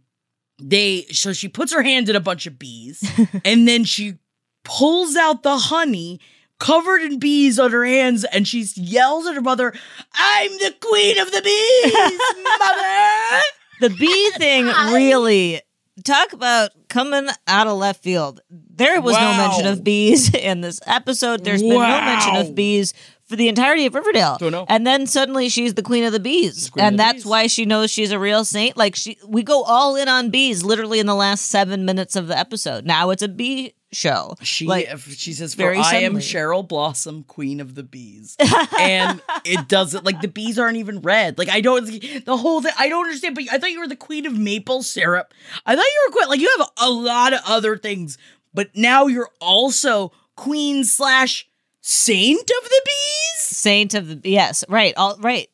they 0.61 1.03
so 1.11 1.33
she 1.33 1.47
puts 1.47 1.73
her 1.73 1.81
hand 1.81 2.09
in 2.09 2.15
a 2.15 2.21
bunch 2.21 2.45
of 2.45 2.59
bees 2.59 3.03
and 3.45 3.67
then 3.67 3.83
she 3.83 4.19
pulls 4.63 5.15
out 5.15 5.43
the 5.43 5.57
honey 5.57 6.19
covered 6.59 7.01
in 7.01 7.19
bees 7.19 7.59
on 7.59 7.71
her 7.71 7.85
hands 7.85 8.23
and 8.25 8.47
she 8.47 8.65
yells 8.75 9.27
at 9.27 9.35
her 9.35 9.41
mother, 9.41 9.73
I'm 10.13 10.51
the 10.51 10.73
queen 10.79 11.17
of 11.19 11.31
the 11.31 11.41
bees, 11.41 11.93
mother. 12.59 13.41
The 13.81 13.89
bee 13.89 14.31
thing 14.37 14.65
really 14.65 15.61
talk 16.03 16.33
about 16.33 16.71
coming 16.89 17.27
out 17.47 17.67
of 17.67 17.77
left 17.77 18.01
field. 18.03 18.41
There 18.49 18.99
was 19.01 19.15
no 19.15 19.37
mention 19.37 19.67
of 19.67 19.83
bees 19.83 20.33
in 20.33 20.61
this 20.61 20.79
episode. 20.85 21.43
There's 21.43 21.61
been 21.61 21.71
no 21.73 21.79
mention 22.01 22.35
of 22.35 22.55
bees 22.55 22.93
for 23.25 23.35
the 23.35 23.47
entirety 23.47 23.85
of 23.85 23.95
Riverdale. 23.95 24.37
Don't 24.39 24.51
know. 24.51 24.65
And 24.67 24.85
then 24.85 25.07
suddenly 25.07 25.49
she's 25.49 25.75
the 25.75 25.81
queen 25.81 26.03
of 26.03 26.11
the 26.11 26.19
bees. 26.19 26.69
queen 26.69 26.85
and 26.85 26.95
the 26.95 27.03
that's 27.03 27.13
bees. 27.19 27.25
why 27.25 27.47
she 27.47 27.65
knows 27.65 27.91
she's 27.91 28.11
a 28.11 28.19
real 28.19 28.43
saint. 28.45 28.75
Like 28.77 28.95
she 28.95 29.17
we 29.27 29.43
go 29.43 29.63
all 29.63 29.95
in 29.95 30.07
on 30.07 30.29
bees 30.29 30.63
literally 30.63 30.99
in 30.99 31.05
the 31.05 31.15
last 31.15 31.47
7 31.47 31.85
minutes 31.85 32.15
of 32.15 32.27
the 32.27 32.37
episode. 32.37 32.85
Now 32.85 33.09
it's 33.11 33.21
a 33.23 33.27
bee 33.27 33.73
show. 33.93 34.35
She 34.41 34.65
like 34.65 34.89
she 34.97 35.33
says, 35.33 35.53
very 35.53 35.77
I 35.77 35.97
am. 35.97 36.15
Cheryl 36.15 36.67
Blossom, 36.67 37.23
queen 37.23 37.59
of 37.59 37.75
the 37.75 37.83
bees," 37.83 38.35
and 38.79 39.21
it 39.45 39.67
doesn't 39.67 40.05
like 40.05 40.21
the 40.21 40.27
bees 40.27 40.59
aren't 40.59 40.77
even 40.77 41.01
red. 41.01 41.37
Like 41.37 41.49
I 41.49 41.61
don't 41.61 41.85
the 41.85 42.37
whole 42.37 42.61
thing. 42.61 42.73
I 42.77 42.89
don't 42.89 43.05
understand. 43.05 43.35
But 43.35 43.45
I 43.51 43.57
thought 43.57 43.71
you 43.71 43.79
were 43.79 43.87
the 43.87 43.95
queen 43.95 44.25
of 44.25 44.37
maple 44.37 44.83
syrup. 44.83 45.33
I 45.65 45.75
thought 45.75 45.85
you 45.85 46.05
were 46.07 46.13
quite 46.13 46.29
like 46.29 46.39
you 46.39 46.53
have 46.57 46.69
a 46.81 46.89
lot 46.89 47.33
of 47.33 47.39
other 47.45 47.77
things, 47.77 48.17
but 48.53 48.69
now 48.75 49.07
you're 49.07 49.31
also 49.39 50.11
queen 50.35 50.83
slash 50.83 51.47
saint 51.81 52.41
of 52.41 52.69
the 52.69 52.81
bees. 52.85 53.39
Saint 53.39 53.93
of 53.93 54.07
the 54.07 54.29
yes, 54.29 54.63
right, 54.69 54.93
all 54.97 55.17
right. 55.19 55.49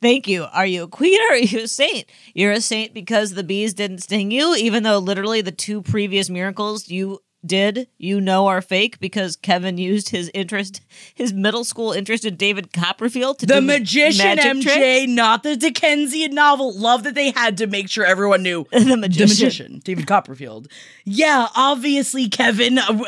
Thank 0.00 0.28
you. 0.28 0.44
Are 0.44 0.64
you 0.66 0.84
a 0.84 0.88
queen 0.88 1.20
or 1.20 1.34
are 1.34 1.38
you 1.38 1.64
a 1.64 1.68
saint? 1.68 2.06
You're 2.32 2.52
a 2.52 2.60
saint 2.60 2.94
because 2.94 3.34
the 3.34 3.44
bees 3.44 3.74
didn't 3.74 3.98
sting 3.98 4.30
you, 4.30 4.54
even 4.54 4.82
though 4.82 4.98
literally 4.98 5.42
the 5.42 5.52
two 5.52 5.82
previous 5.82 6.30
miracles 6.30 6.88
you 6.88 7.20
did, 7.44 7.88
you 7.96 8.20
know, 8.20 8.46
are 8.48 8.60
fake 8.60 9.00
because 9.00 9.34
Kevin 9.36 9.78
used 9.78 10.10
his 10.10 10.30
interest, 10.34 10.82
his 11.14 11.32
middle 11.32 11.64
school 11.64 11.92
interest 11.92 12.24
in 12.24 12.36
David 12.36 12.72
Copperfield 12.72 13.38
to 13.38 13.46
The 13.46 13.60
magician 13.62 14.26
magic 14.26 14.44
MJ, 14.44 14.62
tricks. 14.62 15.12
not 15.12 15.42
the 15.42 15.56
Dickensian 15.56 16.34
novel. 16.34 16.76
Love 16.76 17.02
that 17.04 17.14
they 17.14 17.30
had 17.30 17.56
to 17.58 17.66
make 17.66 17.88
sure 17.88 18.04
everyone 18.04 18.42
knew 18.42 18.66
The 18.72 18.96
magician. 18.96 19.26
The 19.26 19.26
magician, 19.44 19.80
David 19.84 20.06
Copperfield. 20.06 20.68
Yeah, 21.06 21.48
obviously, 21.56 22.28
Kevin. 22.28 22.78
uh, 22.78 22.84
uh, 22.90 23.04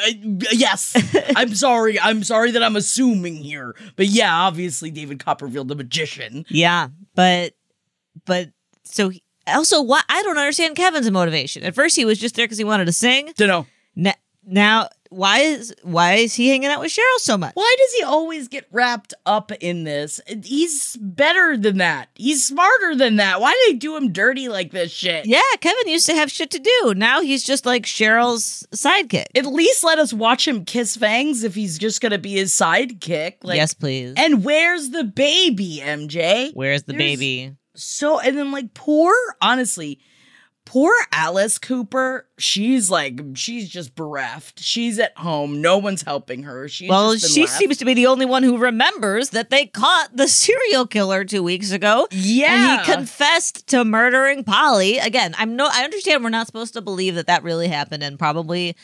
yes, 0.53 0.97
I'm 1.37 1.55
sorry. 1.55 2.01
I'm 2.01 2.25
sorry 2.25 2.53
that 2.53 2.62
I'm 2.62 2.77
assuming 2.77 3.37
here, 3.37 3.75
but 3.97 4.07
yeah, 4.07 4.35
obviously, 4.35 4.90
David 4.90 5.23
Copperfield, 5.23 5.68
the 5.68 5.75
magician. 5.77 6.47
Yeah, 6.49 6.88
but 7.14 7.53
but 8.25 8.49
so 8.85 9.11
he- 9.11 9.23
also 9.47 9.83
why 9.83 10.01
I 10.09 10.23
don't 10.23 10.38
understand 10.38 10.77
Kevin's 10.77 11.11
motivation. 11.11 11.64
At 11.64 11.75
first, 11.75 11.97
he 11.97 12.05
was 12.05 12.18
just 12.18 12.35
there 12.37 12.47
because 12.47 12.59
he 12.59 12.64
wanted 12.64 12.87
to 12.87 12.92
sing. 12.92 13.33
Don't 13.37 13.66
know 13.96 14.11
N- 14.11 14.16
now, 14.44 14.88
why 15.09 15.38
is 15.38 15.72
why 15.83 16.14
is 16.14 16.35
he 16.35 16.48
hanging 16.48 16.68
out 16.68 16.81
with 16.81 16.90
Cheryl 16.90 17.18
so 17.18 17.38
much? 17.38 17.52
why 17.55 17.76
does 17.78 17.92
he 17.92 18.02
always 18.02 18.48
get 18.48 18.66
wrapped 18.72 19.14
up 19.24 19.52
in 19.52 19.85
this. 19.85 20.20
He's 20.42 20.96
better 20.96 21.57
than 21.57 21.78
that. 21.78 22.09
He's 22.16 22.44
smarter 22.44 22.96
than 22.96 23.16
that. 23.16 23.40
Why 23.40 23.52
do 23.52 23.72
they 23.72 23.78
do 23.78 23.94
him 23.96 24.11
dirty 24.12 24.48
like 24.48 24.72
this 24.72 24.90
shit? 24.90 25.26
Yeah, 25.26 25.40
Kevin 25.61 25.87
used 25.87 26.07
to 26.07 26.14
have 26.14 26.28
shit 26.31 26.50
to 26.50 26.59
do. 26.59 26.94
Now 26.96 27.20
he's 27.20 27.44
just 27.44 27.64
like 27.66 27.85
Cheryl's 27.85 28.66
sidekick. 28.72 29.26
At 29.37 29.46
least 29.46 29.85
let 29.85 30.00
us 30.00 30.12
watch 30.12 30.48
him 30.48 30.64
kiss 30.64 30.96
Fangs 30.96 31.44
if 31.44 31.55
he's 31.55 31.78
just 31.78 32.00
gonna 32.00 32.18
be 32.18 32.33
his 32.33 32.50
sidekick. 32.52 33.35
Like, 33.44 33.57
yes, 33.57 33.74
please. 33.74 34.14
And 34.16 34.44
where's 34.44 34.90
the 34.90 35.05
baby, 35.05 35.81
MJ? 35.85 36.50
Where's 36.55 36.83
the 36.83 36.94
There's- 36.94 37.05
baby? 37.16 37.52
So, 37.76 38.18
and 38.18 38.37
then 38.37 38.50
like 38.50 38.74
poor, 38.74 39.14
honestly, 39.40 40.00
poor 40.73 40.95
Alice 41.13 41.59
Cooper. 41.59 42.27
She's 42.39 42.91
like, 42.91 43.21
she's 43.35 43.69
just 43.69 43.95
bereft. 43.95 44.59
She's 44.59 44.99
at 44.99 45.17
home. 45.19 45.61
No 45.61 45.77
one's 45.77 46.01
helping 46.01 46.45
her. 46.45 46.67
She's 46.67 46.89
Well, 46.89 47.15
she 47.19 47.43
left. 47.43 47.53
seems 47.53 47.77
to 47.77 47.85
be 47.85 47.93
the 47.93 48.07
only 48.07 48.25
one 48.25 48.43
who 48.43 48.57
remembers 48.57 49.31
that 49.31 49.51
they 49.51 49.67
caught 49.67 50.17
the 50.17 50.27
serial 50.29 50.87
killer 50.87 51.25
two 51.27 51.43
weeks 51.43 51.73
ago. 51.73 52.09
Yeah. 52.11 52.79
And 52.79 52.87
he 52.87 52.91
confessed 52.91 53.67
to 53.69 53.85
murdering 53.85 54.45
Polly. 54.45 54.97
Again, 54.97 55.35
I'm 55.37 55.57
no 55.57 55.69
I 55.71 55.85
understand 55.85 56.25
we're 56.25 56.31
not 56.31 56.47
supposed 56.47 56.73
to 56.73 56.81
believe 56.81 57.17
that 57.17 57.27
that 57.27 57.43
really 57.43 57.69
happened 57.69 58.03
and 58.03 58.19
probably 58.19 58.75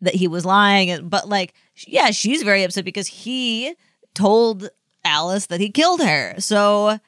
that 0.00 0.14
he 0.14 0.28
was 0.28 0.46
lying 0.46 1.10
but 1.10 1.28
like 1.28 1.52
yeah, 1.86 2.10
she's 2.10 2.42
very 2.42 2.62
upset 2.62 2.86
because 2.86 3.06
he 3.06 3.74
told 4.14 4.70
Alice 5.04 5.44
that 5.46 5.60
he 5.60 5.68
killed 5.70 6.00
her. 6.00 6.36
So 6.38 6.98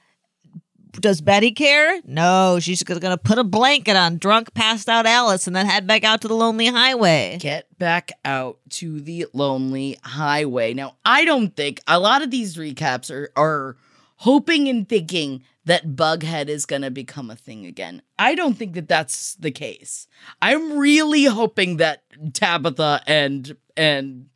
Does 0.92 1.20
Betty 1.20 1.52
care? 1.52 2.00
No, 2.04 2.58
she's 2.60 2.82
going 2.82 3.00
to 3.00 3.18
put 3.18 3.38
a 3.38 3.44
blanket 3.44 3.96
on 3.96 4.18
drunk, 4.18 4.54
passed 4.54 4.88
out 4.88 5.06
Alice 5.06 5.46
and 5.46 5.54
then 5.54 5.66
head 5.66 5.86
back 5.86 6.04
out 6.04 6.20
to 6.22 6.28
the 6.28 6.34
lonely 6.34 6.66
highway. 6.66 7.38
Get 7.40 7.66
back 7.78 8.12
out 8.24 8.58
to 8.70 9.00
the 9.00 9.26
lonely 9.32 9.98
highway. 10.02 10.74
Now, 10.74 10.96
I 11.04 11.24
don't 11.24 11.54
think 11.54 11.80
a 11.86 11.98
lot 11.98 12.22
of 12.22 12.30
these 12.30 12.56
recaps 12.56 13.10
are 13.10 13.30
are 13.36 13.76
hoping 14.16 14.68
and 14.68 14.88
thinking 14.88 15.42
that 15.64 15.94
Bughead 15.94 16.48
is 16.48 16.66
going 16.66 16.82
to 16.82 16.90
become 16.90 17.30
a 17.30 17.36
thing 17.36 17.64
again. 17.66 18.02
I 18.18 18.34
don't 18.34 18.54
think 18.54 18.74
that 18.74 18.88
that's 18.88 19.34
the 19.36 19.50
case. 19.50 20.06
I'm 20.42 20.78
really 20.78 21.24
hoping 21.24 21.76
that 21.78 22.02
Tabitha 22.32 23.02
and 23.06 23.56
and 23.76 24.26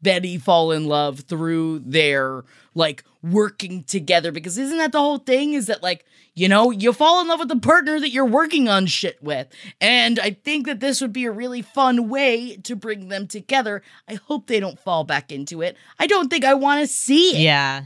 Betty 0.00 0.38
fall 0.38 0.70
in 0.72 0.86
love 0.86 1.20
through 1.20 1.80
their 1.80 2.44
like 2.74 3.02
working 3.22 3.82
together. 3.84 4.30
Because 4.30 4.56
isn't 4.58 4.78
that 4.78 4.92
the 4.92 5.00
whole 5.00 5.18
thing? 5.18 5.54
Is 5.54 5.66
that 5.66 5.82
like 5.82 6.04
you 6.34 6.48
know 6.48 6.70
you 6.70 6.92
fall 6.92 7.20
in 7.20 7.26
love 7.28 7.40
with 7.40 7.48
the 7.48 7.56
partner 7.56 7.98
that 7.98 8.10
you're 8.10 8.24
working 8.24 8.68
on 8.68 8.86
shit 8.86 9.20
with. 9.22 9.48
And 9.80 10.20
I 10.20 10.30
think 10.30 10.66
that 10.66 10.78
this 10.80 11.00
would 11.00 11.12
be 11.12 11.24
a 11.24 11.32
really 11.32 11.62
fun 11.62 12.08
way 12.08 12.56
to 12.58 12.76
bring 12.76 13.08
them 13.08 13.26
together. 13.26 13.82
I 14.08 14.14
hope 14.14 14.46
they 14.46 14.60
don't 14.60 14.78
fall 14.78 15.02
back 15.04 15.32
into 15.32 15.62
it. 15.62 15.76
I 15.98 16.06
don't 16.06 16.28
think 16.30 16.44
I 16.44 16.54
want 16.54 16.80
to 16.80 16.86
see 16.86 17.36
it. 17.36 17.40
Yeah. 17.40 17.84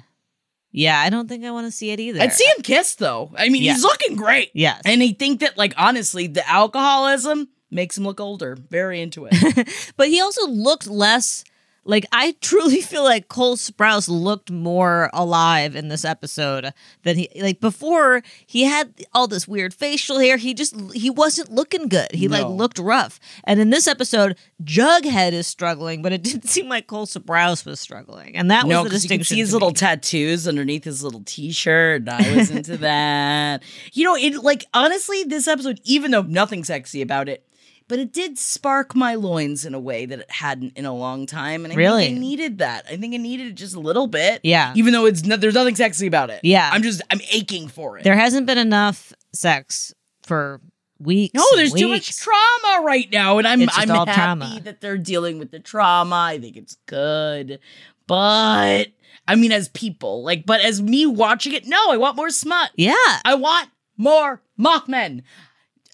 Yeah, 0.75 0.99
I 0.99 1.11
don't 1.11 1.29
think 1.29 1.45
I 1.45 1.51
want 1.51 1.67
to 1.67 1.71
see 1.71 1.91
it 1.91 2.01
either. 2.01 2.21
I'd 2.21 2.33
see 2.33 2.47
him 2.57 2.63
kiss 2.63 2.95
though. 2.95 3.31
I 3.37 3.49
mean 3.49 3.63
Yeah. 3.63 3.73
he's 3.75 3.83
looking 3.83 4.17
great. 4.17 4.51
Yes. 4.55 4.81
and 4.85 5.03
I 5.03 5.13
think 5.13 5.41
that 5.41 5.57
like 5.57 5.73
honestly 5.79 6.27
the 6.27 6.47
alcoholism 6.49 7.49
makes 7.71 7.97
him 7.97 8.05
look 8.05 8.21
older. 8.21 8.57
Very 8.69 9.01
into 9.01 9.27
it. 9.31 9.69
But 9.97 10.09
he 10.09 10.21
also 10.21 10.47
looked 10.47 10.87
less 10.87 11.45
like 11.85 12.05
I 12.13 12.37
truly 12.41 12.81
feel 12.81 13.03
like 13.05 13.29
Cole 13.29 13.57
Sprouse 13.57 14.09
looked 14.09 14.51
more 14.51 15.11
alive 15.13 15.75
in 15.77 15.89
this 15.89 16.05
episode 16.05 16.73
than 17.03 17.17
he 17.17 17.29
like 17.41 17.61
before 17.61 18.23
he 18.47 18.65
had 18.65 18.93
all 19.13 19.27
this 19.27 19.49
weird 19.49 19.75
facial 19.75 20.19
hair. 20.19 20.37
He 20.37 20.55
just 20.55 20.75
he 20.93 21.11
wasn't 21.11 21.51
looking 21.51 21.89
good. 21.89 22.13
He 22.13 22.29
like 22.29 22.47
looked 22.47 22.79
rough. 22.79 23.19
And 23.45 23.61
in 23.61 23.71
this 23.71 23.87
episode, 23.89 24.37
Jughead 24.63 25.33
is 25.33 25.47
struggling, 25.47 26.03
but 26.03 26.13
it 26.13 26.23
didn't 26.23 26.49
seem 26.49 26.69
like 26.69 26.87
Cole 26.87 27.07
Sprouse 27.07 27.65
was 27.67 27.81
struggling. 27.81 28.37
And 28.37 28.51
that 28.51 28.67
No, 28.67 28.83
was 28.83 28.85
the 28.85 28.89
because 28.91 29.05
you 29.05 29.09
can 29.19 29.25
see 29.25 29.39
his 29.39 29.53
little 29.53 29.71
me. 29.71 29.75
tattoos 29.75 30.47
underneath 30.47 30.85
his 30.85 31.03
little 31.03 31.23
t-shirt. 31.25 32.09
I 32.09 32.37
was 32.37 32.51
into 32.51 32.77
that. 32.79 33.63
You 33.93 34.05
know, 34.05 34.17
it 34.17 34.43
like 34.43 34.65
honestly, 34.75 35.25
this 35.25 35.49
episode, 35.49 35.81
even 35.85 36.11
though 36.13 36.23
nothing 36.23 36.65
sexy 36.65 37.03
about 37.03 37.29
it, 37.29 37.45
but 37.93 37.99
it 37.99 38.11
did 38.11 38.39
spark 38.39 38.95
my 38.95 39.17
loins 39.17 39.67
in 39.67 39.75
a 39.75 39.79
way 39.79 40.07
that 40.07 40.21
it 40.21 40.31
hadn't 40.31 40.79
in 40.79 40.87
a 40.87 40.95
long 40.95 41.27
time. 41.27 41.65
And 41.67 41.75
I 41.75 41.77
Really? 41.77 42.07
think 42.07 42.17
I 42.17 42.21
needed 42.21 42.59
that. 42.59 42.87
I 42.91 42.97
think 42.97 43.13
I 43.13 43.19
needed 43.19 43.49
it 43.49 43.53
just 43.55 43.75
a 43.75 43.81
little 43.81 44.07
bit. 44.07 44.41
Yeah. 44.43 44.73
Even 44.75 44.95
though 44.95 45.05
it's 45.05 45.25
no, 45.25 45.37
there's 45.37 45.53
nothing 45.53 45.77
sexy 45.77 46.07
about 46.07 46.31
it. 46.31 46.41
Yeah. 46.43 46.71
I'm 46.73 46.83
just 46.83 47.03
I'm 47.11 47.21
aching 47.31 47.69
for 47.69 47.99
it. 47.99 48.05
there 48.05 48.17
hasn't 48.17 48.47
been 48.47 48.57
enough 48.57 49.13
sex 49.35 49.93
for 50.23 50.63
weeks. 50.99 51.35
no, 51.35 51.45
there's 51.57 51.75
too 51.75 51.89
much 51.89 52.17
trauma 52.17 52.83
right 52.87 53.09
now, 53.13 53.37
and 53.37 53.47
I'm 53.47 53.61
I'm 53.61 53.89
happy 53.89 54.13
trauma. 54.13 54.61
that 54.65 54.81
they're 54.81 54.97
dealing 54.97 55.39
with 55.39 55.51
the 55.51 55.61
trauma. 55.61 56.17
I 56.31 56.39
think 56.39 56.57
it's 56.57 56.77
good, 56.87 57.59
but 58.07 58.87
I 59.29 59.35
mean, 59.35 59.53
as 59.53 59.69
people, 59.69 60.25
like, 60.25 60.47
but 60.47 60.61
as 60.63 60.81
me 60.81 61.05
watching 61.07 61.53
it, 61.53 61.67
no, 61.67 61.79
I 61.91 61.97
want 61.99 62.17
more 62.17 62.31
smut. 62.31 62.71
Yeah. 62.77 62.95
I 63.25 63.35
want 63.35 63.69
more 63.97 64.41
Mothman. 64.59 65.23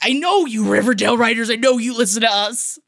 I 0.02 0.12
know 0.12 0.46
you 0.46 0.70
Riverdale 0.70 1.16
writers. 1.16 1.50
I 1.50 1.56
know 1.56 1.78
you 1.78 1.96
listen 1.96 2.22
to 2.22 2.30
us. 2.30 2.78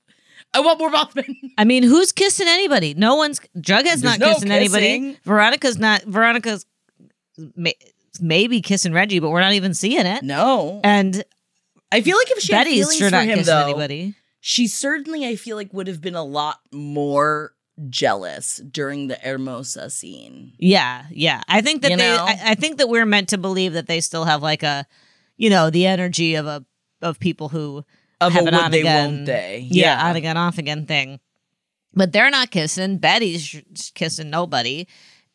I 0.52 0.60
want 0.60 0.78
more 0.78 0.90
Mothman. 0.90 1.34
I 1.58 1.64
mean, 1.64 1.82
who's 1.82 2.12
kissing 2.12 2.48
anybody? 2.48 2.94
No 2.94 3.14
one's. 3.16 3.40
Jughead's 3.58 4.02
not 4.02 4.18
no 4.18 4.34
kissing 4.34 4.50
anybody. 4.50 5.16
Veronica's 5.24 5.78
not. 5.78 6.02
Veronica's 6.02 6.66
may, 7.56 7.74
maybe 8.20 8.60
kissing 8.60 8.92
Reggie, 8.92 9.20
but 9.20 9.30
we're 9.30 9.40
not 9.40 9.52
even 9.52 9.74
seeing 9.74 10.06
it. 10.06 10.22
No, 10.22 10.80
And 10.82 11.22
I 11.92 12.00
feel 12.00 12.16
like 12.16 12.30
if 12.32 12.40
she 12.40 12.52
had 12.52 12.64
Betty's 12.64 12.80
feelings 12.80 12.98
sure 12.98 13.08
for 13.08 13.16
not 13.16 13.24
him, 13.24 13.38
kissing 13.38 13.54
though, 13.54 13.64
anybody. 13.64 14.14
she 14.40 14.66
certainly 14.66 15.26
I 15.26 15.36
feel 15.36 15.56
like 15.56 15.72
would 15.72 15.86
have 15.86 16.00
been 16.00 16.14
a 16.14 16.24
lot 16.24 16.60
more 16.72 17.52
jealous 17.88 18.60
during 18.70 19.06
the 19.08 19.14
Hermosa 19.16 19.88
scene. 19.90 20.52
Yeah, 20.58 21.04
yeah. 21.10 21.42
I 21.48 21.60
think 21.62 21.82
that 21.82 21.92
You 21.92 21.96
they. 21.96 22.10
I, 22.16 22.40
I 22.46 22.54
think 22.54 22.78
that 22.78 22.88
we're 22.88 23.06
meant 23.06 23.28
to 23.30 23.38
believe 23.38 23.72
that 23.74 23.86
they 23.86 24.00
still 24.00 24.24
have 24.24 24.42
like 24.42 24.62
a, 24.62 24.86
you 25.36 25.48
know, 25.50 25.70
the 25.70 25.86
energy 25.86 26.34
of 26.34 26.46
a 26.46 26.64
of 27.02 27.18
people 27.20 27.48
who 27.48 27.84
Of 28.20 28.32
have 28.32 28.44
a 28.44 28.48
an 28.48 28.54
would 28.54 28.64
on 28.64 28.70
they, 28.70 28.80
again, 28.80 29.14
won't 29.14 29.26
they? 29.26 29.66
Yeah, 29.70 30.08
on 30.08 30.16
again, 30.16 30.36
off 30.36 30.58
again 30.58 30.86
thing. 30.86 31.20
But 31.94 32.12
they're 32.12 32.30
not 32.30 32.50
kissing. 32.50 32.98
Betty's 32.98 33.62
kissing 33.94 34.30
nobody. 34.30 34.86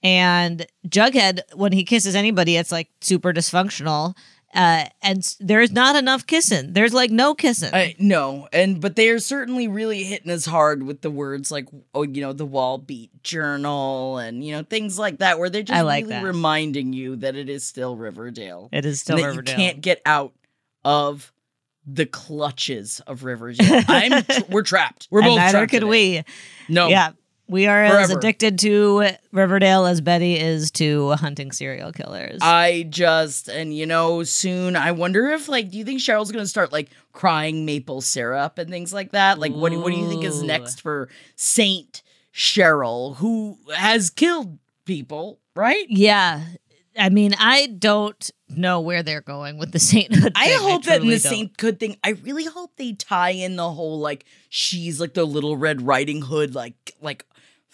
And 0.03 0.65
Jughead, 0.87 1.41
when 1.55 1.71
he 1.71 1.83
kisses 1.83 2.15
anybody, 2.15 2.55
it's 2.57 2.71
like 2.71 2.89
super 3.01 3.33
dysfunctional. 3.33 4.15
Uh, 4.53 4.85
and 5.01 5.35
there's 5.41 5.73
not 5.73 5.97
enough 5.97 6.25
kissing. 6.25 6.71
There's 6.71 6.93
like 6.93 7.11
no 7.11 7.35
kissing. 7.35 7.73
I 7.73 7.93
no, 7.99 8.47
and 8.53 8.79
but 8.79 8.95
they 8.95 9.09
are 9.09 9.19
certainly 9.19 9.67
really 9.67 10.03
hitting 10.03 10.31
us 10.31 10.45
hard 10.45 10.83
with 10.83 11.01
the 11.01 11.11
words 11.11 11.51
like 11.51 11.67
oh, 11.93 12.03
you 12.03 12.21
know, 12.21 12.31
the 12.31 12.45
wall 12.45 12.77
beat 12.77 13.11
journal 13.21 14.17
and 14.17 14.45
you 14.45 14.53
know 14.53 14.63
things 14.63 14.97
like 14.97 15.17
that, 15.19 15.39
where 15.39 15.49
they're 15.49 15.63
just 15.63 15.77
I 15.77 15.81
like 15.81 16.05
really 16.05 16.15
that. 16.15 16.23
reminding 16.23 16.93
you 16.93 17.17
that 17.17 17.35
it 17.35 17.49
is 17.49 17.65
still 17.65 17.97
Riverdale. 17.97 18.69
it 18.71 18.85
is 18.85 19.01
still 19.01 19.17
Riverdale. 19.17 19.53
you 19.53 19.57
can't 19.57 19.81
get 19.81 20.01
out 20.05 20.31
of 20.85 21.33
the 21.85 22.05
clutches 22.05 22.99
of 23.07 23.23
Riverdale. 23.23 23.83
I'm 23.87 24.23
tr- 24.23 24.41
we're 24.49 24.63
trapped. 24.63 25.07
We're 25.11 25.21
both 25.21 25.37
neither 25.37 25.59
trapped 25.59 25.71
could 25.71 25.83
it. 25.83 25.87
we. 25.87 26.23
No, 26.69 26.87
Yeah. 26.87 27.11
We 27.47 27.67
are 27.67 27.83
as 27.83 28.09
addicted 28.09 28.57
to 28.59 29.07
Riverdale 29.31 29.85
as 29.85 30.01
Betty 30.01 30.39
is 30.39 30.71
to 30.71 31.11
hunting 31.11 31.51
serial 31.51 31.91
killers. 31.91 32.39
I 32.41 32.87
just 32.89 33.47
and 33.49 33.71
you 33.71 33.85
know 33.85 34.23
soon 34.23 34.75
I 34.75 34.93
wonder 34.93 35.27
if 35.27 35.47
like 35.47 35.69
do 35.69 35.77
you 35.77 35.85
think 35.85 36.01
Cheryl's 36.01 36.31
gonna 36.31 36.47
start 36.47 36.71
like 36.71 36.89
crying 37.13 37.63
maple 37.63 38.01
syrup 38.01 38.57
and 38.57 38.67
things 38.71 38.91
like 38.91 39.11
that? 39.11 39.37
Like 39.37 39.53
what 39.53 39.71
do, 39.71 39.79
what 39.79 39.93
do 39.93 39.99
you 39.99 40.09
think 40.09 40.23
is 40.23 40.41
next 40.41 40.81
for 40.81 41.07
Saint 41.35 42.01
Cheryl 42.33 43.15
who 43.17 43.59
has 43.75 44.09
killed 44.09 44.57
people, 44.85 45.39
right? 45.55 45.85
yeah. 45.87 46.41
I 46.97 47.09
mean, 47.09 47.33
I 47.37 47.67
don't 47.67 48.31
know 48.49 48.79
where 48.81 49.03
they're 49.03 49.21
going 49.21 49.57
with 49.57 49.71
the 49.71 49.79
sainthood. 49.91 50.33
I 50.35 50.47
thing. 50.47 50.59
hope 50.59 50.83
that 50.85 51.01
in 51.01 51.07
the 51.07 51.19
don't. 51.19 51.29
Saint 51.31 51.57
good 51.57 51.79
thing, 51.79 51.97
I 52.03 52.11
really 52.11 52.45
hope 52.45 52.75
they 52.77 52.93
tie 52.93 53.31
in 53.31 53.55
the 53.55 53.71
whole 53.71 53.99
like 53.99 54.25
she's 54.49 54.99
like 54.99 55.13
the 55.13 55.25
little 55.25 55.57
red 55.57 55.81
riding 55.81 56.21
hood, 56.21 56.55
like 56.55 56.95
like 57.01 57.25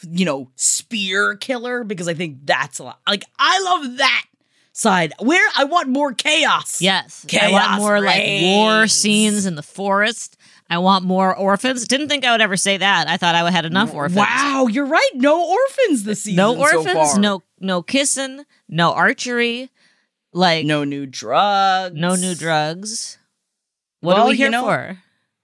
you 0.09 0.25
know, 0.25 0.49
spear 0.55 1.35
killer, 1.35 1.83
because 1.83 2.07
I 2.07 2.13
think 2.13 2.39
that's 2.45 2.79
a 2.79 2.83
lot 2.83 2.99
like 3.07 3.23
I 3.37 3.59
love 3.61 3.97
that 3.97 4.25
side. 4.73 5.13
Where 5.19 5.47
I 5.57 5.65
want 5.65 5.89
more 5.89 6.13
chaos. 6.13 6.81
Yes. 6.81 7.25
I 7.39 7.51
want 7.51 7.81
more 7.81 8.01
like 8.01 8.41
war 8.41 8.87
scenes 8.87 9.45
in 9.45 9.55
the 9.55 9.63
forest. 9.63 10.37
I 10.69 10.77
want 10.77 11.03
more 11.03 11.35
orphans. 11.35 11.85
Didn't 11.85 12.07
think 12.07 12.23
I 12.23 12.31
would 12.31 12.39
ever 12.39 12.55
say 12.55 12.77
that. 12.77 13.09
I 13.09 13.17
thought 13.17 13.35
I 13.35 13.51
had 13.51 13.65
enough 13.65 13.93
orphans. 13.93 14.17
Wow, 14.17 14.67
you're 14.71 14.85
right. 14.85 15.09
No 15.15 15.45
orphans 15.49 16.05
this 16.05 16.23
season. 16.23 16.37
No 16.37 16.55
so 16.55 16.61
orphans, 16.61 17.11
far. 17.11 17.19
no 17.19 17.43
no 17.61 17.81
kissing, 17.81 18.45
no 18.67 18.93
archery, 18.93 19.69
like 20.33 20.65
no, 20.65 20.83
new 20.83 21.05
drugs. 21.05 21.95
No 21.95 22.15
new 22.15 22.35
drugs. 22.35 23.17
What 24.01 24.15
Well, 24.15 24.25
are 24.25 24.29
we 24.29 24.31
you 24.33 24.37
here 24.37 24.49
know, 24.49 24.63
for? 24.63 24.97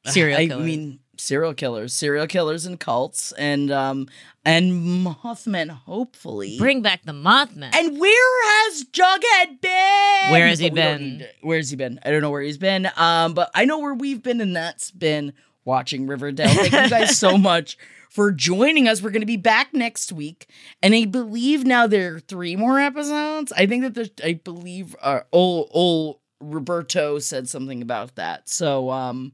Serial 0.08 0.40
I 0.40 0.48
killers. 0.48 0.66
mean, 0.66 1.00
serial 1.18 1.54
killers, 1.54 1.94
serial 1.94 2.28
killers, 2.28 2.66
and 2.66 2.80
cults, 2.80 3.32
and 3.34 3.72
um, 3.72 4.08
and 4.46 5.06
Mothman. 5.06 5.70
Hopefully, 5.70 6.58
Bring 6.58 6.82
back 6.82 7.04
the 7.04 7.12
Mothman. 7.12 7.70
And 7.76 8.00
where 8.00 8.64
has 8.66 8.86
Jughead 8.86 9.62
been? 9.62 10.32
Where 10.32 10.48
has 10.48 10.60
he 10.60 10.70
been? 10.70 11.20
to- 11.20 11.28
Where's 11.42 11.70
he 11.70 11.76
been? 11.76 12.00
I 12.06 12.10
don't 12.12 12.22
know 12.22 12.32
where 12.32 12.42
he's 12.42 12.58
been. 12.58 12.90
Um, 12.96 13.34
but 13.34 13.52
I 13.54 13.66
know 13.66 13.80
where 13.80 13.94
we've 13.94 14.24
been, 14.24 14.40
and 14.42 14.56
that's 14.56 14.90
been 14.92 15.34
watching 15.66 16.08
Riverdale. 16.08 16.48
Thank 16.50 16.72
you 16.72 16.90
guys 16.90 17.18
so 17.20 17.38
much 17.38 17.78
for 18.18 18.32
joining 18.32 18.88
us. 18.88 19.00
We're 19.00 19.12
going 19.12 19.22
to 19.22 19.28
be 19.28 19.38
back 19.38 19.76
next 19.76 20.12
week, 20.12 20.50
and 20.82 20.96
I 20.96 21.06
believe 21.06 21.66
now 21.66 21.86
there 21.86 22.16
are 22.16 22.20
three 22.20 22.56
more 22.56 22.80
episodes. 22.80 23.54
I 23.56 23.68
think 23.68 23.84
that 23.84 23.94
there's, 23.94 24.10
I 24.24 24.34
believe, 24.34 24.96
uh, 25.04 25.20
old 25.32 25.70
old 25.70 26.18
Roberto 26.40 27.20
said 27.20 27.48
something 27.48 27.80
about 27.84 28.16
that. 28.16 28.50
So, 28.50 28.90
um, 28.90 29.34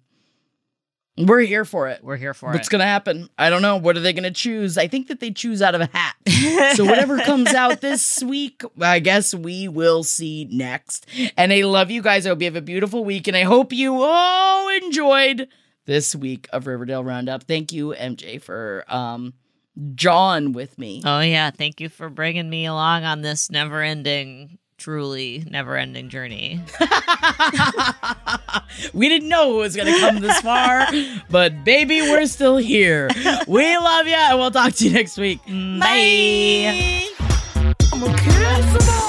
we're 1.18 1.40
here 1.40 1.64
for 1.64 1.88
it. 1.88 2.04
We're 2.04 2.18
here 2.18 2.34
for 2.34 2.48
What's 2.48 2.56
it. 2.56 2.60
What's 2.60 2.70
gonna 2.70 2.84
happen? 2.84 3.30
I 3.38 3.50
don't 3.50 3.62
know. 3.62 3.78
What 3.78 3.96
are 3.96 4.02
they 4.02 4.12
gonna 4.12 4.32
choose? 4.32 4.78
I 4.78 4.90
think 4.90 5.08
that 5.08 5.22
they 5.22 5.32
choose 5.32 5.62
out 5.62 5.76
of 5.76 5.80
a 5.80 5.90
hat. 5.94 6.16
so 6.76 6.84
whatever 6.84 7.20
comes 7.20 7.54
out 7.54 7.80
this 7.80 8.22
week, 8.22 8.64
I 8.82 9.00
guess 9.00 9.34
we 9.34 9.70
will 9.70 10.04
see 10.04 10.50
next. 10.52 11.08
And 11.38 11.54
I 11.54 11.62
love 11.62 11.90
you 11.90 12.02
guys. 12.02 12.26
I 12.26 12.32
hope 12.32 12.42
you 12.42 12.48
have 12.48 12.58
a 12.58 12.62
beautiful 12.62 13.06
week, 13.06 13.30
and 13.30 13.38
I 13.38 13.44
hope 13.44 13.72
you 13.72 14.02
all 14.02 14.68
enjoyed 14.68 15.48
this 15.86 16.16
week 16.16 16.48
of 16.54 16.68
Riverdale 16.68 17.04
Roundup. 17.04 17.44
Thank 17.44 17.72
you, 17.72 17.94
MJ, 17.98 18.42
for 18.42 18.84
um 18.88 19.34
John 19.96 20.52
with 20.54 20.78
me. 20.78 21.02
Oh 21.06 21.20
yeah, 21.22 21.50
thank 21.52 21.80
you 21.82 21.90
for 21.90 22.10
bringing 22.10 22.50
me 22.50 22.66
along 22.66 23.04
on 23.06 23.22
this 23.22 23.50
never-ending, 23.50 24.60
truly 24.78 25.44
never-ending 25.50 26.10
journey. 26.10 26.62
we 28.94 29.10
didn't 29.10 29.30
know 29.30 29.56
it 29.56 29.58
was 29.58 29.76
gonna 29.76 29.98
come 30.00 30.20
this 30.20 30.40
far, 30.42 30.86
but 31.30 31.64
baby, 31.64 32.02
we're 32.02 32.28
still 32.28 32.58
here. 32.58 33.10
We 33.48 33.78
love 33.78 34.06
you, 34.08 34.14
and 34.14 34.38
we'll 34.38 34.52
talk 34.52 34.74
to 34.74 34.86
you 34.86 34.92
next 34.94 35.18
week. 35.18 35.40
Bye. 35.48 37.08
I'm 37.92 38.04
a 38.04 38.16
kiss 38.18 38.36
'em 38.36 38.90
all. 38.90 39.04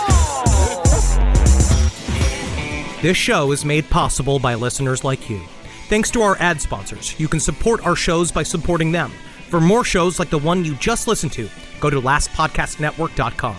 This 3.03 3.17
show 3.19 3.53
is 3.53 3.67
made 3.67 3.91
possible 3.91 4.39
by 4.39 4.55
listeners 4.55 5.05
like 5.05 5.29
you. 5.29 5.43
Thanks 5.89 6.11
to 6.13 6.23
our 6.23 6.37
ad 6.41 6.61
sponsors, 6.63 7.19
you 7.21 7.29
can 7.29 7.41
support 7.41 7.87
our 7.87 7.95
shows 7.95 8.33
by 8.33 8.43
supporting 8.43 8.91
them. 8.91 9.11
For 9.51 9.61
more 9.61 9.85
shows 9.85 10.19
like 10.19 10.31
the 10.31 10.39
one 10.39 10.65
you 10.65 10.75
just 10.77 11.07
listened 11.07 11.33
to, 11.33 11.49
go 11.79 11.91
to 11.91 12.01
lastpodcastnetwork.com. 12.01 13.57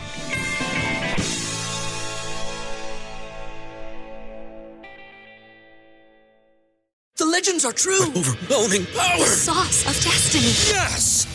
The 7.17 7.26
legends 7.26 7.63
are 7.63 7.71
true. 7.71 8.01
Overwhelming 8.07 8.88
power. 8.88 9.26
Sauce 9.26 9.86
of 9.86 10.03
destiny. 10.03 10.45
Yes! 10.76 11.34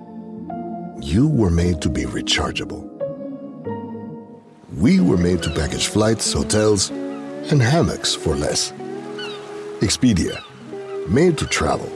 You 1.01 1.27
were 1.27 1.49
made 1.49 1.81
to 1.81 1.89
be 1.89 2.03
rechargeable. 2.03 2.87
We 4.77 4.99
were 4.99 5.17
made 5.17 5.41
to 5.41 5.49
package 5.49 5.87
flights, 5.87 6.31
hotels, 6.31 6.91
and 6.91 7.59
hammocks 7.59 8.13
for 8.13 8.35
less. 8.35 8.71
Expedia. 9.79 10.43
Made 11.07 11.39
to 11.39 11.47
travel. 11.47 11.91